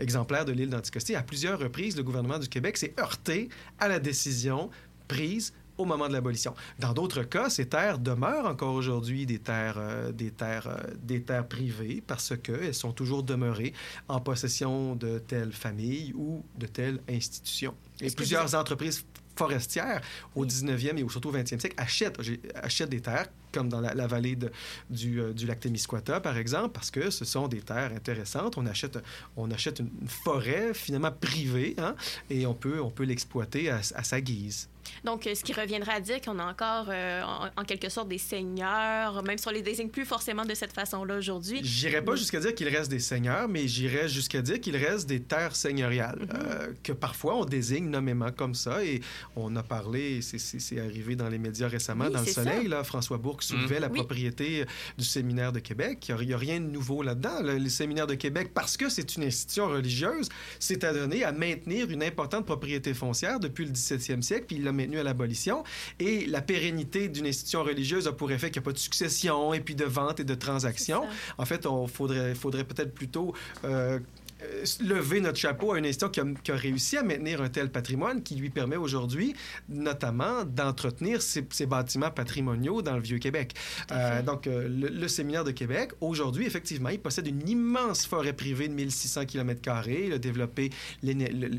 exemplaire 0.00 0.44
de 0.44 0.52
l'île 0.52 0.70
d'Anticosti, 0.70 1.14
à 1.14 1.22
plusieurs 1.22 1.58
reprises, 1.58 1.96
le 1.96 2.02
gouvernement 2.02 2.38
du 2.38 2.48
Québec 2.52 2.76
s'est 2.76 2.94
heurté 3.00 3.48
à 3.80 3.88
la 3.88 3.98
décision 3.98 4.68
prise 5.08 5.52
au 5.78 5.86
moment 5.86 6.06
de 6.06 6.12
l'abolition. 6.12 6.54
Dans 6.78 6.92
d'autres 6.92 7.22
cas, 7.22 7.48
ces 7.48 7.66
terres 7.66 7.98
demeurent 7.98 8.44
encore 8.46 8.74
aujourd'hui 8.74 9.24
des 9.24 9.38
terres, 9.38 9.76
euh, 9.78 10.12
des 10.12 10.30
terres, 10.30 10.66
euh, 10.68 10.76
des 11.02 11.22
terres 11.22 11.48
privées 11.48 12.02
parce 12.06 12.34
qu'elles 12.36 12.74
sont 12.74 12.92
toujours 12.92 13.22
demeurées 13.22 13.72
en 14.06 14.20
possession 14.20 14.94
de 14.94 15.18
telle 15.18 15.52
famille 15.52 16.12
ou 16.14 16.44
de 16.58 16.66
telle 16.66 17.00
institution. 17.08 17.74
Et 18.02 18.10
plusieurs 18.10 18.46
vous- 18.46 18.54
entreprises 18.54 19.04
forestières 19.34 20.02
au 20.34 20.44
19e 20.44 20.98
et 20.98 21.02
au- 21.02 21.08
surtout 21.08 21.30
au 21.30 21.32
20e 21.32 21.58
siècle 21.58 21.74
achètent, 21.78 22.20
achètent 22.54 22.90
des 22.90 23.00
terres 23.00 23.28
comme 23.52 23.68
dans 23.68 23.80
la, 23.80 23.94
la 23.94 24.06
vallée 24.06 24.36
de- 24.36 24.50
du, 24.90 25.20
euh, 25.20 25.32
du 25.32 25.46
lac 25.46 25.60
Témiscouata, 25.60 26.20
par 26.20 26.36
exemple, 26.36 26.70
parce 26.70 26.90
que 26.90 27.10
ce 27.10 27.24
sont 27.24 27.48
des 27.48 27.60
terres 27.60 27.92
intéressantes. 27.94 28.56
On 28.58 28.66
achète, 28.66 28.98
on 29.36 29.50
achète 29.50 29.78
une 29.80 29.90
une 30.00 30.08
forêt 30.08 30.72
finalement 30.74 31.12
privée 31.12 31.74
hein, 31.78 31.94
et 32.30 32.46
on 32.46 32.54
peut, 32.54 32.80
on 32.80 32.90
peut 32.90 33.04
l'exploiter 33.04 33.70
à, 33.70 33.76
à 33.94 34.02
sa 34.02 34.20
guise. 34.20 34.68
Donc, 35.04 35.26
euh, 35.26 35.34
ce 35.34 35.44
qui 35.44 35.52
reviendrait 35.52 35.92
à 35.92 36.00
dire 36.00 36.20
qu'on 36.20 36.38
a 36.40 36.44
encore, 36.44 36.86
euh, 36.88 37.22
en, 37.22 37.48
en 37.60 37.64
quelque 37.64 37.88
sorte, 37.88 38.08
des 38.08 38.18
seigneurs, 38.18 39.22
même 39.22 39.38
si 39.38 39.46
on 39.48 39.50
les 39.50 39.62
désigne 39.62 39.88
plus 39.88 40.04
forcément 40.04 40.44
de 40.44 40.54
cette 40.54 40.72
façon-là 40.72 41.16
aujourd'hui. 41.18 41.60
J'irais 41.62 42.02
pas 42.04 42.16
jusqu'à 42.16 42.40
dire 42.40 42.54
qu'il 42.54 42.68
reste 42.68 42.90
des 42.90 42.98
seigneurs, 42.98 43.48
mais 43.48 43.68
j'irais 43.68 44.08
jusqu'à 44.08 44.42
dire 44.42 44.60
qu'il 44.60 44.76
reste 44.76 45.08
des 45.08 45.20
terres 45.22 45.54
seigneuriales, 45.56 46.18
Mhm. 46.20 46.28
euh, 46.34 46.72
que 46.82 46.92
parfois 46.92 47.36
on 47.36 47.44
désigne 47.44 47.88
nommément 47.88 48.30
comme 48.32 48.54
ça. 48.54 48.84
Et 48.84 49.00
on 49.36 49.54
a 49.56 49.62
parlé, 49.62 50.20
c'est- 50.22 50.78
arrivé 50.80 51.16
dans 51.16 51.28
les 51.28 51.38
médias 51.38 51.68
récemment, 51.68 52.06
Oui, 52.06 52.12
dans 52.12 52.20
le 52.20 52.26
Soleil, 52.26 52.62
ça. 52.64 52.68
là, 52.68 52.84
François 52.84 53.18
Soulevait 53.44 53.80
la 53.80 53.88
Oui. 53.88 53.94
propriété 53.94 54.64
du 54.98 55.04
séminaire 55.04 55.52
de 55.52 55.58
Québec. 55.58 56.06
Il 56.08 56.26
n'y 56.26 56.32
a, 56.32 56.38
rien 56.38 56.60
de 56.60 56.66
nouveau 56.66 57.02
là-dedans. 57.02 57.42
Le, 57.42 57.58
le 57.58 57.68
séminaire 57.68 58.06
de 58.06 58.14
Québec, 58.14 58.50
parce 58.54 58.76
que 58.76 58.88
c'est 58.88 59.16
une 59.16 59.24
institution 59.24 59.68
religieuse, 59.68 60.28
s'est 60.58 60.84
adonné 60.84 61.24
à 61.24 61.32
maintenir 61.32 61.90
une 61.90 62.02
importante 62.02 62.46
propriété 62.46 62.94
foncière 62.94 63.40
depuis 63.40 63.64
le 63.64 63.72
17e 63.72 64.22
siècle, 64.22 64.44
puis 64.46 64.56
il 64.56 64.64
l'a 64.64 64.72
maintenu 64.72 64.98
à 64.98 65.02
l'abolition. 65.02 65.64
Et 65.98 66.26
la 66.26 66.42
pérennité 66.42 67.08
d'une 67.08 67.26
institution 67.26 67.62
religieuse 67.62 68.06
a 68.08 68.12
pour 68.12 68.30
effet 68.32 68.50
qu'il 68.50 68.60
n'y 68.60 68.64
a 68.64 68.66
pas 68.66 68.72
de 68.72 68.78
succession 68.78 69.54
et 69.54 69.60
puis 69.60 69.74
de 69.74 69.84
vente 69.84 70.20
et 70.20 70.24
de 70.24 70.34
transactions. 70.34 71.04
En 71.38 71.44
fait, 71.44 71.66
on 71.66 71.86
faudrait, 71.86 72.34
faudrait 72.34 72.64
peut-être 72.64 72.94
plutôt 72.94 73.34
euh, 73.64 73.98
euh, 74.42 74.64
lever 74.84 75.20
notre 75.20 75.38
chapeau 75.38 75.72
à 75.72 75.78
une 75.78 75.86
institution 75.86 76.08
qui 76.10 76.20
a, 76.20 76.24
qui 76.42 76.50
a 76.52 76.56
réussi 76.56 76.96
à 76.96 77.02
maintenir 77.02 77.40
un 77.42 77.48
tel 77.48 77.70
patrimoine 77.70 78.22
qui 78.22 78.34
lui 78.36 78.50
permet 78.50 78.76
aujourd'hui, 78.76 79.34
notamment, 79.68 80.44
d'entretenir 80.44 81.22
ces, 81.22 81.44
ces 81.50 81.66
bâtiments 81.66 82.10
patrimoniaux 82.10 82.82
dans 82.82 82.94
le 82.96 83.02
Vieux-Québec. 83.02 83.54
Euh, 83.90 84.22
donc, 84.22 84.46
euh, 84.46 84.68
le, 84.68 84.88
le 84.88 85.08
Séminaire 85.08 85.44
de 85.44 85.50
Québec, 85.52 85.92
aujourd'hui, 86.00 86.46
effectivement, 86.46 86.88
il 86.88 86.98
possède 87.00 87.26
une 87.26 87.48
immense 87.48 88.06
forêt 88.06 88.32
privée 88.32 88.68
de 88.68 88.74
1600 88.74 89.26
km. 89.26 89.60
Il 89.88 90.12
a 90.12 90.18
développé, 90.18 90.70
le- 91.02 91.12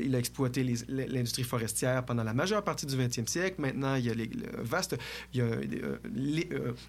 il 0.04 0.14
a 0.14 0.18
exploité 0.18 0.64
l'industrie 0.88 1.42
forestière 1.44 2.04
pendant 2.04 2.24
la 2.24 2.34
majeure 2.34 2.62
partie 2.64 2.86
du 2.86 2.96
20e 2.96 3.26
siècle. 3.28 3.56
Maintenant, 3.60 3.94
il 3.94 4.04
y 4.06 4.10
a 4.10 4.14
les, 4.14 4.26
le 4.26 4.62
vaste, 4.62 4.96
il 5.32 5.38
y 5.38 5.42
a 5.42 5.46
les- 6.14 6.48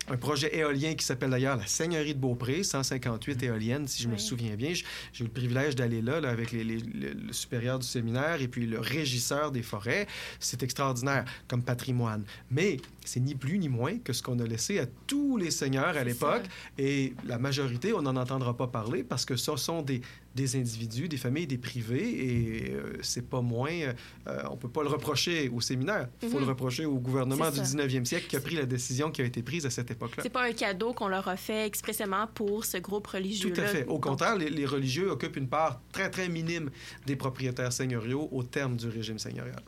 un 0.09 0.17
projet 0.17 0.55
éolien 0.57 0.93
qui 0.95 1.05
s'appelle 1.05 1.29
d'ailleurs 1.29 1.57
la 1.57 1.67
Seigneurie 1.67 2.13
de 2.15 2.19
Beaupré, 2.19 2.63
158 2.63 3.43
éoliennes, 3.43 3.87
si 3.87 4.01
je 4.03 4.07
me 4.07 4.17
souviens 4.17 4.55
bien. 4.55 4.73
J'ai 5.13 5.23
eu 5.23 5.27
le 5.27 5.33
privilège 5.33 5.75
d'aller 5.75 5.84
là, 5.89 6.19
là, 6.21 6.29
avec 6.29 6.51
les- 6.51 6.63
les- 6.63 6.79
le, 6.79 7.13
le 7.27 7.33
supérieur 7.33 7.79
du 7.79 7.87
séminaire 7.87 8.41
et 8.41 8.47
puis 8.47 8.65
le 8.65 8.79
régisseur 8.79 9.51
des 9.51 9.61
forêts. 9.63 10.07
C'est 10.39 10.63
extraordinaire 10.63 11.25
comme 11.47 11.63
patrimoine. 11.63 12.23
Mais 12.51 12.77
c'est 13.03 13.19
ni 13.19 13.35
plus 13.35 13.57
ni 13.57 13.69
moins 13.69 13.97
que 13.99 14.13
ce 14.13 14.21
qu'on 14.23 14.39
a 14.39 14.45
laissé 14.45 14.79
à 14.79 14.85
tous 15.07 15.37
les 15.37 15.51
seigneurs 15.51 15.95
à 15.97 16.03
l'époque. 16.03 16.43
Et 16.77 17.13
la 17.25 17.37
majorité, 17.37 17.93
on 17.93 18.01
n'en 18.01 18.15
entendra 18.15 18.55
pas 18.55 18.67
parler 18.67 19.03
parce 19.03 19.25
que 19.25 19.35
ce 19.35 19.55
sont 19.55 19.81
des, 19.81 20.01
des 20.35 20.57
individus, 20.57 21.07
des 21.07 21.17
familles, 21.17 21.47
des 21.47 21.57
privés. 21.57 22.25
Et 22.67 22.73
euh, 22.73 22.97
c'est 23.01 23.27
pas 23.27 23.41
moins. 23.41 23.71
euh, 23.71 24.43
on 24.51 24.57
peut 24.57 24.67
pas 24.69 24.83
le 24.83 24.89
reprocher 24.89 25.49
au 25.49 25.61
séminaire. 25.61 26.09
Il 26.21 26.29
faut 26.29 26.35
Mhm. 26.35 26.43
le 26.43 26.49
reprocher 26.49 26.85
au 26.85 26.99
gouvernement 26.99 27.49
du 27.49 27.57
C'est 27.57 27.65
ça. 27.65 27.77
19e 27.77 28.05
siècle 28.05 28.27
qui 28.27 28.35
a 28.35 28.41
pris 28.41 28.55
la 28.55 28.65
décision 28.65 29.11
qui 29.11 29.21
a 29.21 29.25
été 29.25 29.41
prise 29.41 29.65
à 29.65 29.69
cette 29.69 29.89
époque-là. 29.91 30.23
C'est 30.23 30.29
pas 30.29 30.43
un 30.45 30.51
cadeau 30.51 30.93
qu'on 30.93 31.07
leur 31.07 31.27
a 31.27 31.37
fait 31.37 31.65
expressément 31.65 32.27
pour 32.27 32.65
ce 32.65 32.77
groupe 32.77 33.07
religieux. 33.07 33.53
Tout 33.53 33.61
à 33.61 33.65
fait. 33.65 33.85
Au 33.87 33.97
contraire, 33.99 34.35
les, 34.37 34.49
les 34.49 34.65
religieux 34.65 35.09
occupent 35.09 35.37
une 35.37 35.47
part 35.47 35.81
très, 35.91 36.09
très 36.09 36.27
minime 36.27 36.69
des 37.05 37.15
propriétaires 37.15 37.71
seigneuriaux 37.71 38.27
au 38.31 38.43
terme 38.43 38.75
du 38.75 38.87
régime 38.89 39.17
seigneurial. 39.19 39.61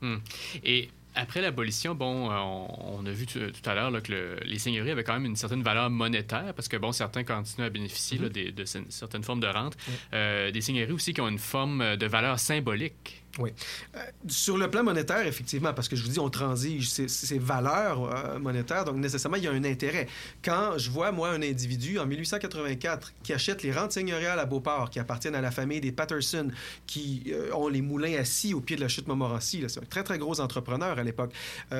Hmm. 0.00 0.16
Et 0.64 0.88
après 1.14 1.40
l'abolition, 1.40 1.94
bon, 1.94 2.30
euh, 2.30 2.34
on, 2.36 2.98
on 3.00 3.06
a 3.06 3.10
vu 3.10 3.26
tout, 3.26 3.38
tout 3.38 3.70
à 3.70 3.74
l'heure 3.74 3.90
que 4.02 4.12
le- 4.12 4.38
les 4.44 4.58
seigneuries 4.58 4.90
avaient 4.90 5.04
quand 5.04 5.14
même 5.14 5.26
une 5.26 5.36
certaine 5.36 5.62
valeur 5.62 5.90
monétaire 5.90 6.52
parce 6.54 6.68
que, 6.68 6.76
bon, 6.76 6.92
certains 6.92 7.24
continuent 7.24 7.66
à 7.66 7.70
bénéficier 7.70 8.18
là, 8.18 8.28
des- 8.28 8.52
de, 8.52 8.64
cer- 8.64 8.84
certaines 8.90 9.22
formes 9.24 9.40
de 9.40 9.46
rente. 9.46 9.76
Euh, 10.12 10.50
des 10.50 10.60
seigneuries 10.60 10.92
aussi 10.92 11.12
qui 11.14 11.20
ont 11.20 11.28
une 11.28 11.38
forme 11.38 11.80
euh, 11.80 11.96
de 11.96 12.06
valeur 12.06 12.38
symbolique. 12.38 13.23
Oui. 13.38 13.50
Euh, 13.96 14.00
sur 14.28 14.56
le 14.56 14.70
plan 14.70 14.84
monétaire, 14.84 15.26
effectivement, 15.26 15.72
parce 15.74 15.88
que 15.88 15.96
je 15.96 16.02
vous 16.02 16.08
dis, 16.08 16.20
on 16.20 16.30
transige 16.30 16.88
ces, 16.90 17.38
valeurs 17.38 18.04
euh, 18.04 18.38
monétaires, 18.38 18.84
donc 18.84 18.96
nécessairement, 18.96 19.36
il 19.36 19.44
y 19.44 19.48
a 19.48 19.50
un 19.50 19.64
intérêt. 19.64 20.06
Quand 20.44 20.78
je 20.78 20.90
vois, 20.90 21.10
moi, 21.10 21.30
un 21.30 21.42
individu 21.42 21.98
en 21.98 22.06
1884 22.06 23.12
qui 23.22 23.32
achète 23.32 23.62
les 23.62 23.72
rentes 23.72 23.92
seigneuriales 23.92 24.38
à 24.38 24.44
Beauport, 24.44 24.90
qui 24.90 25.00
appartiennent 25.00 25.34
à 25.34 25.40
la 25.40 25.50
famille 25.50 25.80
des 25.80 25.90
Patterson, 25.90 26.48
qui 26.86 27.24
euh, 27.28 27.52
ont 27.54 27.68
les 27.68 27.82
moulins 27.82 28.14
assis 28.18 28.54
au 28.54 28.60
pied 28.60 28.76
de 28.76 28.80
la 28.80 28.88
chute 28.88 29.08
Montmorency, 29.08 29.64
c'est 29.68 29.80
un 29.80 29.86
très, 29.86 30.04
très 30.04 30.18
gros 30.18 30.40
entrepreneur 30.40 30.98
à 30.98 31.02
l'époque, 31.02 31.32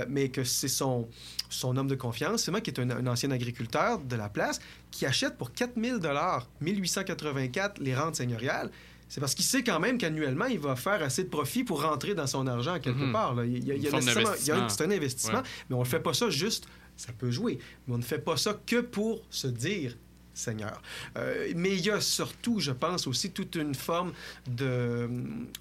mais 0.08 0.28
que 0.28 0.44
c'est 0.44 0.68
son, 0.68 1.08
son 1.48 1.76
homme 1.76 1.88
de 1.88 1.94
confiance, 1.94 2.44
c'est 2.44 2.50
moi 2.50 2.60
qui 2.60 2.70
est 2.70 2.80
un, 2.80 2.90
un 2.90 3.06
ancien 3.06 3.30
agriculteur 3.30 3.98
de 4.00 4.16
la 4.16 4.28
place, 4.28 4.60
qui 4.90 5.06
achète 5.06 5.36
pour 5.36 5.52
4000 5.52 5.98
dollars 5.98 6.48
1884 6.60 7.78
les 7.80 7.94
rentes 7.94 8.16
seigneuriales. 8.16 8.70
C'est 9.08 9.20
parce 9.20 9.34
qu'il 9.34 9.44
sait 9.44 9.62
quand 9.62 9.78
même 9.80 9.98
qu'annuellement, 9.98 10.46
il 10.46 10.58
va 10.58 10.76
faire 10.76 11.02
assez 11.02 11.24
de 11.24 11.28
profit 11.28 11.62
pour 11.64 11.82
rentrer 11.82 12.14
dans 12.14 12.26
son 12.26 12.46
argent 12.46 12.78
quelque 12.80 13.04
Mhm. 13.04 13.12
part. 13.12 13.34
là. 13.34 13.44
Il 13.44 13.64
y 13.64 13.70
a, 13.70 13.74
il 13.74 13.82
y 13.82 13.88
un- 13.88 13.90
d'investissement. 13.90 14.68
C'est 14.68 14.82
un 14.84 14.90
investissement, 14.90 15.38
Ouais. 15.38 15.44
mais 15.70 15.76
on 15.76 15.80
ne 15.80 15.84
le 15.84 15.88
fait 15.90 16.00
pas 16.00 16.14
ça 16.14 16.30
juste, 16.30 16.66
ça 16.96 17.12
peut 17.12 17.30
jouer, 17.30 17.58
mais 17.86 17.94
on 17.94 17.98
ne 17.98 18.02
fait 18.02 18.18
pas 18.18 18.36
ça 18.36 18.58
que 18.66 18.80
pour 18.80 19.22
se 19.30 19.46
dire 19.46 19.96
Seigneur. 20.36 20.82
Euh, 21.16 21.52
mais 21.54 21.74
il 21.76 21.80
y 21.86 21.90
a 21.90 22.00
surtout, 22.00 22.58
je 22.58 22.72
pense, 22.72 23.06
aussi 23.06 23.30
toute 23.30 23.54
une 23.54 23.72
forme 23.76 24.12
de... 24.48 25.08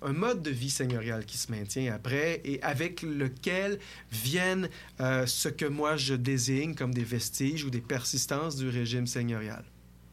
un 0.02 0.14
mode 0.14 0.42
de 0.42 0.50
vie 0.50 0.72
seigneurial 0.72 1.26
qui 1.26 1.38
se 1.38 1.52
maintient 1.52 1.94
après 1.94 2.42
et 2.44 2.60
avec 2.64 3.04
lequel 3.04 3.78
viennent 4.12 4.68
euh, 5.00 5.28
ce 5.28 5.48
que 5.50 5.66
moi 5.66 5.96
je 5.96 6.16
désigne 6.16 6.74
comme 6.74 6.92
des 6.94 7.04
vestiges 7.04 7.64
ou 7.66 7.70
des 7.70 7.82
persistances 7.82 8.56
du 8.56 8.68
régime 8.68 9.06
seigneurial. 9.06 9.64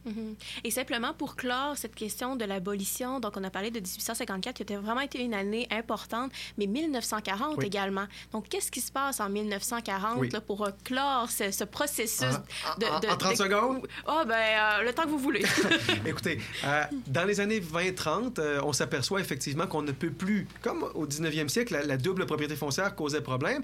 Mhm. 0.07 0.35
Et 0.65 0.71
simplement 0.71 1.13
pour 1.15 1.37
clore 1.37 1.77
cette 1.77 1.95
question 1.95 2.37
de 2.37 2.45
l'abolition, 2.45 3.21
donc 3.21 3.35
on 3.37 3.45
a 3.45 3.51
parlé 3.51 3.71
de 3.71 3.81
1854 3.81 4.65
qui 4.65 4.75
a 4.75 4.81
vraiment 4.81 5.01
été 5.01 5.21
une 5.23 5.35
année 5.35 5.67
importante, 5.71 6.33
mais 6.59 6.67
1940 6.67 7.57
Oui. 7.59 7.67
également. 7.67 8.07
Donc 8.33 8.49
qu'est-ce 8.49 8.71
qui 8.71 8.81
se 8.81 8.91
passe 8.93 9.21
en 9.21 9.29
1940 9.29 10.19
Oui. 10.19 10.29
là, 10.31 10.41
pour 10.41 10.65
euh, 10.67 10.71
clore 10.85 11.31
ce, 11.31 11.51
ce 11.51 11.65
processus 11.65 12.23
En- 12.25 12.79
de, 12.79 12.87
en- 12.87 13.01
de- 13.01 13.09
en 13.09 13.17
30 13.17 13.33
de- 13.33 13.37
secondes? 13.37 13.89
Ah 14.07 14.25
ben 14.27 14.35
euh, 14.35 14.83
le 14.85 14.93
temps 14.95 15.05
que 15.05 15.09
vous 15.11 15.19
voulez. 15.19 15.45
Écoutez, 16.07 16.41
euh, 16.65 16.83
dans 17.07 17.25
les 17.25 17.41
années 17.41 17.61
20-30, 17.61 18.39
euh, 18.39 18.61
on 18.65 18.73
s'aperçoit 18.73 19.21
effectivement 19.21 19.67
qu'on 19.67 19.83
ne 19.83 19.93
peut 19.93 20.11
plus, 20.11 20.47
comme 20.63 20.85
au 20.95 21.07
19e 21.07 21.49
siècle, 21.49 21.73
la, 21.75 21.85
la 21.85 21.97
double 21.97 22.27
propriété 22.27 22.57
foncière 22.57 22.95
causait 22.95 23.21
problème. 23.21 23.63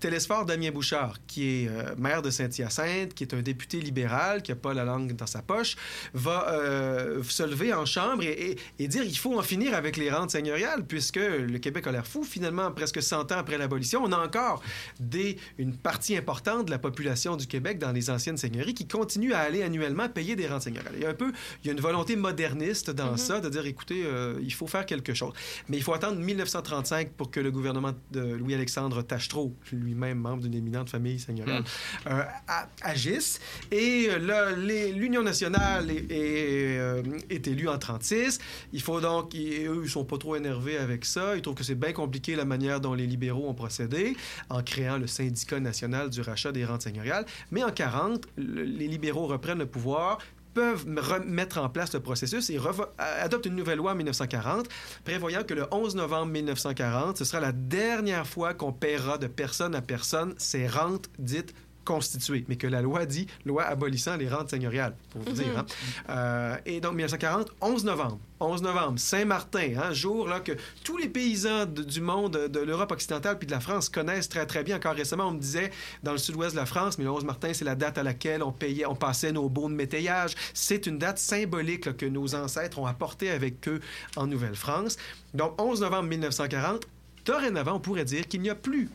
Télésphore 0.00 0.44
Damien 0.46 0.70
Bouchard, 0.70 1.14
qui 1.26 1.64
est 1.64 1.70
maire 1.98 2.22
de 2.22 2.30
Saint-Hyacinthe, 2.30 3.14
qui 3.14 3.24
est 3.24 3.34
un 3.34 3.42
député 3.42 3.80
libéral, 3.80 4.42
qui 4.42 4.50
n'a 4.52 4.56
pas 4.56 4.74
la 4.74 4.84
langue 4.84 5.12
dans 5.14 5.26
sa 5.26 5.39
poche, 5.42 5.76
va 6.14 6.48
euh, 6.52 7.22
se 7.22 7.42
lever 7.42 7.72
en 7.74 7.84
chambre 7.86 8.22
et, 8.22 8.50
et- 8.52 8.58
et 8.78 8.88
dire 8.88 9.02
il 9.04 9.16
faut 9.16 9.38
en 9.38 9.42
finir 9.42 9.74
avec 9.74 9.96
les 9.96 10.10
rentes 10.10 10.30
seigneuriales, 10.30 10.84
puisque 10.86 11.16
le 11.16 11.58
Québec 11.58 11.86
a 11.86 11.92
l'air 11.92 12.06
fou. 12.06 12.24
Finalement, 12.24 12.70
presque 12.72 13.02
100 13.02 13.32
ans 13.32 13.38
après 13.38 13.58
l'abolition, 13.58 14.02
on 14.04 14.12
a 14.12 14.18
encore 14.18 14.62
des, 14.98 15.36
une 15.58 15.76
partie 15.76 16.16
importante 16.16 16.66
de 16.66 16.70
la 16.70 16.78
population 16.78 17.36
du 17.36 17.46
Québec 17.46 17.78
dans 17.78 17.92
les 17.92 18.10
anciennes 18.10 18.36
seigneuries 18.36 18.74
qui 18.74 18.86
continue 18.86 19.32
à 19.32 19.40
aller 19.40 19.62
annuellement 19.62 20.08
payer 20.08 20.36
des 20.36 20.46
rentes 20.46 20.62
seigneuriales. 20.62 20.94
Il 20.96 21.02
y 21.02 21.06
a 21.06 21.10
un 21.10 21.14
peu, 21.14 21.32
il 21.62 21.66
y 21.66 21.70
a 21.70 21.72
une 21.72 21.80
volonté 21.80 22.16
moderniste 22.16 22.90
dans 22.90 23.16
ça, 23.16 23.40
de 23.40 23.48
dire, 23.48 23.66
écoutez, 23.66 24.02
euh, 24.04 24.38
il 24.42 24.52
faut 24.52 24.66
faire 24.66 24.86
quelque 24.86 25.14
chose. 25.14 25.32
Mais 25.68 25.76
il 25.76 25.82
faut 25.82 25.94
attendre 25.94 26.18
1935 26.18 27.10
pour 27.12 27.30
que 27.30 27.40
le 27.40 27.50
gouvernement 27.50 27.92
de 28.12 28.20
Louis-Alexandre 28.20 29.02
Tachereau, 29.02 29.54
lui-même 29.72 30.18
membre 30.18 30.42
d'une 30.42 30.54
éminente 30.54 30.90
famille 30.90 31.18
seigneuriale, 31.18 31.64
euh, 32.06 32.22
a- 32.48 32.68
agisse. 32.82 33.40
Et 33.70 34.08
euh, 34.10 34.18
là, 34.18 34.50
l'Union 34.52 35.26
nationale 35.30 35.90
est, 35.90 36.10
est, 36.10 36.78
euh, 36.78 37.02
est 37.30 37.46
élue 37.46 37.68
en 37.68 37.78
36. 37.78 38.38
Il 38.72 38.82
faut 38.82 39.00
donc, 39.00 39.34
et 39.34 39.66
eux, 39.66 39.80
ils 39.84 39.88
sont 39.90 40.04
pas 40.04 40.18
trop 40.18 40.34
énervés 40.36 40.76
avec 40.76 41.04
ça. 41.04 41.36
Ils 41.36 41.42
trouvent 41.42 41.54
que 41.54 41.64
c'est 41.64 41.74
bien 41.74 41.92
compliqué 41.92 42.34
la 42.36 42.44
manière 42.44 42.80
dont 42.80 42.94
les 42.94 43.06
libéraux 43.06 43.48
ont 43.48 43.54
procédé 43.54 44.16
en 44.48 44.62
créant 44.62 44.98
le 44.98 45.06
syndicat 45.06 45.60
national 45.60 46.10
du 46.10 46.20
rachat 46.20 46.52
des 46.52 46.64
rentes 46.64 46.82
seigneuriales. 46.82 47.24
Mais 47.52 47.62
en 47.62 47.70
40, 47.70 48.26
le- 48.36 48.62
les 48.64 48.88
libéraux 48.88 49.26
reprennent 49.26 49.58
le 49.60 49.66
pouvoir 49.66 50.18
peuvent 50.52 50.84
m- 50.84 50.98
remettre 51.00 51.58
en 51.58 51.68
place 51.68 51.94
le 51.94 52.00
processus 52.00 52.50
et 52.50 52.58
adoptent 52.98 53.46
une 53.46 53.54
nouvelle 53.54 53.78
loi 53.78 53.92
en 53.92 53.94
1940 53.94 54.66
prévoyant 55.04 55.44
que 55.44 55.54
le 55.54 55.64
11 55.70 55.94
novembre 55.94 56.32
1940, 56.32 57.18
ce 57.18 57.24
sera 57.24 57.38
la 57.40 57.52
dernière 57.52 58.26
fois 58.26 58.52
qu'on 58.52 58.72
paiera 58.72 59.16
de 59.16 59.28
personne 59.28 59.76
à 59.76 59.80
personne 59.80 60.34
ces 60.38 60.66
rentes 60.66 61.08
dites 61.20 61.54
constituées, 61.94 62.44
mais 62.48 62.54
que 62.56 62.68
la 62.68 62.82
loi 62.82 63.04
dit 63.04 63.26
loi 63.44 63.64
abolissant 63.64 64.16
les 64.16 64.28
rentes 64.28 64.50
seigneuriales, 64.50 64.94
pour 65.10 65.22
vous 65.22 65.30
Mhm. 65.30 65.34
dire. 65.36 65.58
hein. 65.58 65.66
Euh, 66.08 66.56
et 66.66 66.80
donc, 66.80 66.92
1940, 66.94 67.50
11 67.60 67.84
novembre. 67.84 68.18
11 68.38 68.62
novembre, 68.62 68.98
Saint-Martin, 68.98 69.72
hein, 69.82 69.92
jour 69.92 70.26
là, 70.28 70.40
que 70.40 70.52
tous 70.84 70.96
les 70.96 71.08
paysans 71.08 71.66
de- 71.66 71.82
du 71.82 72.00
monde, 72.00 72.46
de 72.48 72.60
l'Europe 72.60 72.92
occidentale 72.92 73.36
puis 73.38 73.46
de 73.46 73.52
la 73.52 73.60
France 73.60 73.88
connaissent 73.88 74.28
très, 74.28 74.46
très 74.46 74.62
bien. 74.62 74.76
Encore 74.76 74.94
récemment, 74.94 75.26
on 75.28 75.32
me 75.32 75.40
disait, 75.40 75.70
dans 76.02 76.12
le 76.12 76.18
sud-ouest 76.18 76.52
de 76.54 76.60
la 76.60 76.64
France, 76.66 76.96
mais 76.96 77.04
le 77.04 77.10
11 77.10 77.24
Martin, 77.24 77.52
c'est 77.52 77.64
la 77.64 77.74
date 77.74 77.98
à 77.98 78.02
laquelle 78.02 78.42
on 78.42 78.52
payait, 78.52 78.86
on 78.86 78.94
passait 78.94 79.32
nos 79.32 79.48
baux 79.48 79.68
de 79.68 79.74
métayage. 79.74 80.34
C'est 80.54 80.86
une 80.86 80.98
date 80.98 81.18
symbolique 81.18 81.86
là, 81.86 81.92
que 81.92 82.06
nos 82.06 82.34
ancêtres 82.34 82.78
ont 82.78 82.86
apportée 82.86 83.30
avec 83.30 83.66
eux 83.68 83.80
en 84.16 84.26
Nouvelle-France. 84.26 84.96
Donc, 85.34 85.60
11 85.60 85.80
novembre 85.80 86.08
1940, 86.08 86.86
dorénavant, 87.26 87.74
on 87.74 87.80
pourrait 87.80 88.04
dire 88.06 88.26
qu'il 88.28 88.40
n'y 88.40 88.48
a 88.50 88.54
plus 88.54 88.88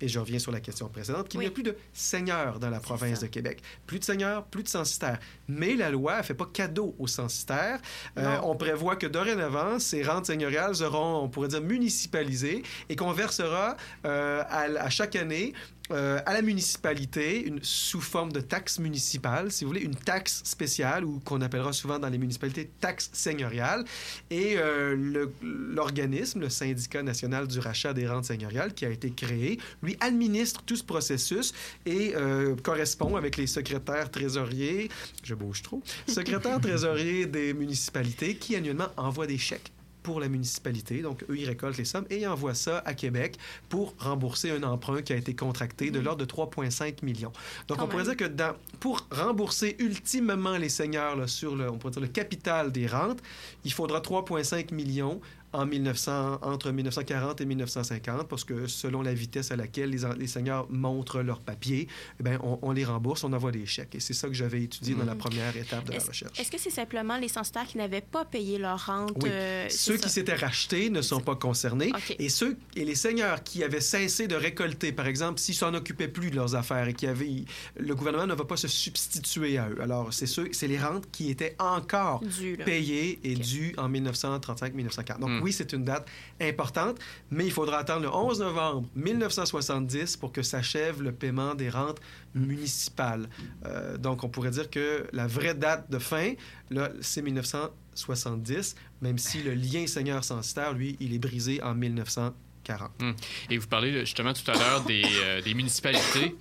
et 0.00 0.08
je 0.08 0.18
reviens 0.18 0.38
sur 0.38 0.52
la 0.52 0.60
question 0.60 0.88
précédente, 0.88 1.28
qu'il 1.28 1.40
n'y 1.40 1.46
a 1.46 1.50
plus 1.50 1.62
de 1.62 1.76
seigneurs 1.92 2.58
dans 2.58 2.70
la 2.70 2.80
province 2.80 3.20
de 3.20 3.26
Québec. 3.26 3.62
Plus 3.86 3.98
de 3.98 4.04
seigneurs, 4.04 4.44
plus 4.44 4.62
de 4.62 4.68
censitaires. 4.68 5.18
Mais 5.48 5.74
la 5.74 5.90
loi 5.90 6.18
ne 6.18 6.22
fait 6.22 6.34
pas 6.34 6.48
cadeau 6.52 6.94
aux 6.98 7.06
censitaires. 7.06 7.80
Euh, 8.18 8.38
on 8.42 8.56
prévoit 8.56 8.96
que 8.96 9.06
dorénavant, 9.06 9.78
ces 9.78 10.02
rentes 10.02 10.26
seigneuriales 10.26 10.74
seront, 10.74 11.22
on 11.22 11.28
pourrait 11.28 11.48
dire, 11.48 11.60
municipalisées 11.60 12.62
et 12.88 12.96
qu'on 12.96 13.12
versera 13.12 13.76
euh, 14.04 14.42
à, 14.48 14.62
à 14.62 14.90
chaque 14.90 15.16
année 15.16 15.52
euh, 15.92 16.20
à 16.26 16.32
la 16.34 16.42
municipalité 16.42 17.42
une, 17.44 17.60
sous 17.62 18.00
forme 18.00 18.32
de 18.32 18.40
taxe 18.40 18.78
municipale, 18.78 19.50
si 19.50 19.64
vous 19.64 19.70
voulez, 19.70 19.82
une 19.82 19.94
taxe 19.94 20.42
spéciale 20.44 21.04
ou 21.04 21.20
qu'on 21.24 21.40
appellera 21.40 21.72
souvent 21.72 21.98
dans 21.98 22.08
les 22.08 22.18
municipalités 22.18 22.70
taxe 22.80 23.10
seigneuriale. 23.12 23.84
Et 24.30 24.54
euh, 24.56 24.94
le- 24.96 25.32
l'organisme, 25.42 26.40
le 26.40 26.48
syndicat 26.48 27.02
national 27.02 27.46
du 27.46 27.58
rachat 27.58 27.92
des 27.94 28.06
rentes 28.08 28.24
seigneuriales 28.26 28.74
qui 28.74 28.84
a 28.84 28.90
été 28.90 29.10
créé, 29.10 29.58
lui 29.82 29.96
administre 30.00 30.62
tout 30.62 30.76
ce 30.76 30.84
processus 30.84 31.52
et 31.86 32.14
euh, 32.14 32.54
correspond 32.56 33.16
avec 33.16 33.36
les 33.36 33.46
secrétaires 33.46 34.10
trésoriers, 34.10 34.88
je 35.22 35.34
bouge 35.34 35.62
trop, 35.62 35.82
secrétaires 36.06 36.60
trésoriers 36.62 37.26
des 37.26 37.52
municipalités 37.54 38.36
qui 38.36 38.56
annuellement 38.56 38.88
envoient 38.96 39.26
des 39.26 39.38
chèques 39.38 39.72
pour 40.02 40.20
la 40.20 40.28
municipalité. 40.28 41.02
Donc, 41.02 41.24
eux, 41.28 41.36
ils 41.36 41.46
récoltent 41.46 41.78
les 41.78 41.84
sommes 41.84 42.06
et 42.10 42.20
ils 42.20 42.26
envoient 42.26 42.54
ça 42.54 42.82
à 42.84 42.94
Québec 42.94 43.36
pour 43.68 43.94
rembourser 43.98 44.50
un 44.50 44.62
emprunt 44.62 45.02
qui 45.02 45.12
a 45.12 45.16
été 45.16 45.34
contracté 45.34 45.90
de 45.90 46.00
l'ordre 46.00 46.24
de 46.24 46.30
3,5 46.30 47.04
millions. 47.04 47.32
Donc, 47.68 47.78
Quand 47.78 47.84
on 47.84 47.88
pourrait 47.88 48.04
même. 48.04 48.16
dire 48.16 48.28
que 48.28 48.32
dans, 48.32 48.54
pour 48.80 49.06
rembourser 49.10 49.76
ultimement 49.78 50.56
les 50.56 50.68
seigneurs 50.68 51.16
là, 51.16 51.26
sur 51.26 51.56
le, 51.56 51.70
on 51.70 51.78
pourrait 51.78 51.92
dire 51.92 52.02
le 52.02 52.08
capital 52.08 52.72
des 52.72 52.86
rentes, 52.86 53.20
il 53.64 53.72
faudra 53.72 54.00
3,5 54.00 54.74
millions 54.74 55.20
en 55.52 55.66
1900, 55.66 56.38
entre 56.42 56.70
1940 56.70 57.40
et 57.40 57.46
1950, 57.46 58.28
parce 58.28 58.44
que 58.44 58.66
selon 58.66 59.02
la 59.02 59.14
vitesse 59.14 59.50
à 59.50 59.56
laquelle 59.56 59.90
les, 59.90 60.00
les 60.18 60.26
seigneurs 60.26 60.66
montrent 60.70 61.22
leurs 61.22 61.40
papiers, 61.40 61.88
eh 62.24 62.36
on, 62.42 62.58
on 62.62 62.72
les 62.72 62.84
rembourse, 62.84 63.24
on 63.24 63.32
envoie 63.32 63.52
des 63.52 63.66
chèques. 63.66 63.94
Et 63.94 64.00
c'est 64.00 64.14
ça 64.14 64.28
que 64.28 64.34
j'avais 64.34 64.62
étudié 64.62 64.94
dans 64.94 65.04
la 65.04 65.14
première 65.14 65.56
étape 65.56 65.84
de 65.84 65.92
la 65.92 65.98
recherche. 65.98 66.38
est-ce 66.38 66.50
que 66.50 66.58
c'est 66.58 66.70
simplement 66.70 67.16
les 67.16 67.28
censitaires 67.28 67.66
qui 67.66 67.78
n'avaient 67.78 68.00
pas 68.00 68.24
payé 68.24 68.58
leur 68.58 68.86
rente? 68.86 69.12
Oui. 69.22 69.28
euh, 69.30 69.66
ceux 69.68 69.96
qui 69.96 70.08
s'étaient 70.08 70.34
rachetés 70.34 70.90
ne 70.90 71.02
sont 71.02 71.20
pas 71.20 71.36
concernés. 71.36 71.92
Et, 72.18 72.28
ceux, 72.28 72.56
et 72.76 72.84
les 72.84 72.94
seigneurs 72.94 73.42
qui 73.42 73.64
avaient 73.64 73.80
cessé 73.80 74.28
de 74.28 74.34
récolter, 74.36 74.92
par 74.92 75.06
exemple, 75.06 75.40
s'ils 75.40 75.54
s'en 75.54 75.74
occupaient 75.74 76.08
plus 76.08 76.30
de 76.30 76.36
leurs 76.36 76.54
affaires 76.54 76.88
et 76.88 76.94
qui 76.94 77.06
avaient, 77.06 77.44
le 77.76 77.94
gouvernement 77.94 78.26
ne 78.26 78.34
va 78.34 78.44
pas 78.44 78.56
se 78.56 78.68
substituer 78.68 79.58
à 79.58 79.68
eux. 79.68 79.80
Alors, 79.80 80.12
c'est 80.12 80.68
les 80.68 80.78
rentes 80.78 81.10
qui 81.10 81.30
étaient 81.30 81.56
encore 81.58 82.20
Dû, 82.20 82.56
payées 82.64 83.18
et 83.24 83.34
dues 83.34 83.74
en 83.78 83.88
1935-1940. 83.88 85.20
Donc, 85.20 85.39
Hmm. 85.40 85.44
oui, 85.44 85.52
c'est 85.52 85.72
une 85.72 85.84
date 85.84 86.08
importante, 86.40 86.98
mais 87.30 87.44
il 87.46 87.52
faudra 87.52 87.78
attendre 87.78 88.02
le 88.02 88.14
11 88.14 88.40
novembre 88.40 88.88
1970 88.94 90.16
pour 90.16 90.32
que 90.32 90.42
s'achève 90.42 91.02
le 91.02 91.12
paiement 91.12 91.54
des 91.54 91.70
rentes 91.70 92.00
municipales. 92.34 93.28
Euh, 93.66 93.96
donc, 93.96 94.24
on 94.24 94.28
pourrait 94.28 94.50
dire 94.50 94.70
que 94.70 95.06
la 95.12 95.26
vraie 95.26 95.54
date 95.54 95.90
de 95.90 95.98
fin, 95.98 96.34
là, 96.70 96.90
c'est 97.00 97.22
1970, 97.22 98.76
même 99.02 99.18
si 99.18 99.42
le 99.42 99.54
lien 99.54 99.86
seigneur-censitaire, 99.86 100.72
lui, 100.72 100.96
il 101.00 101.14
est 101.14 101.18
brisé 101.18 101.62
en 101.62 101.74
1940. 101.74 102.90
Hum. 103.00 103.14
Et 103.48 103.58
vous 103.58 103.66
parlez 103.66 103.90
là, 103.90 104.00
justement 104.00 104.32
tout 104.32 104.48
à 104.50 104.54
l'heure 104.54 104.84
des, 104.84 105.02
euh, 105.04 105.42
des 105.42 105.54
municipalités. 105.54 106.36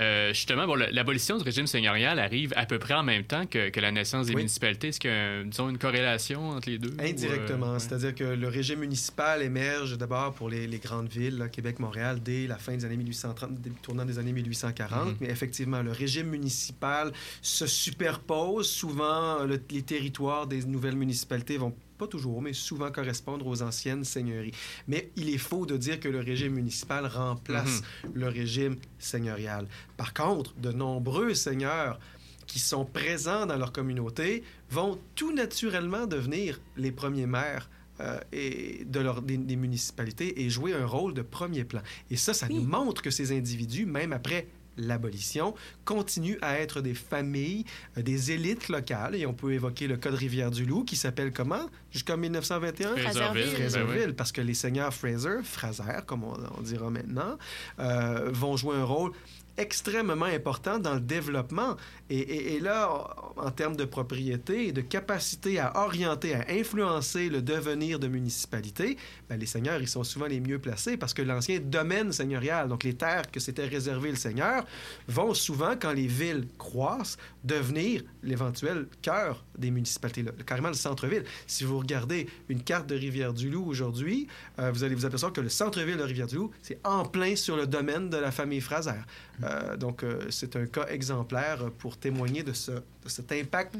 Euh, 0.00 0.28
justement, 0.32 0.66
bon, 0.66 0.74
l'abolition 0.76 1.36
du 1.38 1.42
régime 1.42 1.66
seigneurial 1.66 2.18
arrive 2.18 2.52
à 2.56 2.66
peu 2.66 2.78
près 2.78 2.94
en 2.94 3.02
même 3.02 3.24
temps 3.24 3.46
que, 3.46 3.68
que 3.70 3.80
la 3.80 3.90
naissance 3.90 4.26
des 4.26 4.32
Oui. 4.34 4.42
municipalités. 4.42 4.88
Est-ce 4.88 5.00
qu'il 5.00 5.10
y 5.10 5.14
a, 5.14 5.42
disons, 5.42 5.68
une 5.68 5.78
corrélation 5.78 6.50
entre 6.50 6.68
les 6.70 6.78
deux? 6.78 6.94
Indirectement, 7.00 7.74
euh, 7.74 7.78
c'est-à-dire 7.78 8.14
que 8.14 8.24
le 8.24 8.48
régime 8.48 8.80
municipal 8.80 9.42
émerge 9.42 9.98
d'abord 9.98 10.34
pour 10.34 10.48
les, 10.50 10.66
les 10.66 10.78
grandes 10.78 11.08
villes, 11.08 11.38
là, 11.38 11.48
Québec, 11.48 11.78
Montréal, 11.80 12.20
dès 12.22 12.46
la 12.46 12.58
fin 12.58 12.76
des 12.76 12.84
années 12.84 12.96
1830, 12.96 13.60
dé- 13.60 13.70
tournant 13.82 14.04
des 14.04 14.18
années 14.18 14.32
1840. 14.32 15.06
Mhm. 15.08 15.16
Mais 15.20 15.30
effectivement, 15.30 15.82
le 15.82 15.90
régime 15.92 16.28
municipal 16.28 17.12
se 17.42 17.66
superpose. 17.66 18.68
Souvent, 18.70 19.44
le- 19.44 19.60
les 19.70 19.82
territoires 19.82 20.46
des 20.46 20.62
nouvelles 20.64 20.96
municipalités 20.96 21.56
vont 21.58 21.74
pas 21.98 22.06
toujours, 22.06 22.40
mais 22.40 22.52
souvent 22.52 22.90
correspondre 22.90 23.46
aux 23.46 23.62
anciennes 23.62 24.04
seigneuries. 24.04 24.54
Mais 24.86 25.10
il 25.16 25.28
est 25.28 25.38
faux 25.38 25.66
de 25.66 25.76
dire 25.76 26.00
que 26.00 26.08
le 26.08 26.20
régime 26.20 26.54
municipal 26.54 27.06
remplace 27.06 27.82
le 28.14 28.28
régime 28.28 28.76
seigneurial. 28.98 29.66
Par 29.96 30.14
contre, 30.14 30.54
de 30.56 30.72
nombreux 30.72 31.34
seigneurs 31.34 31.98
qui 32.46 32.58
sont 32.58 32.84
présents 32.84 33.46
dans 33.46 33.56
leur 33.56 33.72
communauté 33.72 34.42
vont 34.70 34.98
tout 35.14 35.32
naturellement 35.32 36.06
devenir 36.06 36.60
les 36.76 36.92
premiers 36.92 37.26
maires 37.26 37.68
euh, 38.00 38.18
et 38.32 38.84
de 38.86 39.00
leur, 39.00 39.22
des, 39.22 39.36
des 39.36 39.56
municipalités 39.56 40.42
et 40.42 40.50
jouer 40.50 40.72
un 40.72 40.86
rôle 40.86 41.14
de 41.14 41.22
premier 41.22 41.64
plan. 41.64 41.82
Et 42.10 42.16
ça, 42.16 42.32
ça 42.32 42.48
nous 42.48 42.62
montre 42.62 43.02
que 43.02 43.10
ces 43.10 43.36
individus, 43.36 43.86
même 43.86 44.12
après 44.12 44.46
l'abolition, 44.78 45.54
continuent 45.84 46.38
à 46.40 46.58
être 46.58 46.80
des 46.80 46.94
familles, 46.94 47.64
euh, 47.96 48.02
des 48.02 48.32
élites 48.32 48.68
locales. 48.68 49.14
Et 49.14 49.26
on 49.26 49.34
peut 49.34 49.52
évoquer 49.52 49.86
le 49.86 49.96
cas 49.96 50.10
de 50.10 50.16
Rivière-du-Loup 50.16 50.84
qui 50.84 50.96
s'appelle 50.96 51.32
comment? 51.32 51.68
Jusqu'en 51.90 52.16
1921? 52.16 52.96
Fraserville. 52.96 53.42
Fraserville, 53.44 53.98
Ben 54.00 54.08
oui. 54.08 54.14
parce 54.14 54.32
que 54.32 54.40
les 54.40 54.54
seigneurs 54.54 54.94
Fraser, 54.94 55.42
Fraser, 55.42 56.00
comme 56.06 56.24
on, 56.24 56.36
on 56.56 56.62
dira 56.62 56.90
maintenant, 56.90 57.36
euh, 57.78 58.30
vont 58.32 58.56
jouer 58.56 58.76
un 58.76 58.84
rôle 58.84 59.12
extrêmement 59.58 60.24
important 60.24 60.78
dans 60.78 60.94
le 60.94 61.00
développement. 61.00 61.76
Et, 62.10 62.58
là, 62.60 62.90
en, 63.36 63.50
termes 63.50 63.76
de 63.76 63.84
propriété 63.84 64.68
et 64.68 64.72
de 64.72 64.80
capacité 64.80 65.58
à 65.58 65.76
orienter, 65.84 66.34
à 66.34 66.46
influencer 66.48 67.28
le 67.28 67.42
devenir 67.42 67.98
de 67.98 68.08
municipalité, 68.08 68.96
ben, 69.28 69.38
les 69.38 69.46
seigneurs, 69.46 69.80
ils 69.80 69.88
sont 69.88 70.04
souvent 70.04 70.26
les 70.26 70.40
mieux 70.40 70.58
placés 70.58 70.96
parce 70.96 71.12
que 71.12 71.22
l'ancien 71.22 71.58
domaine 71.60 72.12
seigneurial, 72.12 72.68
donc 72.68 72.84
les 72.84 72.94
terres 72.94 73.30
que 73.30 73.40
s'était 73.40 73.66
réservé 73.66 74.10
le 74.10 74.16
seigneur, 74.16 74.64
vont 75.08 75.34
souvent, 75.34 75.74
quand 75.78 75.92
les 75.92 76.06
villes 76.06 76.46
croissent, 76.56 77.18
devenir 77.44 78.02
l'éventuel 78.22 78.86
cœur 79.02 79.44
des 79.58 79.70
municipalités, 79.70 80.22
là, 80.22 80.32
carrément 80.46 80.68
le 80.68 80.74
centre-ville. 80.74 81.24
Si 81.46 81.64
vous 81.64 81.78
regardez 81.78 82.28
une 82.48 82.62
carte 82.62 82.86
de 82.86 82.94
Rivière-du-Loup 82.94 83.66
aujourd'hui, 83.66 84.28
euh, 84.58 84.70
vous 84.70 84.84
allez 84.84 84.94
vous 84.94 85.04
apercevoir 85.04 85.32
que 85.32 85.40
le 85.40 85.48
centre-ville 85.48 85.96
de 85.96 86.02
Rivière-du-Loup, 86.02 86.50
c'est 86.62 86.78
en 86.84 87.04
plein 87.04 87.36
sur 87.36 87.56
le 87.56 87.66
domaine 87.66 88.08
de 88.08 88.16
la 88.16 88.30
famille 88.30 88.60
Fraser. 88.60 89.00
Euh, 89.44 89.76
donc, 89.76 90.02
euh, 90.02 90.26
c'est 90.30 90.56
un 90.56 90.66
cas 90.66 90.86
exemplaire 90.88 91.70
pour 91.78 91.96
témoigner 91.96 92.42
de, 92.42 92.52
ce, 92.52 92.72
de 92.72 92.82
cet 93.06 93.30
impact, 93.32 93.74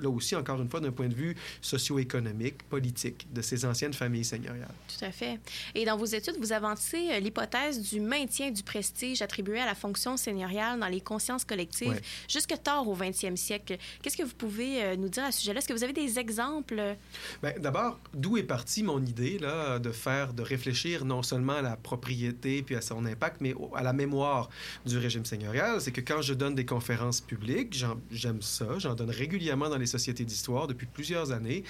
là 0.00 0.08
aussi, 0.08 0.34
encore 0.36 0.60
une 0.60 0.68
fois, 0.68 0.80
d'un 0.80 0.90
point 0.92 1.08
de 1.08 1.14
vue 1.14 1.36
socio-économique, 1.60 2.62
politique, 2.68 3.26
de 3.32 3.42
ces 3.42 3.64
anciennes 3.64 3.92
familles 3.92 4.24
seigneuriales. 4.24 4.72
Tout 4.88 5.04
à 5.04 5.10
fait. 5.12 5.38
Et 5.74 5.84
dans 5.84 5.96
vos 5.96 6.04
études, 6.06 6.36
vous 6.40 6.52
avancez 6.52 7.10
euh, 7.12 7.18
l'hypothèse 7.20 7.80
du 7.90 8.00
maintien 8.00 8.50
du 8.50 8.62
prestige 8.62 9.22
attribué 9.22 9.60
à 9.60 9.66
la 9.66 9.74
fonction 9.74 10.16
seigneuriale 10.16 10.80
dans 10.80 10.88
les 10.88 11.00
consciences 11.00 11.44
collectives 11.44 11.86
Ouais. 11.86 12.00
jusque 12.28 12.54
tard 12.64 12.88
au 12.88 12.96
20e 12.96 13.36
siècle. 13.36 13.76
Qu'est-ce 14.02 14.16
que 14.16 14.22
vous 14.22 14.34
pouvez 14.34 14.96
nous 14.96 15.08
dire 15.08 15.24
à 15.24 15.30
ce 15.32 15.40
sujet-là? 15.40 15.58
Est-ce 15.58 15.68
que 15.68 15.72
vous 15.74 15.84
avez 15.84 15.92
des 15.92 16.18
exemples? 16.18 16.96
Ben, 17.42 17.54
D'abord, 17.60 18.00
d'où 18.14 18.36
est 18.38 18.42
partie 18.42 18.82
mon 18.82 19.04
idée 19.04 19.38
là, 19.38 19.78
de 19.78 19.92
faire, 19.92 20.32
de 20.32 20.42
réfléchir 20.42 21.04
non 21.04 21.22
seulement 21.22 21.54
à 21.54 21.62
la 21.62 21.76
propriété 21.76 22.62
puis 22.62 22.74
à 22.76 22.80
son 22.80 23.04
impact, 23.04 23.40
mais 23.40 23.54
à 23.74 23.82
la 23.82 23.92
mémoire 23.92 24.48
du 24.86 24.98
régime 24.98 25.24
seigneurial. 25.24 25.80
C'est 25.80 25.92
que 25.92 26.00
quand 26.00 26.22
je 26.22 26.34
donne 26.34 26.54
des 26.54 26.64
conférences 26.64 27.20
publiques, 27.20 27.84
j'aime 28.10 28.42
ça, 28.42 28.78
j'en 28.78 28.94
donne 28.94 29.10
régulièrement 29.10 29.68
dans 29.68 29.78
les 29.78 29.86
sociétés 29.86 30.24
d'histoire 30.24 30.66
depuis 30.66 30.86
plusieurs 30.86 31.32
années 31.32 31.64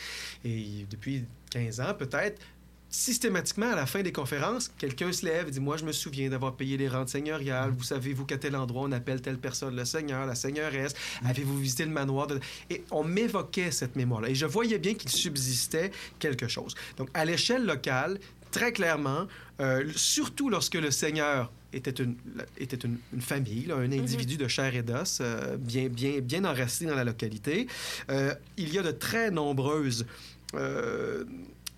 et 0.45 0.87
depuis 0.91 1.25
15 1.51 1.81
ans 1.81 1.95
peut-être. 1.99 2.41
Systématiquement, 2.89 3.73
à 3.73 3.75
la 3.75 3.85
fin 3.85 4.03
des 4.03 4.13
conférences, 4.13 4.71
quelqu'un 4.79 5.11
se 5.11 5.27
lève 5.27 5.49
et 5.49 5.51
dit 5.51 5.61
Moi, 5.61 5.77
je 5.77 5.85
me 5.85 5.91
souviens 5.91 6.31
d'avoir 6.31 6.55
payé 6.55 6.77
les 6.77 6.89
rentes 6.89 7.09
seigneuriales. 7.09 7.71
Vous 7.71 7.83
savez-vous 7.83 8.25
qu'à 8.25 8.39
tel 8.39 8.55
endroit, 8.55 8.83
on 8.83 8.93
appelle 8.93 9.21
telle 9.21 9.39
personne 9.39 9.75
le 9.75 9.85
seigneur, 9.85 10.25
la 10.25 10.37
seigneuresse 10.37 10.95
Avez-vous 11.25 11.59
visité 11.59 11.85
le 11.85 11.91
manoir. 11.91 12.29
Et 12.71 12.85
on 12.93 13.03
m'évoquait 13.03 13.73
cette 13.73 13.97
mémoire-là. 13.97 14.31
Et 14.31 14.37
je 14.37 14.47
voyais 14.47 14.79
bien 14.79 14.95
qu'il 14.95 15.11
subsistait 15.11 15.91
quelque 16.21 16.47
chose. 16.47 16.77
Donc, 16.97 17.11
à 17.13 17.25
l'échelle 17.25 17.67
locale, 17.67 18.21
très 18.53 18.73
clairement, 18.73 19.27
euh, 19.61 19.91
surtout 19.97 20.49
lorsque 20.49 20.75
le 20.75 20.93
seigneur 20.93 21.51
était 21.77 21.91
une, 21.91 22.17
était 22.59 22.77
une, 22.77 22.99
une 23.13 23.21
famille, 23.21 23.67
là, 23.67 23.77
un 23.77 23.93
individu 23.93 24.37
de 24.37 24.49
chair 24.49 24.75
et 24.75 24.83
d'os, 24.83 25.19
euh, 25.21 25.57
bien, 25.57 25.89
bien, 25.89 26.21
bien 26.21 26.45
enraciné 26.45 26.91
dans 26.91 26.97
la 26.97 27.05
localité, 27.05 27.67
euh, 28.11 28.35
il 28.57 28.73
y 28.75 28.79
a 28.79 28.83
de 28.83 28.93
très 28.93 29.31
nombreuses... 29.31 30.07
euh, 30.55 31.25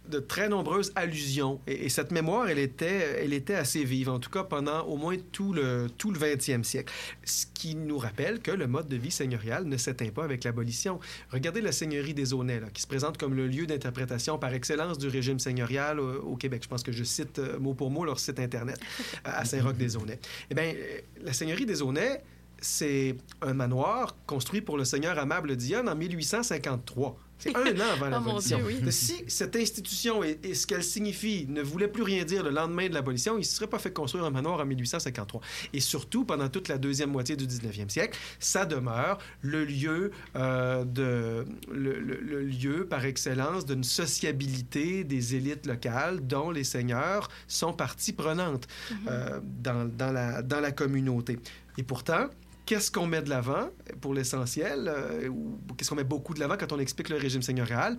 de 0.09 0.19
très 0.19 0.49
nombreuses 0.49 0.93
allusions. 0.95 1.61
Et, 1.67 1.87
et 1.87 1.89
cette 1.89 2.11
mémoire, 2.11 2.49
elle 2.49 2.59
était, 2.59 3.21
elle 3.23 3.33
était 3.33 3.55
assez 3.55 3.85
vive, 3.85 4.09
en 4.09 4.19
tout 4.19 4.31
cas 4.31 4.45
pendant 4.45 4.83
au 4.83 4.97
moins 4.97 5.17
tout 5.33 5.53
le, 5.53 5.87
tout 5.97 6.11
le 6.11 6.19
20e 6.19 6.63
siècle. 6.63 6.93
Ce 7.25 7.47
qui 7.55 7.75
nous 7.75 7.99
rappelle 7.99 8.41
que 8.41 8.51
le 8.51 8.67
mode 8.67 8.89
de 8.89 8.97
vie 8.97 9.11
seigneurial 9.11 9.65
ne 9.65 9.77
s'éteint 9.77 10.11
pas 10.11 10.25
avec 10.25 10.45
l'abolition. 10.45 11.01
Regardez 11.31 11.61
la 11.61 11.73
seigneurie 11.73 12.15
des 12.15 12.33
Aunais, 12.33 12.61
qui 12.73 12.83
se 12.83 12.87
présente 12.87 13.19
comme 13.19 13.35
le 13.35 13.47
lieu 13.47 13.67
d'interprétation 13.67 14.39
par 14.39 14.53
excellence 14.53 14.99
du 14.99 15.09
régime 15.09 15.39
seigneurial 15.39 16.01
au, 16.01 16.37
Québec. 16.37 16.63
Je 16.63 16.69
pense 16.69 16.83
que 16.83 16.93
je 16.93 17.05
cite 17.05 17.39
euh, 17.39 17.59
mot 17.59 17.75
pour 17.75 17.91
mot 17.91 18.05
leur 18.05 18.21
site 18.21 18.39
Internet 18.39 18.79
à 19.25 19.45
Saint-Roch-des-Aunais. 19.45 20.21
Eh 20.51 20.55
bien, 20.55 20.73
euh, 20.75 21.01
la 21.23 21.33
seigneurie 21.33 21.67
des 21.67 21.83
Aunais, 21.83 22.23
c'est 22.61 23.17
un 23.43 23.55
manoir 23.55 24.17
construit 24.27 24.61
pour 24.61 24.77
le 24.77 24.85
seigneur 24.85 25.19
Amable 25.19 25.57
Dionne 25.57 25.89
en 25.89 25.97
1853. 25.97 27.19
C'est 27.39 27.55
un 27.57 27.61
an 27.81 27.93
avant 27.93 28.07
Oh, 28.07 28.11
l'abolition. 28.11 28.59
Dieu, 28.59 28.79
oui. 28.85 28.93
Si 28.93 29.25
cette 29.29 29.55
institution 29.57 30.25
et, 30.25 30.39
et 30.43 30.55
ce 30.55 30.67
qu'elle 30.67 30.83
signifie 30.83 31.47
ne 31.49 31.63
voulait 31.63 31.89
plus 31.89 32.03
rien 32.03 32.25
dire 32.25 32.43
le 32.43 32.51
lendemain 32.51 32.89
de 32.89 32.95
l'abolition, 32.95 33.35
il 33.37 33.41
ne 33.41 33.45
se 33.45 33.55
serait 33.55 33.67
pas 33.69 33.79
fait 33.79 33.93
construire 33.93 34.25
un 34.25 34.31
manoir 34.31 34.61
en 34.61 34.67
1853. 34.67 35.41
Et 35.73 35.81
surtout, 35.81 36.25
pendant 36.25 36.49
toute 36.49 36.69
la 36.69 36.79
deuxième 36.79 37.11
moitié 37.11 37.37
du 37.37 37.47
19e 37.47 37.89
siècle, 37.89 38.19
ça 38.41 38.65
demeure 38.67 39.19
le 39.43 39.65
lieu, 39.65 40.11
euh, 40.37 40.85
de, 40.85 41.45
le, 41.71 41.99
le- 42.01 42.21
le 42.21 42.43
lieu 42.43 42.87
par 42.87 43.05
excellence 43.05 43.65
d'une 43.67 43.85
sociabilité 43.85 45.05
des 45.05 45.35
élites 45.37 45.67
locales 45.67 46.27
dont 46.27 46.51
les 46.51 46.65
seigneurs 46.65 47.29
sont 47.47 47.73
partie 47.73 48.13
prenante 48.13 48.67
euh, 49.09 49.41
dans, 49.63 49.85
dans 49.89 50.13
la, 50.13 50.43
dans 50.43 50.61
la 50.61 50.73
communauté. 50.73 51.39
Et 51.77 51.83
pourtant, 51.83 52.27
Qu'est-ce 52.69 52.91
qu'on 52.91 53.07
met 53.07 53.23
de 53.23 53.31
l'avant 53.31 53.71
pour 54.03 54.13
l'essentiel, 54.13 54.93
euh, 54.95 55.29
ou 55.29 55.59
qu'est-ce 55.77 55.89
qu'on 55.89 55.97
met 55.97 56.05
beaucoup 56.05 56.35
de 56.35 56.41
l'avant 56.41 56.57
quand 56.59 56.71
on 56.71 56.79
explique 56.79 57.09
le 57.09 57.17
régime 57.17 57.41
seigneurial 57.41 57.97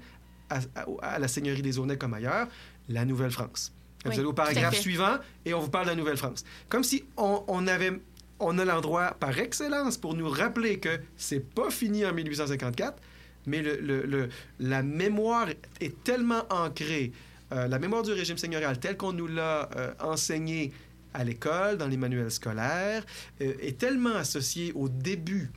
à, 0.52 0.60
à- 0.76 0.86
à 1.16 1.18
la 1.18 1.28
Seigneurie 1.28 1.64
des 1.64 1.80
Aunais 1.80 1.98
comme 1.98 2.14
ailleurs? 2.14 2.48
La 2.88 3.04
Nouvelle-France. 3.04 3.74
Oui, 4.06 4.12
vous 4.14 4.20
allez 4.20 4.28
au 4.28 4.34
paragraphe 4.34 4.76
suivant 4.80 5.18
et 5.44 5.56
on 5.56 5.60
vous 5.60 5.70
parle 5.72 5.86
de 5.86 5.90
la 5.92 5.96
Nouvelle-France. 5.96 6.44
Comme 6.70 6.84
si 6.84 7.04
on, 7.18 7.44
on 7.48 7.66
avait... 7.68 8.00
On 8.42 8.58
a 8.60 8.64
l'endroit 8.64 9.18
par 9.20 9.38
excellence 9.40 9.98
pour 9.98 10.14
nous 10.14 10.30
rappeler 10.30 10.80
que 10.80 11.00
c'est 11.18 11.42
pas 11.54 11.70
fini 11.72 12.06
en 12.06 12.14
1854, 12.14 13.02
mais 13.48 13.62
le, 13.62 13.76
le- 13.82 14.04
le- 14.06 14.30
la 14.60 14.82
mémoire 14.84 15.48
est 15.82 16.04
tellement 16.06 16.44
ancrée, 16.50 17.12
euh, 17.52 17.68
la 17.68 17.80
mémoire 17.80 18.04
du 18.04 18.12
régime 18.14 18.38
seigneurial 18.38 18.80
tel 18.80 18.96
qu'on 18.96 19.12
nous 19.14 19.28
l'a 19.28 19.70
euh, 19.76 19.92
enseigné 20.00 20.72
à 21.14 21.24
l'école, 21.24 21.78
dans 21.78 21.88
les 21.88 21.98
manuels 21.98 22.32
scolaires, 22.32 23.04
euh, 23.42 23.54
est 23.62 23.78
tellement 23.78 24.16
associée 24.16 24.72
au 24.76 24.90
début 24.90 25.52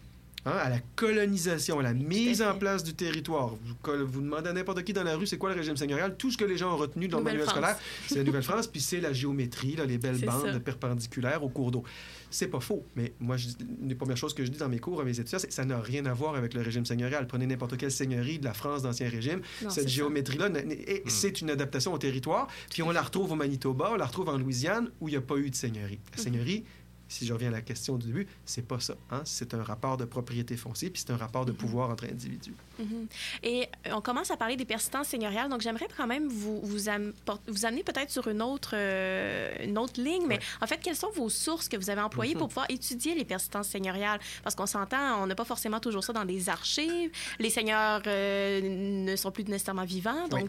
hein, 0.45 0.53
à 0.53 0.71
la 0.71 0.79
colonisation, 0.97 1.79
à 1.79 1.83
la 1.83 1.95
mise 1.95 2.43
en 2.43 2.55
place 2.57 2.83
du 2.83 2.95
territoire. 2.95 3.55
Vous, 3.85 4.21
demandez 4.21 4.51
à 4.51 4.53
n'importe 4.53 4.83
qui 4.83 4.93
dans 4.93 5.05
la 5.05 5.17
rue, 5.17 5.27
c'est 5.27 5.39
quoi 5.39 5.51
le 5.51 5.57
régime 5.57 5.77
seigneurial? 5.77 6.17
Tout 6.17 6.31
ce 6.31 6.39
que 6.39 6.45
les 6.45 6.57
gens 6.57 6.75
ont 6.75 6.79
retenu 6.79 7.09
dans 7.09 7.19
le 7.19 7.25
manuel 7.25 7.49
scolaire, 7.49 7.77
c'est 8.07 8.17
la 8.17 8.25
Nouvelle-France, 8.25 8.67
puis 8.73 8.81
c'est 8.81 9.01
la 9.01 9.13
géométrie, 9.13 9.77
là, 9.77 9.85
les 9.85 9.99
belles 9.99 10.21
bandes 10.21 10.53
ça. 10.53 10.61
perpendiculaires 10.61 11.43
au 11.43 11.49
cours 11.49 11.71
d'eau. 11.71 11.85
C'est 12.33 12.49
pas 12.49 12.61
faux, 12.61 12.85
mais 12.97 13.13
moi, 13.21 13.37
je, 13.37 13.49
une 13.81 13.89
des 13.89 13.95
premières 13.95 14.17
choses 14.17 14.33
que 14.35 14.45
je 14.45 14.51
dis 14.51 14.59
dans 14.59 14.69
mes 14.69 14.79
cours 14.79 15.01
à 15.01 15.05
mes 15.05 15.21
étudiants, 15.21 15.39
c'est 15.39 15.49
que 15.49 15.55
ça 15.55 15.65
n'a 15.65 15.79
rien 15.81 16.07
à 16.07 16.15
voir 16.15 16.35
avec 16.35 16.55
le 16.55 16.63
régime 16.63 16.87
seigneurial. 16.87 17.27
Prenez 17.27 17.47
n'importe 17.47 17.77
quelle 17.77 17.91
seigneurie 17.91 18.39
de 18.39 18.45
la 18.45 18.55
France 18.55 18.83
d'Ancien 18.83 19.09
Régime, 19.09 19.43
Non, 19.63 19.71
cette 19.71 19.89
géométrie-là, 19.89 20.49
et 20.71 21.03
c'est 21.07 21.41
une 21.43 21.51
adaptation 21.51 21.93
au 21.93 21.99
territoire, 21.99 22.49
puis 22.71 22.83
on 22.83 22.91
la 22.91 23.03
retrouve 23.03 23.33
au 23.33 23.37
Manitoba, 23.37 23.91
on 23.93 23.97
la 23.97 24.07
retrouve 24.07 24.31
en 24.31 24.39
Louisiane, 24.39 24.91
où 25.01 25.09
il 25.09 25.13
n'y 25.13 25.19
a 25.19 25.21
pas 25.21 25.37
eu 25.37 25.51
de 25.51 25.55
seigneurie. 25.55 25.99
Mhm. 25.99 26.17
La 26.17 26.23
seigneurie, 26.23 26.65
si 27.13 27.27
je 27.27 27.33
reviens 27.33 27.49
à 27.49 27.53
la 27.53 27.61
question 27.63 27.97
du 27.97 28.07
début, 28.07 28.27
c'est 28.45 28.67
pas 28.67 28.81
ça. 28.81 28.95
Hein? 29.11 29.23
C'est 29.25 29.55
un 29.55 29.63
rapport 29.63 29.97
de 29.97 30.05
propriété 30.05 30.57
foncière, 30.57 30.91
puis 30.93 31.03
c'est 31.07 31.13
un 31.13 31.17
rapport 31.17 31.45
de 31.45 31.53
pouvoir 31.53 31.91
entre 31.91 32.05
individus. 32.05 32.55
Mhm. 32.79 33.07
Et 33.43 33.69
euh, 33.87 33.91
on 33.95 34.01
commence 34.01 34.31
à 34.31 34.37
parler 34.37 34.57
des 34.57 34.65
persistances 34.65 35.09
seigneuriales, 35.09 35.49
donc 35.49 35.61
j'aimerais 35.61 35.89
quand 35.97 36.07
même 36.07 36.29
vous, 36.29 36.61
vous, 36.63 36.89
am- 36.89 37.13
por- 37.25 37.41
vous 37.47 37.67
amener 37.67 37.83
peut-être 37.83 38.11
sur 38.11 38.29
une 38.29 38.41
autre, 38.43 38.71
euh, 38.75 39.53
une 39.63 39.79
autre 39.79 40.01
ligne, 40.01 40.25
mais 40.27 40.39
en 40.61 40.67
fait, 40.67 40.79
quelles 40.79 40.97
sont 40.97 41.11
vos 41.15 41.29
sources 41.29 41.69
que 41.69 41.77
vous 41.77 41.91
avez 41.91 42.01
employées 42.01 42.35
pour 42.35 42.49
pouvoir 42.53 42.67
étudier 42.71 43.15
les 43.15 43.25
persistances 43.25 43.69
seigneuriales? 43.69 44.19
Parce 44.43 44.55
qu'on 44.55 44.67
s'entend, 44.67 45.23
on 45.23 45.27
n'a 45.27 45.35
pas 45.35 45.45
forcément 45.45 45.81
toujours 45.81 46.03
ça 46.05 46.13
dans 46.13 46.25
des 46.25 46.49
archives. 46.49 47.11
Les 47.39 47.51
seigneurs 47.51 48.03
euh, 48.07 48.61
ne 48.63 49.17
sont 49.17 49.31
plus 49.31 49.45
nécessairement 49.45 49.85
vivants, 49.85 50.27
Oui. 50.33 50.43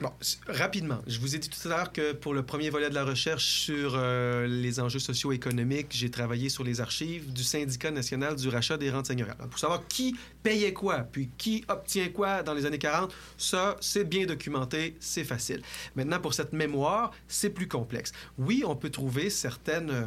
Bon, 0.00 0.10
rapidement, 0.48 0.98
je 1.06 1.20
vous 1.20 1.36
ai 1.36 1.38
dit 1.38 1.48
tout 1.48 1.68
à 1.68 1.70
l'heure 1.70 1.92
que 1.92 2.12
pour 2.12 2.34
le 2.34 2.42
premier 2.42 2.68
volet 2.68 2.90
de 2.90 2.94
la 2.94 3.04
recherche 3.04 3.44
sur 3.44 3.94
euh, 3.94 4.44
les 4.46 4.80
enjeux 4.80 4.98
socio-économiques, 4.98 5.86
j'ai 5.90 6.10
travaillé 6.10 6.48
sur 6.48 6.64
les 6.64 6.80
archives 6.80 7.32
du 7.32 7.44
syndicat 7.44 7.92
national 7.92 8.34
du 8.34 8.48
rachat 8.48 8.76
des 8.76 8.90
rentes 8.90 9.06
seigneuriales. 9.06 9.36
Pour 9.48 9.58
savoir 9.58 9.86
qui 9.86 10.16
payait 10.42 10.72
quoi, 10.72 10.98
puis 11.00 11.30
qui 11.38 11.64
obtient 11.68 12.08
quoi 12.08 12.42
dans 12.42 12.54
les 12.54 12.66
années 12.66 12.78
40, 12.78 13.14
ça, 13.38 13.76
c'est 13.80 14.04
bien 14.04 14.26
documenté, 14.26 14.96
c'est 14.98 15.24
facile. 15.24 15.62
Maintenant, 15.94 16.18
pour 16.18 16.34
cette 16.34 16.52
mémoire, 16.52 17.12
c'est 17.28 17.50
plus 17.50 17.68
complexe. 17.68 18.12
Oui, 18.36 18.64
on 18.66 18.74
peut 18.74 18.90
trouver 18.90 19.30
certaines... 19.30 19.90
euh, 19.90 20.04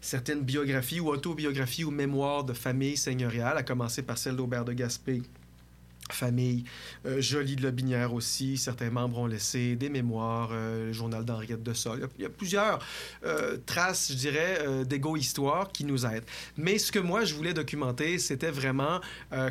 certaines 0.00 0.42
biographies 0.42 1.00
ou 1.00 1.08
autobiographies 1.08 1.82
ou 1.82 1.90
mémoires 1.90 2.44
de 2.44 2.52
familles 2.52 2.96
seigneuriales, 2.96 3.56
à 3.56 3.64
commencer 3.64 4.02
par 4.02 4.16
celle 4.16 4.36
d'Aubert 4.36 4.64
de 4.64 4.72
Gaspé, 4.72 5.22
famille. 6.12 6.64
Euh, 7.06 7.20
Joly 7.20 7.56
de 7.56 7.62
Lobinière 7.62 8.14
aussi, 8.14 8.56
certains 8.56 8.90
membres 8.90 9.18
ont 9.18 9.26
laissé 9.26 9.76
des 9.76 9.88
mémoires, 9.88 10.50
euh, 10.52 10.86
le 10.86 10.92
journal 10.92 11.24
d'Henriette 11.24 11.62
de 11.62 11.72
Sol. 11.72 12.08
Il 12.18 12.22
y 12.22 12.26
a- 12.26 12.28
plusieurs 12.30 12.78
euh, 13.24 13.56
traces, 13.66 14.10
je 14.12 14.16
dirais, 14.16 14.58
euh, 14.66 14.84
d'égo-histoire 14.84 15.70
qui 15.72 15.84
nous 15.84 16.06
aident. 16.06 16.24
Mais 16.56 16.78
ce 16.78 16.92
que 16.92 16.98
moi, 16.98 17.24
je 17.24 17.34
voulais 17.34 17.54
documenter, 17.54 18.18
c'était 18.18 18.50
vraiment 18.50 19.00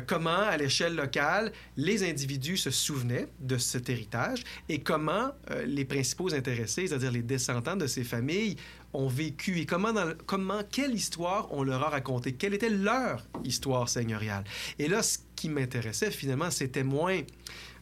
comment, 0.06 0.30
à 0.30 0.56
l'échelle 0.56 0.94
locale, 0.94 1.52
les 1.76 2.08
individus 2.08 2.56
se 2.56 2.70
souvenaient 2.70 3.28
de 3.40 3.58
cet 3.58 3.88
héritage 3.90 4.42
et 4.68 4.80
comment 4.80 5.32
les 5.66 5.84
principaux 5.84 6.32
intéressés, 6.34 6.86
c'est-à-dire 6.86 7.10
les 7.12 7.22
descendants 7.22 7.76
de 7.76 7.86
ces 7.86 8.04
familles, 8.04 8.56
ont 8.92 9.08
vécu 9.08 9.58
et 9.58 9.66
comment, 9.66 9.92
comment, 10.26 10.60
quelle 10.70 10.94
histoire 10.94 11.48
on 11.52 11.62
leur 11.62 11.82
a 11.82 11.90
raconté, 11.90 12.32
quelle 12.32 12.54
était 12.54 12.70
leur 12.70 13.26
histoire 13.44 13.88
seigneuriale? 13.88 14.44
Et 14.78 14.88
là, 14.88 15.02
ce 15.02 15.18
qui 15.36 15.48
m'intéressait 15.48 16.10
finalement, 16.10 16.50
c'était 16.50 16.84
moins 16.84 17.20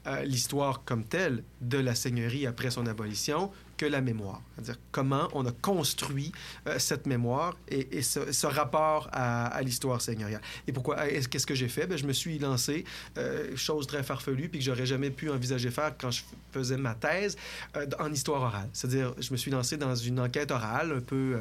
euh, 0.06 0.22
l'histoire 0.22 0.84
comme 0.84 1.04
telle 1.04 1.42
de 1.60 1.78
la 1.78 1.94
seigneurie 1.94 2.46
après 2.46 2.70
son 2.70 2.86
abolition 2.86 3.50
que 3.76 3.86
la 3.86 4.00
mémoire. 4.00 4.40
C'est-à-dire 4.54 4.78
comment 4.92 5.28
on 5.32 5.44
a 5.46 5.52
construit 5.52 6.32
euh, 6.66 6.78
cette 6.78 7.06
mémoire 7.06 7.56
et, 7.68 8.02
ce, 8.02 8.46
rapport 8.46 9.08
à, 9.12 9.60
l'histoire 9.62 10.00
seigneuriale. 10.00 10.40
Et 10.66 10.72
pourquoi? 10.72 10.96
Qu'est-ce 11.06 11.46
que 11.46 11.54
j'ai 11.54 11.68
fait? 11.68 11.86
Ben, 11.86 11.98
je 11.98 12.06
me 12.06 12.12
suis 12.12 12.38
lancé, 12.38 12.84
euh, 13.18 13.56
chose 13.56 13.86
très 13.86 14.02
farfelue, 14.02 14.48
puis 14.48 14.60
que 14.60 14.64
j'aurais 14.64 14.86
jamais 14.86 15.10
pu 15.10 15.30
envisager 15.30 15.70
faire 15.70 15.92
quand 15.98 16.10
je 16.10 16.22
faisais 16.52 16.76
ma 16.76 16.94
thèse, 16.94 17.36
euh, 17.76 17.86
en 17.98 18.12
histoire 18.12 18.42
orale. 18.42 18.68
C'est-à-dire, 18.72 19.14
je 19.18 19.32
me 19.32 19.36
suis 19.36 19.50
lancé 19.50 19.76
dans 19.76 19.94
une 19.94 20.20
enquête 20.20 20.50
orale, 20.50 20.92
un 20.96 21.00
peu 21.00 21.40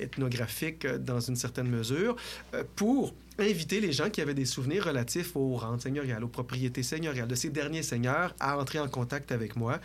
ethnographique 0.00 0.86
dans 0.86 1.20
une 1.20 1.36
certaine 1.36 1.68
mesure, 1.68 2.16
pour 2.74 3.14
inviter 3.38 3.80
les 3.80 3.92
gens 3.92 4.10
qui 4.10 4.20
avaient 4.20 4.34
des 4.34 4.44
souvenirs 4.44 4.84
relatifs 4.84 5.36
aux 5.36 5.56
rentes 5.56 5.82
seigneuriales, 5.82 6.24
aux 6.24 6.28
propriétés 6.28 6.82
seigneuriales 6.82 7.28
de 7.28 7.34
ces 7.34 7.50
derniers 7.50 7.82
seigneurs 7.82 8.34
à 8.40 8.58
entrer 8.58 8.78
en 8.78 8.88
contact 8.88 9.32
avec 9.32 9.56
moi. 9.56 9.78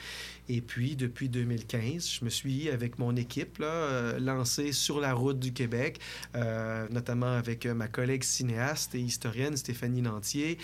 Et 0.50 0.62
puis, 0.62 0.96
depuis 0.96 1.30
2015, 1.30 2.20
je 2.20 2.26
me 2.26 2.30
suis, 2.30 2.70
avec 2.70 3.00
mon 3.00 3.16
équipe, 3.16 3.60
euh, 3.62 4.20
lancé 4.20 4.72
sur 4.72 5.00
la 5.00 5.14
route 5.14 5.40
du 5.40 5.54
Québec, 5.54 6.00
euh, 6.36 6.88
notamment 6.90 7.32
avec 7.32 7.66
euh, 7.66 7.74
ma 7.74 7.88
collègue 7.88 8.24
cinéaste 8.24 8.96
et 8.96 9.00
historienne 9.00 9.56
Stéphanie 9.56 10.02
Lantier 10.02 10.58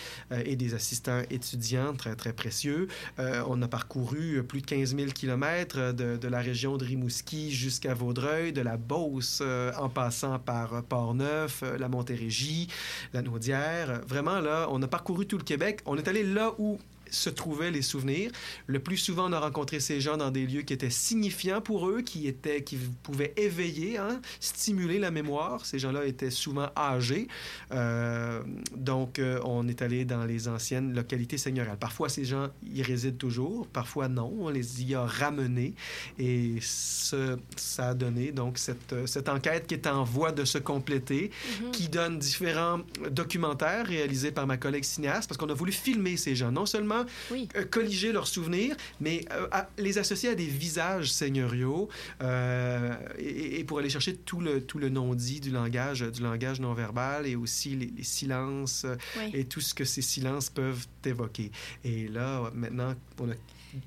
et 0.46 0.56
des 0.56 0.74
assistants 0.74 1.22
étudiants 1.30 1.94
très, 1.94 2.16
très 2.16 2.34
précieux. 2.34 2.88
On 3.18 3.62
a 3.62 3.68
parcouru 3.68 4.44
plus 4.44 4.62
de 4.62 4.66
15 4.66 4.96
000 4.96 5.12
kilomètres 5.12 5.94
de, 5.94 6.28
la 6.28 6.40
région 6.40 6.78
de 6.78 6.86
Rimouski 6.86 7.52
jusqu'à 7.52 7.94
Vaudreuil, 7.94 8.54
de 8.54 8.62
la 8.62 8.78
Beauce 8.78 9.42
en 9.78 9.90
passant 9.90 10.40
par 10.40 10.84
Port-Neuf, 10.84 11.64
la 11.80 11.88
Montérégie, 11.88 12.68
la 13.14 13.22
Naudière. 13.22 14.02
Vraiment, 14.08 14.40
là, 14.40 14.68
on 14.72 14.82
a 14.82 14.88
parcouru 14.88 15.26
tout 15.26 15.38
le 15.38 15.44
Québec. 15.44 15.82
On 15.86 15.98
est 15.98 16.08
allé 16.08 16.24
là 16.24 16.54
où 16.58 16.80
se 17.12 17.30
trouvaient 17.30 17.72
les 17.72 17.82
souvenirs. 17.82 18.32
Le 18.68 18.80
plus 18.80 18.98
souvent, 18.98 19.30
on 19.30 19.34
a 19.34 19.40
rencontré 19.40 19.80
ces 19.80 20.02
gens 20.02 20.18
dans 20.18 20.32
des 20.32 20.46
lieux 20.46 20.62
qui 20.62 20.74
étaient 20.74 20.90
signifiants 20.90 21.62
pour 21.62 21.88
eux, 21.90 22.02
qui, 22.02 22.28
étaient, 22.28 22.64
qui 22.64 22.78
pouvaient 23.04 23.34
éveiller, 23.38 23.98
hein, 23.98 24.22
stimuler 24.40 25.00
la 25.00 25.12
mémoire. 25.12 25.66
Ces 25.66 25.80
gens-là 25.80 26.06
étaient 26.06 26.30
souvent 26.32 26.70
âgés. 26.76 27.28
Euh, 27.72 28.42
donc, 28.76 29.20
euh, 29.20 29.40
on 29.44 29.68
est 29.68 29.82
allé 29.82 30.06
dans 30.06 30.26
les 30.26 30.48
anciennes 30.48 30.94
localités 30.94 31.38
seigneuriales. 31.38 31.78
Parfois, 31.78 32.10
ces 32.10 32.26
gens 32.26 32.48
y 32.74 32.82
résident 32.84 33.18
toujours, 33.18 33.68
parfois 33.68 34.08
non. 34.08 34.34
On 34.40 34.50
les 34.50 34.84
y 34.84 34.96
a 34.96 35.06
ramenés. 35.06 35.74
Et 36.20 36.56
ce- 36.62 37.38
ça 37.56 37.90
a 37.90 37.94
donné 37.94 38.32
donc 38.32 38.58
cette, 38.58 38.94
euh, 38.94 39.06
cette 39.08 39.30
enquête 39.30 39.68
qui 39.68 39.74
est 39.74 39.88
en 39.88 40.04
voie 40.04 40.32
de 40.32 40.46
se 40.46 40.58
compléter, 40.58 41.32
qui 41.72 41.88
donne 41.90 42.20
différents 42.20 42.80
documentaires 43.12 43.86
réalisés 43.86 44.32
par 44.32 44.48
ma 44.48 44.58
collègue 44.58 44.84
cinéaste, 44.84 45.28
parce 45.30 45.38
qu'on 45.38 45.50
a 45.50 45.54
voulu 45.54 45.72
filmer 45.72 46.18
ces 46.18 46.36
gens. 46.36 46.52
Non 46.52 46.66
seulement 46.66 46.97
euh, 47.32 47.64
colliger 47.66 48.12
leurs 48.12 48.28
souvenirs, 48.28 48.76
mais 49.00 49.26
euh, 49.32 49.48
à- 49.52 49.70
les 49.78 49.98
associer 49.98 50.30
à 50.30 50.36
des 50.36 50.46
visages 50.46 51.12
seigneuriaux 51.12 51.90
euh, 52.22 52.96
et, 53.20 53.60
et 53.60 53.64
pour 53.64 53.80
aller 53.80 53.90
chercher 53.90 54.16
tout 54.16 54.40
le, 54.42 54.62
tout 54.62 54.80
le 54.80 54.90
non-dit 54.90 55.40
du 55.40 55.52
langage, 55.52 56.02
du 56.02 56.22
langage 56.22 56.60
non-verbal 56.60 57.26
et 57.28 57.36
aussi 57.36 57.76
les, 57.76 57.88
les 57.88 58.04
silences 58.04 58.86
Oui. 59.18 59.32
et 59.34 59.46
tout 59.46 59.62
ce 59.62 59.74
que 59.74 59.86
ces 59.86 60.02
silences 60.02 60.50
peuvent 60.50 60.86
évoquer. 61.06 61.52
Et 61.84 62.08
là, 62.08 62.52
maintenant, 62.54 62.94
on 63.20 63.30
a 63.30 63.34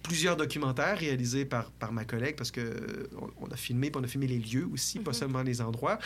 plusieurs 0.03 0.37
documentaires 0.37 0.99
réalisés 0.99 1.45
par, 1.45 1.71
par 1.73 1.93
ma 1.93 2.05
collègue 2.05 2.37
parce 2.37 2.51
que 2.51 3.09
on, 3.21 3.47
on 3.47 3.51
a 3.51 3.57
filmé, 3.57 3.91
puis 3.91 4.01
on 4.01 4.05
a 4.05 4.09
filmé 4.09 4.27
les 4.27 4.39
lieux 4.39 4.69
aussi, 4.73 4.99
pas 5.01 5.13
seulement 5.13 5.43
les 5.43 5.61
endroits. 5.61 5.99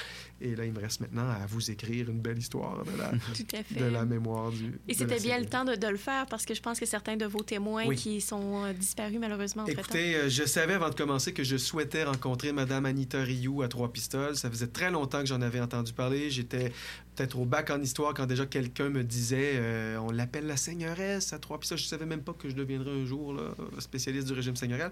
Et 0.45 0.55
là, 0.55 0.67
il 0.67 0.73
me 0.73 0.79
reste 0.81 1.01
maintenant 1.01 1.27
à 1.29 1.47
vous 1.47 1.71
écrire 1.71 2.11
une 2.11 2.21
belle 2.21 2.37
histoire 2.39 2.85
de 2.85 2.91
la, 2.99 3.11
Tout 3.35 3.57
à 3.57 3.63
fait. 3.63 3.81
de 3.81 3.87
la 3.87 4.05
mémoire 4.05 4.51
du. 4.53 4.73
Et 4.87 4.93
c'était 4.95 5.19
bien 5.19 5.39
le 5.39 5.47
temps 5.47 5.65
de, 5.65 5.75
de 5.75 5.87
le 5.87 5.97
faire 5.97 6.27
parce 6.27 6.45
que 6.45 6.55
je 6.55 6.61
pense 6.61 6.79
que 6.79 6.85
certains 6.87 7.17
de 7.17 7.25
vos 7.25 7.41
témoins 7.43 7.87
Oui. 7.87 7.97
qui 7.97 8.21
sont 8.21 8.63
euh, 8.65 8.73
disparus 8.75 9.19
malheureusement 9.19 9.65
Écoutez, 9.67 10.17
euh, 10.17 10.29
je 10.29 10.45
savais 10.45 10.75
avant 10.75 10.91
de 10.91 10.95
commencer 10.95 11.33
que 11.33 11.43
je 11.45 11.57
souhaitais 11.57 12.05
rencontrer 12.05 12.53
Madame 12.53 12.85
Anita 12.85 13.23
Rioux 13.23 13.63
à 13.63 13.69
Trois-Pistoles. 13.69 14.37
Ça 14.37 14.51
faisait 14.51 14.67
très 14.67 14.91
longtemps 14.91 15.21
que 15.21 15.27
j'en 15.27 15.41
avais 15.41 15.61
entendu 15.61 15.93
parler. 15.95 16.31
J'étais 16.31 16.73
peut-être 17.17 17.39
au 17.39 17.47
bac 17.47 17.71
en 17.71 17.81
histoire 17.81 18.13
quand 18.13 18.27
déjà 18.27 18.45
quelqu'un 18.45 18.91
me 18.91 19.03
disait 19.03 19.53
euh, 19.55 19.97
on 19.99 20.11
l'appelle 20.11 20.47
la 20.47 20.59
seigneuresse 20.59 21.33
à 21.33 21.39
Trois-Pistoles. 21.39 21.79
Je 21.79 21.85
savais 21.87 22.07
même 22.07 22.23
pas 22.23 22.35
que 22.35 22.51
je 22.51 22.55
deviendrais 22.55 22.91
un 22.93 23.07
jour 23.07 23.33
là, 23.33 23.55
spécialiste 23.79 24.27
du 24.27 24.35
régime 24.35 24.57
seigneurial. 24.57 24.91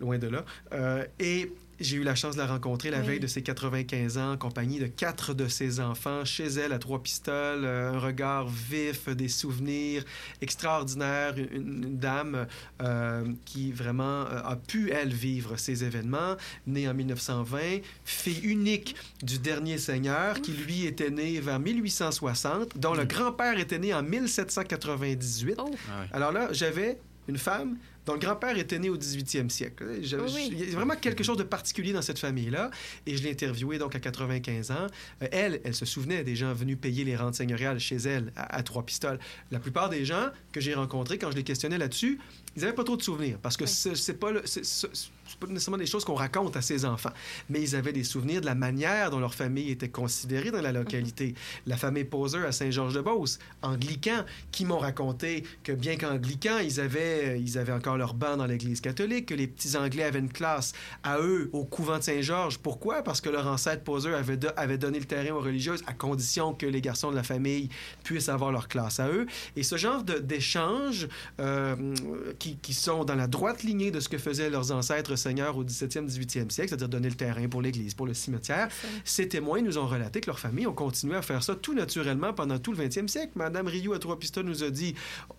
Loin 0.00 0.18
de 0.18 0.26
là. 0.26 0.44
Euh, 0.72 1.04
et 1.20 1.52
j'ai 1.82 1.96
eu 1.96 2.02
la 2.02 2.14
chance 2.14 2.34
de 2.36 2.40
la 2.40 2.46
rencontrer 2.46 2.90
la 2.90 3.00
Oui. 3.00 3.06
veille 3.06 3.20
de 3.20 3.26
ses 3.26 3.42
95 3.42 4.18
ans, 4.18 4.32
en 4.32 4.36
compagnie 4.36 4.78
de 4.78 4.86
quatre 4.86 5.34
de 5.34 5.48
ses 5.48 5.80
enfants, 5.80 6.24
chez 6.24 6.46
elle 6.46 6.72
à 6.72 6.78
Trois-Pistoles, 6.78 7.64
euh, 7.64 7.92
un 7.92 7.98
regard 7.98 8.48
vif, 8.48 9.08
des 9.08 9.28
souvenirs 9.28 10.04
extraordinaires, 10.40 11.34
une, 11.36 11.84
une 11.84 11.98
dame 11.98 12.46
euh, 12.82 13.24
qui 13.44 13.72
vraiment 13.72 14.22
euh, 14.26 14.40
a 14.44 14.56
pu, 14.56 14.90
elle, 14.90 15.12
vivre 15.12 15.56
ces 15.56 15.84
événements, 15.84 16.36
née 16.66 16.88
en 16.88 16.94
1920, 16.94 17.80
fille 18.04 18.40
unique 18.44 18.94
du 19.22 19.38
dernier 19.38 19.78
seigneur, 19.78 20.40
qui 20.40 20.52
lui 20.52 20.86
était 20.86 21.10
né 21.10 21.40
vers 21.40 21.58
1860, 21.58 22.78
dont 22.78 22.94
le 22.94 23.04
grand-père 23.04 23.58
était 23.58 23.78
né 23.78 23.92
en 23.94 24.02
1798. 24.02 25.58
Oh. 25.58 25.70
Alors 26.12 26.32
là, 26.32 26.48
j'avais 26.52 26.98
une 27.28 27.38
femme, 27.38 27.76
dont 28.06 28.14
le 28.14 28.18
grand-père 28.18 28.58
était 28.58 28.78
né 28.78 28.88
au 28.90 28.96
18e 28.96 29.48
siècle. 29.48 29.84
Je- 30.02 30.16
Oui, 30.16 30.28
je- 30.28 30.34
oui. 30.34 30.48
Il 30.52 30.68
y 30.70 30.72
a 30.72 30.74
vraiment 30.76 30.96
quelque 30.96 31.22
chose 31.22 31.36
de 31.36 31.42
particulier 31.44 31.92
dans 31.92 32.02
cette 32.02 32.18
famille-là. 32.18 32.70
Et 33.06 33.16
je 33.16 33.22
l'ai 33.22 33.30
interviewée 33.30 33.78
donc 33.78 33.94
à 33.94 34.00
95 34.00 34.70
ans. 34.72 34.86
Euh, 35.22 35.28
elle, 35.30 35.60
elle 35.64 35.74
se 35.74 35.84
souvenait 35.84 36.24
des 36.24 36.34
gens 36.36 36.52
venus 36.52 36.76
payer 36.80 37.04
les 37.04 37.14
rentes 37.16 37.34
seigneuriales 37.36 37.78
chez 37.78 37.96
elle 37.96 38.32
à, 38.36 38.56
à 38.56 38.62
Trois-Pistoles. 38.62 39.18
La 39.50 39.60
plupart 39.60 39.88
des 39.88 40.04
gens 40.04 40.30
que 40.52 40.60
j'ai 40.60 40.74
rencontrés, 40.74 41.18
quand 41.18 41.30
je 41.30 41.36
les 41.36 41.44
questionnais 41.44 41.78
là-dessus, 41.78 42.18
ils 42.56 42.60
n'avaient 42.62 42.74
pas 42.74 42.84
trop 42.84 42.96
de 42.96 43.02
souvenirs 43.02 43.38
parce 43.40 43.56
que 43.56 43.66
c'est 43.66 43.94
c'est 43.96 44.14
pas, 44.18 44.30
le- 44.32 44.42
c'est 45.32 45.38
pas 45.38 45.46
nécessairement 45.46 45.78
des 45.78 45.86
choses 45.86 46.04
qu'on 46.04 46.14
raconte 46.14 46.56
à 46.56 46.62
ses 46.62 46.84
enfants, 46.84 47.12
mais 47.48 47.62
ils 47.62 47.74
avaient 47.74 47.92
des 47.92 48.04
souvenirs 48.04 48.40
de 48.40 48.46
la 48.46 48.54
manière 48.54 49.10
dont 49.10 49.18
leur 49.18 49.34
famille 49.34 49.70
était 49.70 49.88
considérée 49.88 50.50
dans 50.50 50.60
la 50.60 50.72
localité. 50.72 51.34
La 51.66 51.76
famille 51.76 52.04
Poser 52.04 52.38
à 52.44 52.52
Saint-Georges-de-Beauce, 52.52 53.38
anglicans, 53.62 54.24
qui 54.50 54.64
m'ont 54.64 54.78
raconté 54.78 55.44
que 55.62 55.72
bien 55.72 55.96
qu'anglicans, 55.96 56.58
ils 56.58 56.80
avaient, 56.80 57.40
ils 57.40 57.56
avaient 57.58 57.72
encore 57.72 57.96
leur 57.96 58.14
banc 58.14 58.36
dans 58.36 58.46
l'Église 58.46 58.80
catholique, 58.80 59.26
que 59.26 59.34
les 59.34 59.46
petits 59.46 59.76
Anglais 59.76 60.04
avaient 60.04 60.18
une 60.18 60.32
classe 60.32 60.72
à 61.02 61.18
eux 61.18 61.48
au 61.52 61.64
couvent 61.64 61.98
de 61.98 62.02
Saint-Georges. 62.02 62.58
Pourquoi? 62.58 63.02
Parce 63.02 63.20
que 63.20 63.30
leur 63.30 63.46
ancêtre 63.46 63.82
Poser 63.84 64.12
avait, 64.14 64.36
do- 64.36 64.48
avait 64.56 64.78
donné 64.78 64.98
le 64.98 65.06
terrain 65.06 65.34
aux 65.34 65.40
religieuses 65.40 65.82
à 65.86 65.94
condition 65.94 66.52
que 66.52 66.66
les 66.66 66.80
garçons 66.80 67.10
de 67.10 67.16
la 67.16 67.22
famille 67.22 67.68
puissent 68.04 68.28
avoir 68.28 68.52
leur 68.52 68.68
classe 68.68 69.00
à 69.00 69.08
eux. 69.08 69.26
Et 69.56 69.62
ce 69.62 69.76
genre 69.76 70.02
d'échanges 70.02 71.08
euh, 71.40 71.74
qui, 72.38 72.56
qui 72.56 72.74
sont 72.74 73.04
dans 73.04 73.14
la 73.14 73.26
droite 73.26 73.62
lignée 73.62 73.90
de 73.90 74.00
ce 74.00 74.08
que 74.08 74.18
faisaient 74.18 74.50
leurs 74.50 74.72
ancêtres 74.72 75.16
seigneurs 75.22 75.56
au 75.56 75.64
17e, 75.64 76.06
18e 76.06 76.50
siècle, 76.50 76.70
c'est-à-dire 76.70 76.88
donner 76.88 77.08
le 77.08 77.14
terrain 77.14 77.48
pour 77.48 77.62
l'Église, 77.62 77.94
pour 77.94 78.06
le 78.06 78.14
cimetière, 78.14 78.68
ces 79.04 79.28
témoins 79.28 79.62
nous 79.62 79.78
ont 79.78 79.86
relaté 79.86 80.20
que 80.20 80.26
leurs 80.26 80.38
familles 80.38 80.66
ont 80.66 80.74
continué 80.74 81.16
à 81.16 81.22
faire 81.22 81.42
ça 81.42 81.54
tout 81.54 81.74
naturellement 81.74 82.32
pendant 82.32 82.58
tout 82.58 82.72
le 82.72 82.78
20e 82.78 83.08
siècle. 83.08 83.32
Madame 83.34 83.66
Rioux 83.66 83.92
à 83.92 83.98
Trois-Pistoles 83.98 84.44
nous 84.44 84.62
a 84.62 84.70
dit 84.70 84.94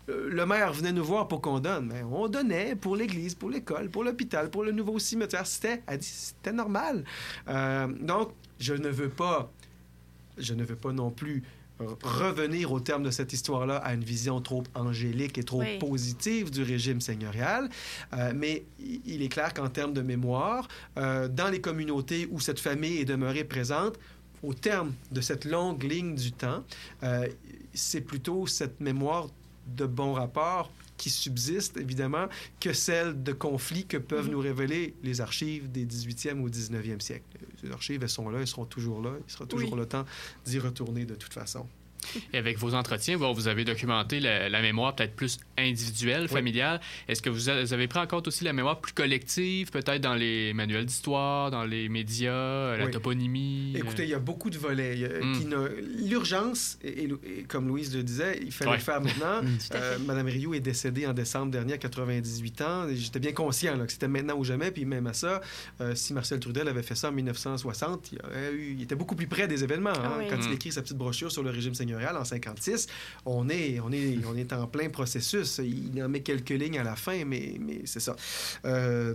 euh, 0.10 0.30
le 0.30 0.46
maire 0.46 0.74
venait 0.74 0.92
nous 0.92 1.04
voir 1.04 1.28
pour 1.28 1.42
qu'on 1.42 1.60
donne. 1.60 1.88
Mais 1.88 2.04
on 2.04 2.28
donnait 2.28 2.76
pour 2.76 2.96
l'Église, 2.96 3.36
pour 3.36 3.50
l'école, 3.50 3.90
pour 3.90 4.04
l'hôpital, 4.04 4.50
pour 4.50 4.64
le 4.64 4.72
nouveau 4.72 5.00
cimetière. 5.00 5.46
C'était, 5.46 5.82
c'était 6.00 6.54
normal. 6.54 7.04
Euh, 7.48 7.88
donc, 8.00 8.32
je 8.60 8.74
ne 8.74 8.90
veux 8.90 9.10
pas, 9.10 9.52
je 10.38 10.54
ne 10.54 10.64
veux 10.64 10.76
pas 10.76 10.92
non 10.92 11.12
plus 11.12 11.44
revenir 12.04 12.72
au 12.72 12.80
terme 12.80 13.04
de 13.04 13.12
cette 13.12 13.34
histoire-là 13.34 13.78
à 13.78 13.94
une 13.94 14.04
vision 14.04 14.42
trop 14.42 14.64
angélique 14.76 15.38
et 15.38 15.44
trop 15.44 15.60
Oui. 15.62 15.78
positive 15.80 16.50
du 16.52 16.64
régime 16.64 17.02
seigneurial. 17.02 17.70
Euh, 18.14 18.34
mais 18.36 18.64
il 18.80 19.22
est 19.22 19.30
clair 19.30 19.54
qu'en 19.54 19.70
termes 19.70 19.94
de 19.94 20.02
mémoire, 20.02 20.68
euh, 20.98 21.28
dans 21.28 21.50
les 21.50 21.62
communautés 21.62 22.28
où 22.32 22.40
cette 22.40 22.60
famille 22.60 22.98
est 23.00 23.06
demeurée 23.06 23.44
présente, 23.44 23.98
au 24.44 24.54
terme 24.54 24.92
de 25.12 25.22
cette 25.22 25.46
longue 25.46 25.84
ligne 25.84 26.16
du 26.16 26.32
temps, 26.32 26.64
euh, 27.04 27.28
c'est 27.74 28.02
plutôt 28.02 28.46
cette 28.48 28.82
mémoire 28.82 29.28
de 29.78 29.86
bon 29.86 30.14
rapport 30.14 30.70
qui 31.04 31.10
subsiste, 31.10 31.76
évidemment, 31.76 32.28
que 32.62 32.72
celle 32.72 33.22
de 33.24 33.34
conflits 33.34 33.86
que 33.86 33.98
peuvent 33.98 34.28
Mhm. 34.28 34.32
nous 34.32 34.40
révéler 34.40 34.94
les 35.04 35.20
archives 35.20 35.70
des 35.70 35.84
18e 35.86 36.40
ou 36.40 36.50
19e 36.50 37.02
siècle. 37.02 37.26
Ces 37.62 37.70
archives, 37.72 38.02
elles 38.04 38.10
sont 38.10 38.30
là, 38.30 38.40
elles 38.40 38.48
seront 38.48 38.64
toujours 38.66 39.02
là. 39.02 39.12
Il 39.28 39.32
sera 39.32 39.46
toujours 39.46 39.74
Oui. 39.74 39.80
le 39.80 39.86
temps 39.86 40.06
d'y 40.46 40.60
retourner 40.60 41.04
de 41.06 41.16
toute 41.16 41.34
façon. 41.34 41.68
Et 42.34 42.38
avec 42.38 42.58
vos 42.58 42.74
entretiens, 42.74 43.18
vous 43.18 43.48
avez 43.48 43.64
documenté 43.66 44.20
la, 44.20 44.50
la 44.50 44.62
mémoire 44.62 44.96
peut-être 44.96 45.16
plus 45.16 45.38
individuelle, 45.58 46.28
familiale. 46.28 46.80
Est-ce 47.08 47.22
que 47.22 47.30
vous 47.30 47.50
avez 47.50 47.88
pris 47.88 48.00
en 48.00 48.08
compte 48.08 48.28
aussi 48.28 48.44
la 48.44 48.54
mémoire 48.54 48.80
plus 48.82 48.94
collective, 48.94 49.72
peut-être 49.72 50.02
dans 50.02 50.16
les 50.16 50.54
manuels 50.54 50.86
d'histoire, 50.86 51.52
dans 51.52 51.64
les 51.64 51.90
médias, 51.90 52.76
la 52.78 52.86
Oui. 52.86 52.92
toponymie? 52.92 53.74
Écoutez, 53.76 54.04
il 54.04 54.10
y 54.10 54.14
a 54.14 54.20
beaucoup 54.20 54.50
de 54.50 54.58
volets. 54.58 54.96
Mm. 55.22 55.50
ne- 55.50 56.08
L'urgence, 56.10 56.78
et, 56.84 57.04
et- 57.04 57.40
et 57.40 57.44
comme 57.44 57.68
Louise 57.68 57.96
le 57.96 58.04
disait, 58.04 58.40
il 58.44 58.52
fallait 58.52 58.72
Ouais. 58.72 58.78
le 58.78 58.84
faire 58.84 59.02
maintenant. 59.02 59.42
Mm. 59.44 59.58
Euh. 59.76 59.98
Madame 60.06 60.28
Rioux 60.28 60.54
est 60.54 60.60
décédée 60.60 61.06
en 61.08 61.14
décembre 61.14 61.52
dernier 61.52 61.74
à 61.74 61.78
98 61.78 62.62
ans. 62.62 62.88
J'étais 62.94 63.20
bien 63.20 63.32
conscient 63.32 63.76
là, 63.76 63.86
que 63.86 63.92
c'était 63.92 64.08
maintenant 64.08 64.36
ou 64.38 64.44
jamais. 64.44 64.72
Puis 64.72 64.86
même 64.86 65.08
à 65.08 65.14
ça, 65.14 65.42
euh, 65.82 65.96
si 65.96 66.14
Marcel 66.14 66.40
Trudel 66.40 66.68
avait 66.68 66.84
fait 66.84 66.96
ça 66.96 67.10
en 67.10 67.12
1960, 67.12 68.12
il, 68.12 68.20
aurait 68.24 68.54
eu- 68.54 68.76
il 68.78 68.82
était 68.82 68.96
beaucoup 68.96 69.16
plus 69.16 69.28
près 69.28 69.48
des 69.48 69.64
événements. 69.64 69.90
hein. 69.92 70.02
Ah 70.04 70.16
oui. 70.20 70.26
Quand 70.30 70.38
il 70.42 70.50
Mm. 70.50 70.54
écrit 70.54 70.72
sa 70.72 70.82
petite 70.82 70.98
brochure 70.98 71.32
sur 71.32 71.44
le 71.44 71.50
régime 71.50 71.74
seigneurial 71.74 71.93
en 71.96 72.24
56, 72.26 72.88
on 73.26 73.50
est, 73.50 73.80
on 73.80 73.92
est, 73.92 74.18
on 74.26 74.36
est 74.36 74.52
en 74.54 74.68
plein 74.68 74.90
processus. 74.90 75.60
Il 75.64 76.02
en 76.04 76.10
met 76.10 76.22
quelques 76.22 76.50
lignes 76.50 76.80
à 76.80 76.84
la 76.84 76.96
fin, 76.96 77.24
mais, 77.26 77.56
mais 77.60 77.82
c'est 77.86 78.00
ça. 78.00 78.16
Euh, 78.66 79.14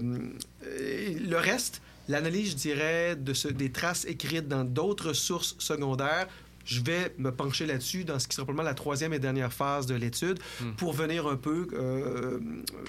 le 0.63 1.37
reste, 1.37 1.81
l'analyse, 2.09 2.51
je 2.53 2.57
dirais, 2.57 3.17
de 3.17 3.33
ce- 3.35 3.49
des 3.49 3.71
traces 3.71 4.05
écrites 4.07 4.49
dans 4.49 4.65
d'autres 4.65 5.13
sources 5.13 5.57
secondaires, 5.59 6.29
je 6.69 6.83
vais 6.83 7.15
me 7.17 7.33
pencher 7.33 7.65
là-dessus 7.67 8.05
dans 8.05 8.19
ce 8.19 8.29
qui 8.29 8.35
sera 8.37 8.45
probablement 8.45 8.69
la 8.69 8.75
troisième 8.75 9.15
et 9.15 9.19
dernière 9.19 9.53
phase 9.53 9.87
de 9.87 9.95
l'étude 9.95 10.39
Hmm. 10.61 10.73
pour 10.77 10.93
venir 10.93 11.27
un 11.27 11.37
peu 11.37 11.67
euh, 11.73 12.39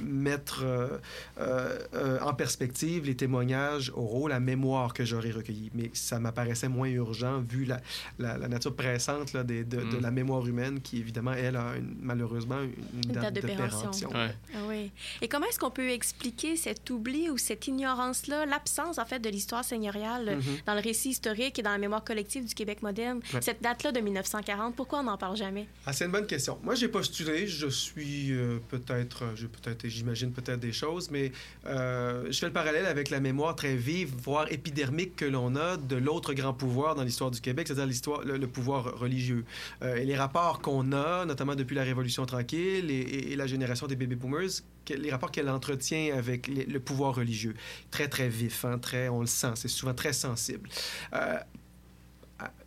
mettre 0.04 0.64
euh, 0.66 0.98
euh, 1.94 2.20
en 2.22 2.34
perspective 2.34 3.06
les 3.06 3.16
témoignages 3.16 3.92
oraux, 3.96 4.28
la 4.28 4.40
mémoire 4.40 4.94
que 4.94 5.06
j'aurais 5.06 5.32
recueillie. 5.32 5.72
Mais 5.74 5.90
ça 5.94 6.20
m'apparaissait 6.20 6.68
moins 6.68 6.90
urgent 6.90 7.40
vu 7.48 7.64
la, 7.66 7.80
la- 8.18 8.38
la 8.38 8.48
nature 8.48 8.76
pressante 8.76 9.34
là, 9.34 9.44
des- 9.44 9.64
de, 9.64 9.78
de 9.78 9.98
Hmm. 9.98 10.02
la 10.02 10.12
mémoire 10.12 10.46
humaine 10.46 10.82
qui, 10.82 10.98
évidemment, 11.00 11.34
elle 11.34 11.56
a 11.56 11.76
une- 11.78 11.96
malheureusement 12.02 12.58
une, 12.62 13.12
date 13.14 13.34
de 13.36 13.42
péremption. 13.42 14.10
Ouais. 14.10 14.36
Ah 14.54 14.58
oui. 14.68 14.92
Et 15.22 15.28
comment 15.30 15.46
est-ce 15.48 15.60
qu'on 15.60 15.72
peut 15.72 15.90
expliquer 15.90 16.56
cet 16.58 16.90
oubli 16.90 17.30
ou 17.30 17.38
cette 17.38 17.68
ignorance-là, 17.68 18.46
l'absence 18.46 18.98
en 18.98 19.06
fait 19.06 19.20
de 19.20 19.30
l'histoire 19.30 19.64
seigneuriale 19.64 20.36
Mhm. 20.38 20.44
dans 20.66 20.74
le 20.76 20.82
récit 20.82 21.10
historique 21.10 21.58
et 21.60 21.62
dans 21.62 21.72
la 21.72 21.78
mémoire 21.78 22.04
collective 22.04 22.46
du 22.46 22.54
Québec 22.54 22.82
moderne, 22.82 23.20
Ouais. 23.34 23.42
cette 23.42 23.62
date-là 23.70 23.92
de 23.92 24.00
1940, 24.00 24.76
pourquoi 24.76 25.00
on 25.00 25.04
n'en 25.04 25.18
parle 25.18 25.38
jamais? 25.38 25.68
Ah, 25.86 25.94
c'est 25.94 26.06
une 26.06 26.12
bonne 26.12 26.26
question. 26.26 26.58
Moi, 26.64 26.76
j'ai 26.76 26.88
postulé. 26.88 27.46
Je 27.48 27.68
suis 27.68 28.32
euh, 28.32 28.58
peut-être, 28.70 29.24
euh, 29.24 29.48
peut-être, 29.62 29.88
j'imagine 29.88 30.32
peut-être 30.32 30.60
des 30.60 30.72
choses, 30.72 31.12
mais 31.12 31.32
euh, 31.68 32.26
je 32.32 32.40
fais 32.40 32.48
le 32.48 32.54
parallèle 32.54 32.88
avec 32.88 33.10
la 33.10 33.20
mémoire 33.20 33.56
très 33.56 33.76
vive, 33.76 34.14
voire 34.18 34.52
épidermique 34.52 35.16
que 35.16 35.26
l'on 35.26 35.56
a 35.56 35.78
de 35.78 35.96
l'autre 35.96 36.34
grand 36.34 36.54
pouvoir 36.54 36.96
dans 36.96 37.04
l'histoire 37.04 37.30
du 37.30 37.42
Québec, 37.42 37.68
c'est-à-dire 37.68 37.86
le, 38.26 38.48
pouvoir 38.48 38.98
religieux. 39.00 39.46
Et 39.84 40.06
les 40.06 40.16
rapports 40.16 40.62
qu'on 40.62 40.92
a, 40.92 41.26
notamment 41.26 41.56
depuis 41.56 41.76
la 41.76 41.84
Révolution 41.84 42.26
tranquille 42.26 42.90
et, 42.90 43.36
la 43.36 43.48
génération 43.48 43.88
des 43.88 43.96
baby 43.96 44.16
boomers, 44.16 44.64
les 44.90 45.12
rapports 45.12 45.32
qu'elle 45.32 45.50
entretient 45.50 46.18
avec 46.18 46.48
le 46.48 46.80
pouvoir 46.80 47.16
religieux, 47.16 47.54
très 47.92 48.08
très 48.08 48.28
vif, 48.28 48.66
hein, 48.66 48.80
très, 48.80 49.08
on 49.08 49.22
le 49.22 49.28
sent, 49.28 49.52
c'est 49.56 49.68
souvent 49.68 49.94
très 49.94 50.14
sensible. 50.14 50.68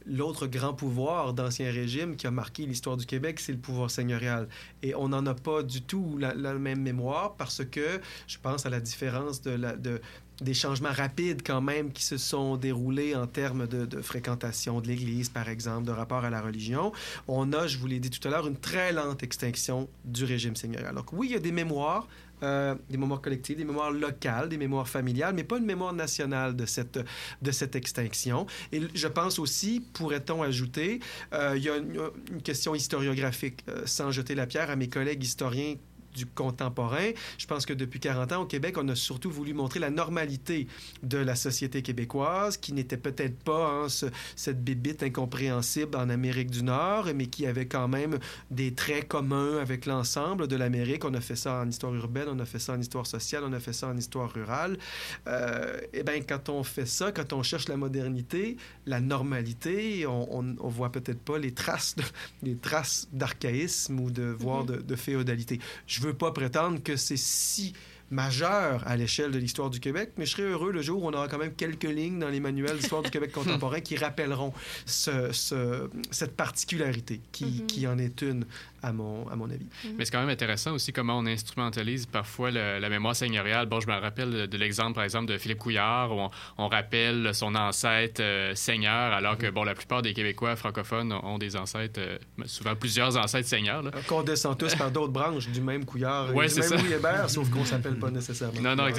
L'autre 0.06 0.46
grand 0.46 0.74
pouvoir 0.74 1.34
d'Ancien 1.34 1.70
Régime 1.70 2.16
qui 2.16 2.26
a 2.26 2.30
marqué 2.30 2.66
l'histoire 2.66 2.96
du 2.96 3.06
Québec, 3.06 3.40
c'est 3.40 3.52
le 3.52 3.58
pouvoir 3.58 3.90
seigneurial. 3.90 4.48
Et 4.82 4.94
on 4.94 5.08
n'en 5.08 5.24
a 5.26 5.34
pas 5.34 5.62
du 5.62 5.82
tout 5.82 6.16
la, 6.18 6.34
la 6.34 6.54
même 6.54 6.80
mémoire 6.80 7.34
parce 7.36 7.64
que 7.64 8.00
je 8.26 8.38
pense 8.42 8.66
à 8.66 8.70
la 8.70 8.80
différence 8.80 9.42
de 9.42 9.52
la, 9.52 9.76
de, 9.76 10.00
des 10.42 10.54
changements 10.54 10.92
rapides 10.92 11.42
quand 11.44 11.60
même 11.60 11.92
qui 11.92 12.04
se 12.04 12.16
sont 12.16 12.56
déroulés 12.56 13.14
en 13.14 13.26
termes 13.26 13.66
de, 13.66 14.00
fréquentation 14.00 14.80
de 14.80 14.88
l'Église, 14.88 15.28
par 15.28 15.48
exemple, 15.48 15.86
de 15.86 15.92
rapport 15.92 16.24
à 16.24 16.30
la 16.30 16.40
religion. 16.40 16.92
On 17.28 17.52
a, 17.52 17.66
je 17.66 17.78
vous 17.78 17.86
l'ai 17.86 18.00
dit 18.00 18.10
tout 18.10 18.26
à 18.26 18.30
l'heure, 18.30 18.46
une 18.46 18.56
très 18.56 18.92
lente 18.92 19.22
extinction 19.22 19.88
du 20.04 20.24
régime 20.24 20.56
seigneurial. 20.56 20.94
Donc 20.94 21.12
oui, 21.12 21.28
il 21.28 21.32
y 21.32 21.36
a 21.36 21.40
des 21.40 21.52
mémoires, 21.52 22.08
euh, 22.42 22.74
des 22.90 22.96
mémoires 22.96 23.20
collectives, 23.20 23.56
des 23.56 23.64
mémoires 23.64 23.92
locales, 23.92 24.48
des 24.48 24.56
mémoires 24.56 24.88
familiales, 24.88 25.34
mais 25.34 25.44
pas 25.44 25.58
une 25.58 25.64
mémoire 25.64 25.92
nationale 25.92 26.56
de 26.56 26.66
cette, 26.66 27.76
extinction. 27.76 28.46
Et 28.72 28.80
je 28.94 29.08
pense 29.08 29.38
aussi, 29.38 29.80
pourrait-on 29.92 30.42
ajouter, 30.42 31.00
euh, 31.32 31.54
il 31.56 31.62
y 31.62 31.70
a 31.70 31.76
une, 31.76 32.00
une 32.30 32.42
question 32.42 32.74
historiographique, 32.74 33.64
euh, 33.68 33.82
sans 33.86 34.10
jeter 34.10 34.34
la 34.34 34.46
pierre 34.46 34.70
à 34.70 34.76
mes 34.76 34.88
collègues 34.88 35.22
historiens 35.22 35.76
du 36.14 36.26
contemporain. 36.26 37.10
Je 37.38 37.46
pense 37.46 37.66
que 37.66 37.72
depuis 37.72 38.00
40 38.00 38.32
ans, 38.32 38.42
au 38.42 38.46
Québec, 38.46 38.76
on 38.78 38.88
a 38.88 38.94
surtout 38.94 39.30
voulu 39.30 39.54
montrer 39.54 39.80
la 39.80 39.90
normalité 39.90 40.66
de 41.02 41.18
la 41.18 41.34
société 41.34 41.82
québécoise, 41.82 42.56
qui 42.56 42.72
n'était 42.72 42.96
peut-être 42.96 43.38
pas 43.42 43.68
hein, 43.70 43.88
ce- 43.88 44.06
cette 44.36 44.62
bébite 44.62 45.02
incompréhensible 45.02 45.96
en 45.96 46.08
Amérique 46.10 46.50
du 46.50 46.62
Nord, 46.62 47.08
mais 47.14 47.26
qui 47.26 47.46
avait 47.46 47.66
quand 47.66 47.88
même 47.88 48.18
des 48.50 48.74
traits 48.74 49.08
communs 49.08 49.58
avec 49.58 49.86
l'ensemble 49.86 50.48
de 50.48 50.56
l'Amérique. 50.56 51.04
On 51.04 51.14
a 51.14 51.20
fait 51.20 51.36
ça 51.36 51.60
en 51.62 51.68
histoire 51.68 51.94
urbaine, 51.94 52.26
on 52.28 52.38
a 52.38 52.44
fait 52.44 52.58
ça 52.58 52.74
en 52.74 52.80
histoire 52.80 53.06
sociale, 53.06 53.42
on 53.46 53.52
a 53.52 53.60
fait 53.60 53.72
ça 53.72 53.88
en 53.88 53.96
histoire 53.96 54.30
rurale. 54.32 54.78
Euh, 55.26 55.78
eh 55.92 56.02
bien, 56.02 56.20
quand 56.20 56.48
on 56.48 56.62
fait 56.62 56.86
ça, 56.86 57.12
quand 57.12 57.32
on 57.32 57.42
cherche 57.42 57.68
la 57.68 57.76
modernité, 57.76 58.56
la 58.86 59.00
normalité, 59.00 60.06
on, 60.06 60.38
on, 60.38 60.56
on 60.60 60.68
voit 60.68 60.92
peut-être 60.92 61.20
pas 61.20 61.38
les 61.38 61.52
traces, 61.52 61.96
de- 61.96 62.02
les 62.42 62.56
traces 62.56 63.08
d'archaïsme 63.12 63.98
ou 64.00 64.10
de 64.10 64.24
voire 64.24 64.64
de, 64.64 64.76
de 64.76 64.96
féodalité. 64.96 65.58
Je 65.86 66.00
veux 66.02 66.14
pas 66.14 66.32
prétendre 66.32 66.82
que 66.82 66.96
c'est 66.96 67.16
si 67.18 67.72
majeur 68.10 68.86
à 68.86 68.94
l'échelle 68.96 69.30
de 69.30 69.38
l'histoire 69.38 69.70
du 69.70 69.80
Québec, 69.80 70.10
mais 70.18 70.26
je 70.26 70.32
serais 70.32 70.42
heureux 70.42 70.70
le 70.70 70.82
jour 70.82 71.02
où 71.02 71.08
on 71.08 71.12
aura 71.14 71.28
quand 71.28 71.38
même 71.38 71.54
quelques 71.54 71.84
lignes 71.84 72.18
dans 72.18 72.28
les 72.28 72.40
manuels 72.40 72.76
d'histoire 72.76 73.02
du 73.02 73.10
Québec 73.10 73.32
contemporain 73.32 73.80
qui 73.80 73.96
rappelleront 73.96 74.52
ce- 74.84 75.32
ce- 75.32 75.88
cette 76.10 76.36
particularité 76.36 77.20
qui, 77.32 77.44
Mhm. 77.46 77.66
qui 77.66 77.86
en 77.86 77.96
est 77.98 78.20
une 78.20 78.44
à 78.82 78.92
mon, 78.92 79.28
à 79.28 79.36
mon 79.36 79.48
avis. 79.50 79.66
Mais 79.96 80.04
c'est 80.04 80.10
quand 80.10 80.20
même 80.20 80.28
intéressant 80.28 80.72
aussi 80.72 80.92
comment 80.92 81.18
on 81.18 81.26
instrumentalise 81.26 82.06
parfois 82.06 82.50
le- 82.50 82.78
la 82.78 82.88
mémoire 82.88 83.14
seigneuriale. 83.14 83.66
Bon, 83.66 83.80
je 83.80 83.86
me 83.86 83.92
rappelle 83.92 84.30
de, 84.30 84.46
de 84.46 84.56
l'exemple, 84.58 84.94
par 84.94 85.04
exemple, 85.04 85.26
de 85.26 85.38
Philippe 85.38 85.58
Couillard, 85.58 86.10
où 86.10 86.20
on, 86.20 86.30
on 86.58 86.68
rappelle 86.68 87.34
son 87.34 87.54
ancêtre 87.54 88.20
euh, 88.22 88.54
seigneur, 88.54 89.12
alors 89.12 89.38
que, 89.38 89.48
bon, 89.50 89.62
la 89.64 89.74
plupart 89.74 90.02
des 90.02 90.12
Québécois 90.14 90.56
francophones 90.56 91.12
ont 91.12 91.38
des 91.38 91.56
ancêtres, 91.56 92.00
euh, 92.00 92.18
souvent 92.46 92.74
plusieurs 92.74 93.16
ancêtres 93.16 93.48
seigneurs. 93.48 93.82
là. 93.82 93.90
Qu'on 94.08 94.22
descend 94.22 94.58
tous 94.58 94.74
par 94.74 94.90
d'autres 94.90 95.12
branches 95.12 95.48
du 95.48 95.60
même 95.60 95.84
couillard, 95.84 96.30
et 96.30 96.34
Ouais, 96.34 96.46
du 96.48 96.54
c'est 96.54 96.60
même 96.60 96.68
ça. 96.70 96.76
Louis 96.76 96.92
Hébert, 96.94 97.30
sauf 97.30 97.48
qu'on 97.50 97.64
s'appelle 97.64 97.98
pas 97.98 98.10
nécessairement. 98.10 98.60
Non, 98.60 98.74
non, 98.76 98.84
Ouais. 98.84 98.92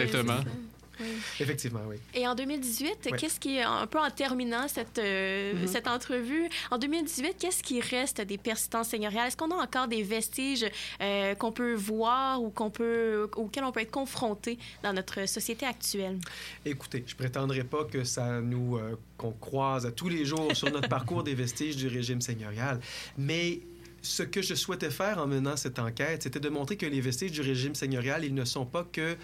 Effectivement, 1.40 1.82
oui. 1.88 1.98
Et 2.14 2.28
en 2.28 2.36
2018, 2.36 3.10
Ouais. 3.12 3.18
qu'est-ce 3.18 3.40
qui 3.40 3.60
un 3.60 3.88
peu 3.88 4.00
en 4.00 4.10
terminant 4.10 4.68
cette, 4.68 4.98
euh, 5.00 5.54
Mhm. 5.54 5.68
cette 5.68 5.88
entrevue, 5.88 6.50
en 6.72 6.78
2018, 6.78 7.36
qu'est-ce 7.40 7.64
qui 7.64 7.80
reste 7.82 8.22
des 8.22 8.38
persistances 8.38 8.90
seigneuriales? 8.90 9.28
Est-ce 9.28 9.38
qu'on 9.38 9.52
a 9.52 9.62
encore 9.64 9.88
des 9.88 10.04
vestiges 10.04 10.66
euh, 11.02 11.36
qu'on 11.36 11.52
peut 11.52 11.74
voir 11.74 12.42
ou 12.42 12.50
qu'on 12.50 12.70
peut, 12.70 13.30
auxquels 13.36 13.64
on 13.64 13.72
peut 13.72 13.82
être 13.82 13.92
confronté 13.92 14.58
dans 14.84 14.94
notre 14.94 15.28
société 15.28 15.66
actuelle? 15.66 16.18
Écoutez, 16.66 17.04
je 17.08 17.16
prétendrai 17.16 17.64
pas 17.64 17.84
que 17.86 18.04
ça 18.04 18.42
nous 18.42 18.78
euh, 18.78 18.96
qu'on 19.18 19.32
croise 19.32 19.92
tous 19.96 20.10
les 20.10 20.26
jours 20.26 20.56
sur 20.56 20.72
notre 20.72 20.90
parcours 20.90 21.24
des 21.24 21.36
vestiges 21.36 21.76
du 21.76 21.88
régime 21.88 22.22
seigneurial, 22.22 22.80
mais 23.18 23.60
ce 24.02 24.24
que 24.24 24.42
je 24.42 24.54
souhaitais 24.54 24.90
faire 24.92 25.18
en 25.20 25.28
menant 25.28 25.56
cette 25.56 25.80
enquête, 25.80 26.24
c'était 26.24 26.40
de 26.42 26.50
montrer 26.50 26.76
que 26.76 26.86
les 26.86 27.00
vestiges 27.00 27.32
du 27.32 27.42
régime 27.42 27.74
seigneurial, 27.74 28.26
ils 28.26 28.34
ne 28.36 28.44
sont 28.44 28.66
pas 28.66 28.84
que 28.92 29.16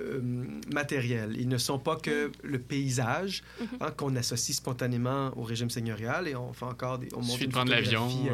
euh, 0.00 0.20
matériels. 0.72 1.34
Ils 1.38 1.48
ne 1.48 1.58
sont 1.58 1.78
pas 1.78 1.96
que 1.96 2.30
le 2.42 2.58
paysage 2.58 3.42
hein, 3.80 3.90
qu'on 3.96 4.14
associe 4.16 4.56
spontanément 4.56 5.32
au 5.36 5.42
régime 5.42 5.70
seigneurial 5.70 6.28
et 6.28 6.34
on 6.36 6.52
fait 6.52 6.64
encore 6.64 6.98
des 6.98 7.08
on 7.14 7.16
monte 7.18 7.26
Suffit 7.30 7.40
de 7.40 7.44
une 7.46 7.52
prendre 7.52 7.70
l'avion, 7.70 8.06
ouais. 8.24 8.30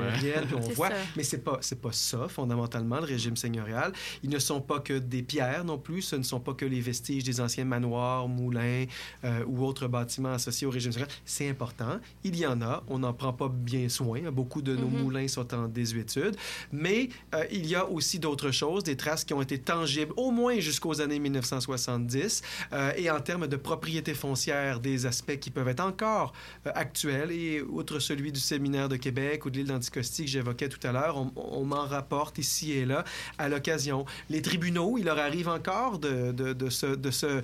puis 0.46 0.54
on 0.56 0.60
voit. 0.74 0.88
ça. 0.88 0.94
mais 1.16 1.22
c'est 1.22 1.38
pas 1.44 1.58
c'est 1.60 1.80
pas 1.80 1.92
ça 1.92 2.28
fondamentalement 2.28 2.96
le 3.00 3.04
régime 3.06 3.36
seigneurial. 3.36 3.92
Ils 4.22 4.30
ne 4.30 4.38
sont 4.38 4.60
pas 4.60 4.80
que 4.80 4.94
des 4.98 5.22
pierres 5.22 5.64
non 5.64 5.78
plus. 5.78 6.02
Ce 6.02 6.16
ne 6.16 6.22
sont 6.22 6.40
pas 6.40 6.54
que 6.54 6.64
les 6.64 6.80
vestiges 6.80 7.24
des 7.24 7.40
anciens 7.40 7.64
manoirs 7.64 8.28
moulins 8.28 8.84
euh, 9.24 9.44
ou 9.46 9.64
autres 9.64 9.88
bâtiments 9.88 10.32
associés 10.32 10.66
au 10.66 10.70
régime 10.70 10.92
seigneurial. 10.92 11.16
C'est 11.24 11.48
important. 11.48 11.98
Il 12.24 12.36
y 12.36 12.46
en 12.46 12.60
a. 12.62 12.82
On 12.88 12.98
n'en 13.00 13.12
prend 13.12 13.32
pas 13.32 13.48
bien 13.48 13.88
soin. 13.88 14.20
Beaucoup 14.30 14.62
de 14.62 14.74
nos 14.76 14.88
Mhm. 14.88 15.02
moulins 15.02 15.28
sont 15.28 15.54
en 15.54 15.68
désuétude. 15.68 16.36
Mais 16.72 17.08
euh, 17.34 17.44
il 17.50 17.66
y 17.66 17.74
a 17.74 17.86
aussi 17.88 18.18
d'autres 18.18 18.50
choses 18.50 18.84
des 18.84 18.96
traces 18.96 19.24
qui 19.24 19.34
ont 19.34 19.42
été 19.42 19.58
tangibles 19.58 20.12
au 20.16 20.30
moins 20.30 20.58
jusqu'aux 20.60 21.00
années 21.00 21.18
1970 21.56 22.42
euh, 22.72 22.92
et 22.96 23.10
en 23.10 23.20
termes 23.20 23.46
de 23.46 23.56
propriété 23.56 24.14
foncière 24.14 24.80
des 24.80 25.06
aspects 25.06 25.38
qui 25.38 25.50
peuvent 25.50 25.68
être 25.68 25.80
encore 25.80 26.32
euh, 26.66 26.70
actuels 26.74 27.30
et 27.30 27.60
outre 27.62 27.98
celui 27.98 28.32
du 28.32 28.40
séminaire 28.40 28.88
de 28.88 28.96
Québec 28.96 29.44
ou 29.44 29.50
de 29.50 29.58
l'île 29.58 29.66
d'Anticosti 29.68 30.24
que 30.24 30.30
j'évoquais 30.30 30.68
tout 30.68 30.84
à 30.86 30.92
l'heure, 30.92 31.16
on, 31.16 31.32
on 31.36 31.64
m'en 31.64 31.86
rapporte 31.86 32.38
ici 32.38 32.72
et 32.72 32.84
là 32.84 33.04
à 33.38 33.48
l'occasion. 33.48 34.04
Les 34.30 34.42
tribunaux, 34.42 34.96
il 34.98 35.04
leur 35.04 35.18
arrive 35.18 35.48
encore 35.48 35.98
de, 35.98 36.32
de, 36.32 36.52
de, 36.52 36.70
se, 36.70 36.86
de, 36.86 37.10
se, 37.10 37.42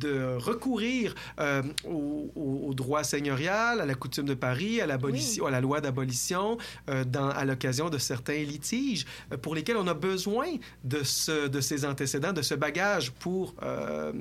de 0.00 0.36
recourir 0.36 1.14
euh, 1.40 1.62
au, 1.88 2.72
droit 2.74 3.04
seigneurial, 3.04 3.80
à 3.80 3.86
la 3.86 3.94
coutume 3.94 4.26
de 4.26 4.34
Paris, 4.34 4.80
à, 4.80 4.86
l'abolition, 4.86 5.46
à 5.46 5.50
la 5.50 5.60
loi 5.60 5.80
d'abolition, 5.80 6.58
dans- 7.06 7.28
à 7.28 7.44
l'occasion 7.44 7.88
de 7.88 7.98
certains 7.98 8.42
litiges 8.42 9.06
pour 9.42 9.54
lesquels 9.54 9.76
on 9.76 9.86
a 9.86 9.94
besoin 9.94 10.46
de, 10.82 11.02
ce, 11.04 11.46
de 11.46 11.60
ces 11.60 11.84
antécédents, 11.84 12.32
de 12.32 12.42
ce 12.42 12.54
bagage 12.54 13.12
pour, 13.12 13.43
euh, 13.62 14.12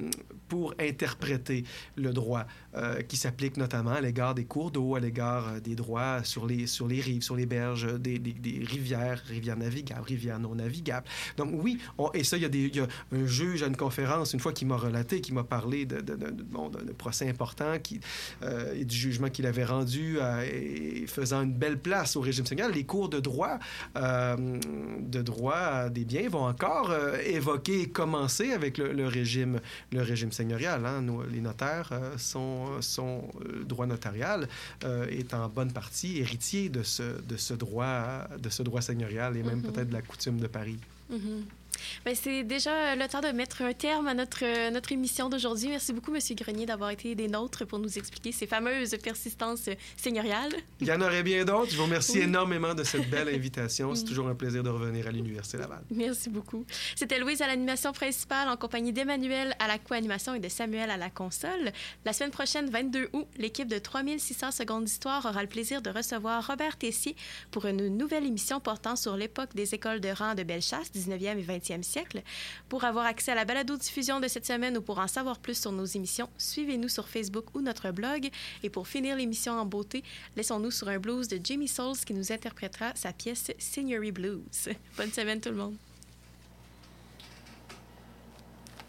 pour 0.47 0.73
interpréter 0.79 1.63
le 1.95 2.11
droit 2.11 2.45
euh, 2.75 3.01
qui 3.01 3.17
s'applique 3.17 3.57
notamment 3.57 3.91
à 3.91 4.01
l'égard 4.01 4.35
des 4.35 4.45
cours 4.45 4.71
d'eau, 4.71 4.95
à 4.95 4.99
l'égard 4.99 5.47
euh, 5.47 5.59
des 5.59 5.75
droits 5.75 6.23
sur 6.23 6.45
les, 6.45 6.67
sur 6.67 6.87
les 6.87 6.99
rives, 7.01 7.21
sur 7.21 7.35
les 7.35 7.45
berges 7.45 7.87
des, 7.99 8.19
rivières, 8.65 9.21
rivières 9.27 9.57
navigables, 9.57 10.03
rivières 10.05 10.39
non 10.39 10.55
navigables. 10.55 11.07
Donc 11.37 11.51
oui, 11.53 11.79
et 12.13 12.23
ça, 12.23 12.37
il 12.37 12.43
y, 12.43 12.45
a 12.45 12.49
des, 12.49 12.71
il 12.73 12.81
un 12.81 13.25
juge 13.25 13.63
à 13.63 13.67
une 13.67 13.77
conférence, 13.77 14.33
une 14.33 14.39
fois, 14.39 14.53
qui 14.53 14.65
m'a 14.65 14.77
relaté, 14.77 15.21
qui 15.21 15.33
m'a 15.33 15.43
parlé 15.43 15.85
de, 15.85 16.01
de, 16.01 16.15
de- 16.15 16.93
procès 16.97 17.27
important 17.29 17.79
qui, 17.81 17.99
et 18.75 18.85
du 18.85 18.95
jugement 18.95 19.29
qu'il 19.29 19.45
avait 19.45 19.65
rendu 19.65 20.17
et 20.45 21.05
faisant 21.07 21.41
une 21.41 21.53
belle 21.53 21.79
place 21.79 22.15
au 22.15 22.21
régime 22.21 22.45
seigneurial. 22.45 22.75
Les 22.75 22.85
cours 22.85 23.09
de 23.09 23.19
droit, 23.19 23.57
de 23.95 25.21
droit 25.21 25.89
des 25.89 26.05
biens 26.05 26.29
vont 26.29 26.45
encore 26.45 26.93
évoquer 27.25 27.81
et 27.81 27.89
commencer 27.89 28.51
avec 28.51 28.77
le, 28.77 28.93
le 28.93 29.07
régime, 29.13 29.59
le 29.91 30.01
régime 30.01 30.31
seigneurial. 30.31 30.85
hein. 30.85 31.01
Les 31.31 31.41
notaires, 31.41 31.89
euh, 31.93 32.17
sont, 32.17 32.81
sont 32.81 33.17
euh, 33.45 33.63
droit 33.63 33.85
notarial 33.85 34.47
euh, 34.83 35.05
est 35.19 35.33
en 35.33 35.47
bonne 35.57 35.71
partie 35.71 36.17
héritier 36.19 36.69
de 36.69 36.83
ce, 36.83 37.03
de 37.31 37.37
ce 37.37 37.53
droit, 37.53 38.27
de 38.45 38.49
ce 38.49 38.61
droit 38.63 38.81
seigneurial 38.81 39.37
et 39.37 39.43
même 39.43 39.61
Mhm. 39.61 39.71
peut-être 39.71 39.89
de 39.89 39.93
la 39.93 40.01
coutume 40.01 40.39
de 40.39 40.47
Paris. 40.47 40.79
Mhm. 41.09 41.45
C'est 42.13 42.43
déjà 42.43 42.95
le 42.95 43.07
temps 43.07 43.21
de 43.21 43.27
mettre 43.29 43.61
un 43.61 43.73
terme 43.73 44.07
à 44.07 44.13
notre, 44.13 44.43
euh, 44.43 44.69
notre 44.71 44.91
émission 44.91 45.29
d'aujourd'hui. 45.29 45.69
Merci 45.69 45.93
beaucoup, 45.93 46.13
M. 46.13 46.19
Grenier, 46.35 46.65
d'avoir 46.65 46.89
été 46.91 47.15
des 47.15 47.27
nôtres 47.27 47.65
pour 47.65 47.79
nous 47.79 47.97
expliquer 47.97 48.31
ces 48.31 48.47
fameuses 48.47 48.95
persistances 49.03 49.69
seigneuriales. 49.97 50.53
Il 50.79 50.87
y 50.87 50.91
en 50.91 51.01
aurait 51.01 51.23
bien 51.23 51.45
d'autres. 51.45 51.71
Je 51.71 51.77
vous 51.77 51.83
remercie 51.83 52.17
Oui. 52.19 52.23
énormément 52.23 52.73
de 52.73 52.83
cette 52.83 53.09
belle 53.09 53.29
invitation. 53.29 53.93
C'est 53.95 54.05
toujours 54.05 54.27
un 54.27 54.35
plaisir 54.35 54.63
de 54.63 54.69
revenir 54.69 55.07
à 55.07 55.11
l'Université 55.11 55.57
Laval. 55.57 55.83
Merci 55.91 56.29
beaucoup. 56.29 56.65
C'était 56.95 57.19
Louise 57.19 57.41
à 57.41 57.47
l'animation 57.47 57.91
principale 57.91 58.47
en 58.49 58.57
compagnie 58.57 58.93
d'Emmanuel 58.93 59.55
à 59.59 59.67
la 59.67 59.77
co-animation 59.79 60.33
et 60.33 60.39
de 60.39 60.49
Samuel 60.49 60.89
à 60.89 60.97
la 60.97 61.09
console. 61.09 61.71
La 62.05 62.13
semaine 62.13 62.31
prochaine, 62.31 62.69
22 62.69 63.09
août, 63.13 63.27
l'équipe 63.37 63.67
de 63.67 63.77
3600 63.79 64.51
secondes 64.51 64.83
d'histoire 64.85 65.25
aura 65.25 65.41
le 65.41 65.49
plaisir 65.49 65.81
de 65.81 65.89
recevoir 65.89 66.45
Robert 66.47 66.77
Tessier 66.77 67.15
pour 67.51 67.65
une 67.65 67.87
nouvelle 67.97 68.25
émission 68.25 68.59
portant 68.59 68.95
sur 68.95 69.15
l'époque 69.17 69.53
des 69.55 69.73
écoles 69.75 69.99
de 69.99 70.09
rang 70.09 70.35
de 70.35 70.43
Bellechasse, 70.43 70.91
19e 70.93 71.37
et 71.39 71.43
20e 71.43 71.72
Pour 72.69 72.83
avoir 72.83 73.05
accès 73.05 73.31
à 73.31 73.35
la 73.35 73.45
balado-diffusion 73.45 74.19
de 74.19 74.27
cette 74.27 74.45
semaine 74.45 74.77
ou 74.77 74.81
pour 74.81 74.99
en 74.99 75.07
savoir 75.07 75.39
plus 75.39 75.59
sur 75.59 75.71
nos 75.71 75.85
émissions, 75.85 76.29
suivez-nous 76.37 76.89
sur 76.89 77.07
Facebook 77.07 77.45
ou 77.53 77.61
notre 77.61 77.91
blog. 77.91 78.29
Et 78.63 78.69
pour 78.69 78.87
finir 78.87 79.15
l'émission 79.15 79.53
en 79.53 79.65
beauté, 79.65 80.03
laissons-nous 80.35 80.71
sur 80.71 80.87
un 80.87 80.99
blues 80.99 81.27
de 81.27 81.39
Jamie 81.43 81.67
Souls 81.67 81.97
qui 82.05 82.13
nous 82.13 82.31
interprétera 82.31 82.93
sa 82.95 83.13
pièce 83.13 83.51
Seigneury 83.57 84.11
Blues. 84.11 84.69
Bonne 84.97 85.11
semaine 85.11 85.39
tout 85.39 85.49
le 85.49 85.55
monde. 85.55 85.75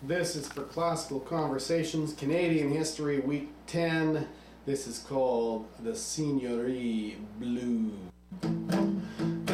This 0.07 0.37
is 0.37 0.47
for 0.47 0.65
Classical 0.65 1.21
Conversations 1.21 2.13
Canadian 2.13 2.71
History 2.71 3.21
Week 3.21 3.49
10. 3.69 4.27
This 4.67 4.87
is 4.87 4.99
called 4.99 5.67
the 5.83 5.93
Seigneury 5.93 7.17
Blue. 7.41 7.93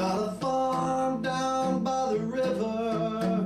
Got 0.00 0.28
a 0.28 0.32
farm 0.40 1.20
down 1.20 1.84
by 1.84 2.14
the 2.14 2.20
river, 2.20 3.39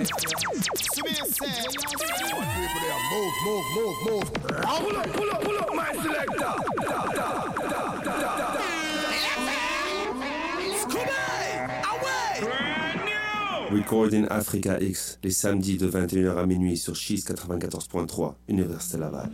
Move, 0.00 0.06
move, 3.44 3.64
move, 3.74 3.96
move. 4.06 4.32
Pull 4.32 4.96
up, 4.96 5.12
pull 5.12 5.30
up, 5.30 5.40
pull 5.42 5.58
up, 5.58 5.70
my 5.74 5.92
selector. 6.02 6.54
Recording 13.70 14.26
Africa 14.30 14.80
X, 14.80 15.18
les 15.22 15.30
samedis 15.32 15.76
de 15.76 15.90
21h 15.90 16.38
à 16.38 16.46
minuit 16.46 16.78
sur 16.78 16.96
Cheese 16.96 17.24
94.3, 17.26 18.36
Université 18.48 18.96
Laval. 18.96 19.30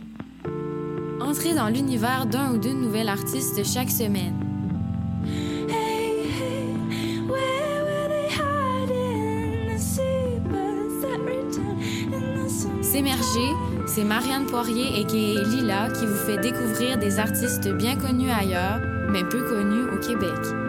Entrez 1.21 1.53
dans 1.53 1.69
l'univers 1.69 2.25
d'un 2.25 2.55
ou 2.55 2.57
d'une 2.57 2.81
nouvelle 2.81 3.07
artiste 3.07 3.63
chaque 3.63 3.89
semaine. 3.89 4.46
C'est 13.97 14.03
Marianne 14.03 14.45
Poirier 14.45 14.99
et 14.99 15.05
est 15.31 15.43
Lila 15.43 15.89
qui 15.89 16.05
vous 16.05 16.13
fait 16.13 16.37
découvrir 16.37 16.99
des 16.99 17.17
artistes 17.17 17.67
bien 17.67 17.95
connus 17.95 18.29
ailleurs, 18.29 18.79
mais 19.09 19.23
peu 19.23 19.41
connus 19.41 19.85
au 19.85 19.97
Québec. 19.97 20.66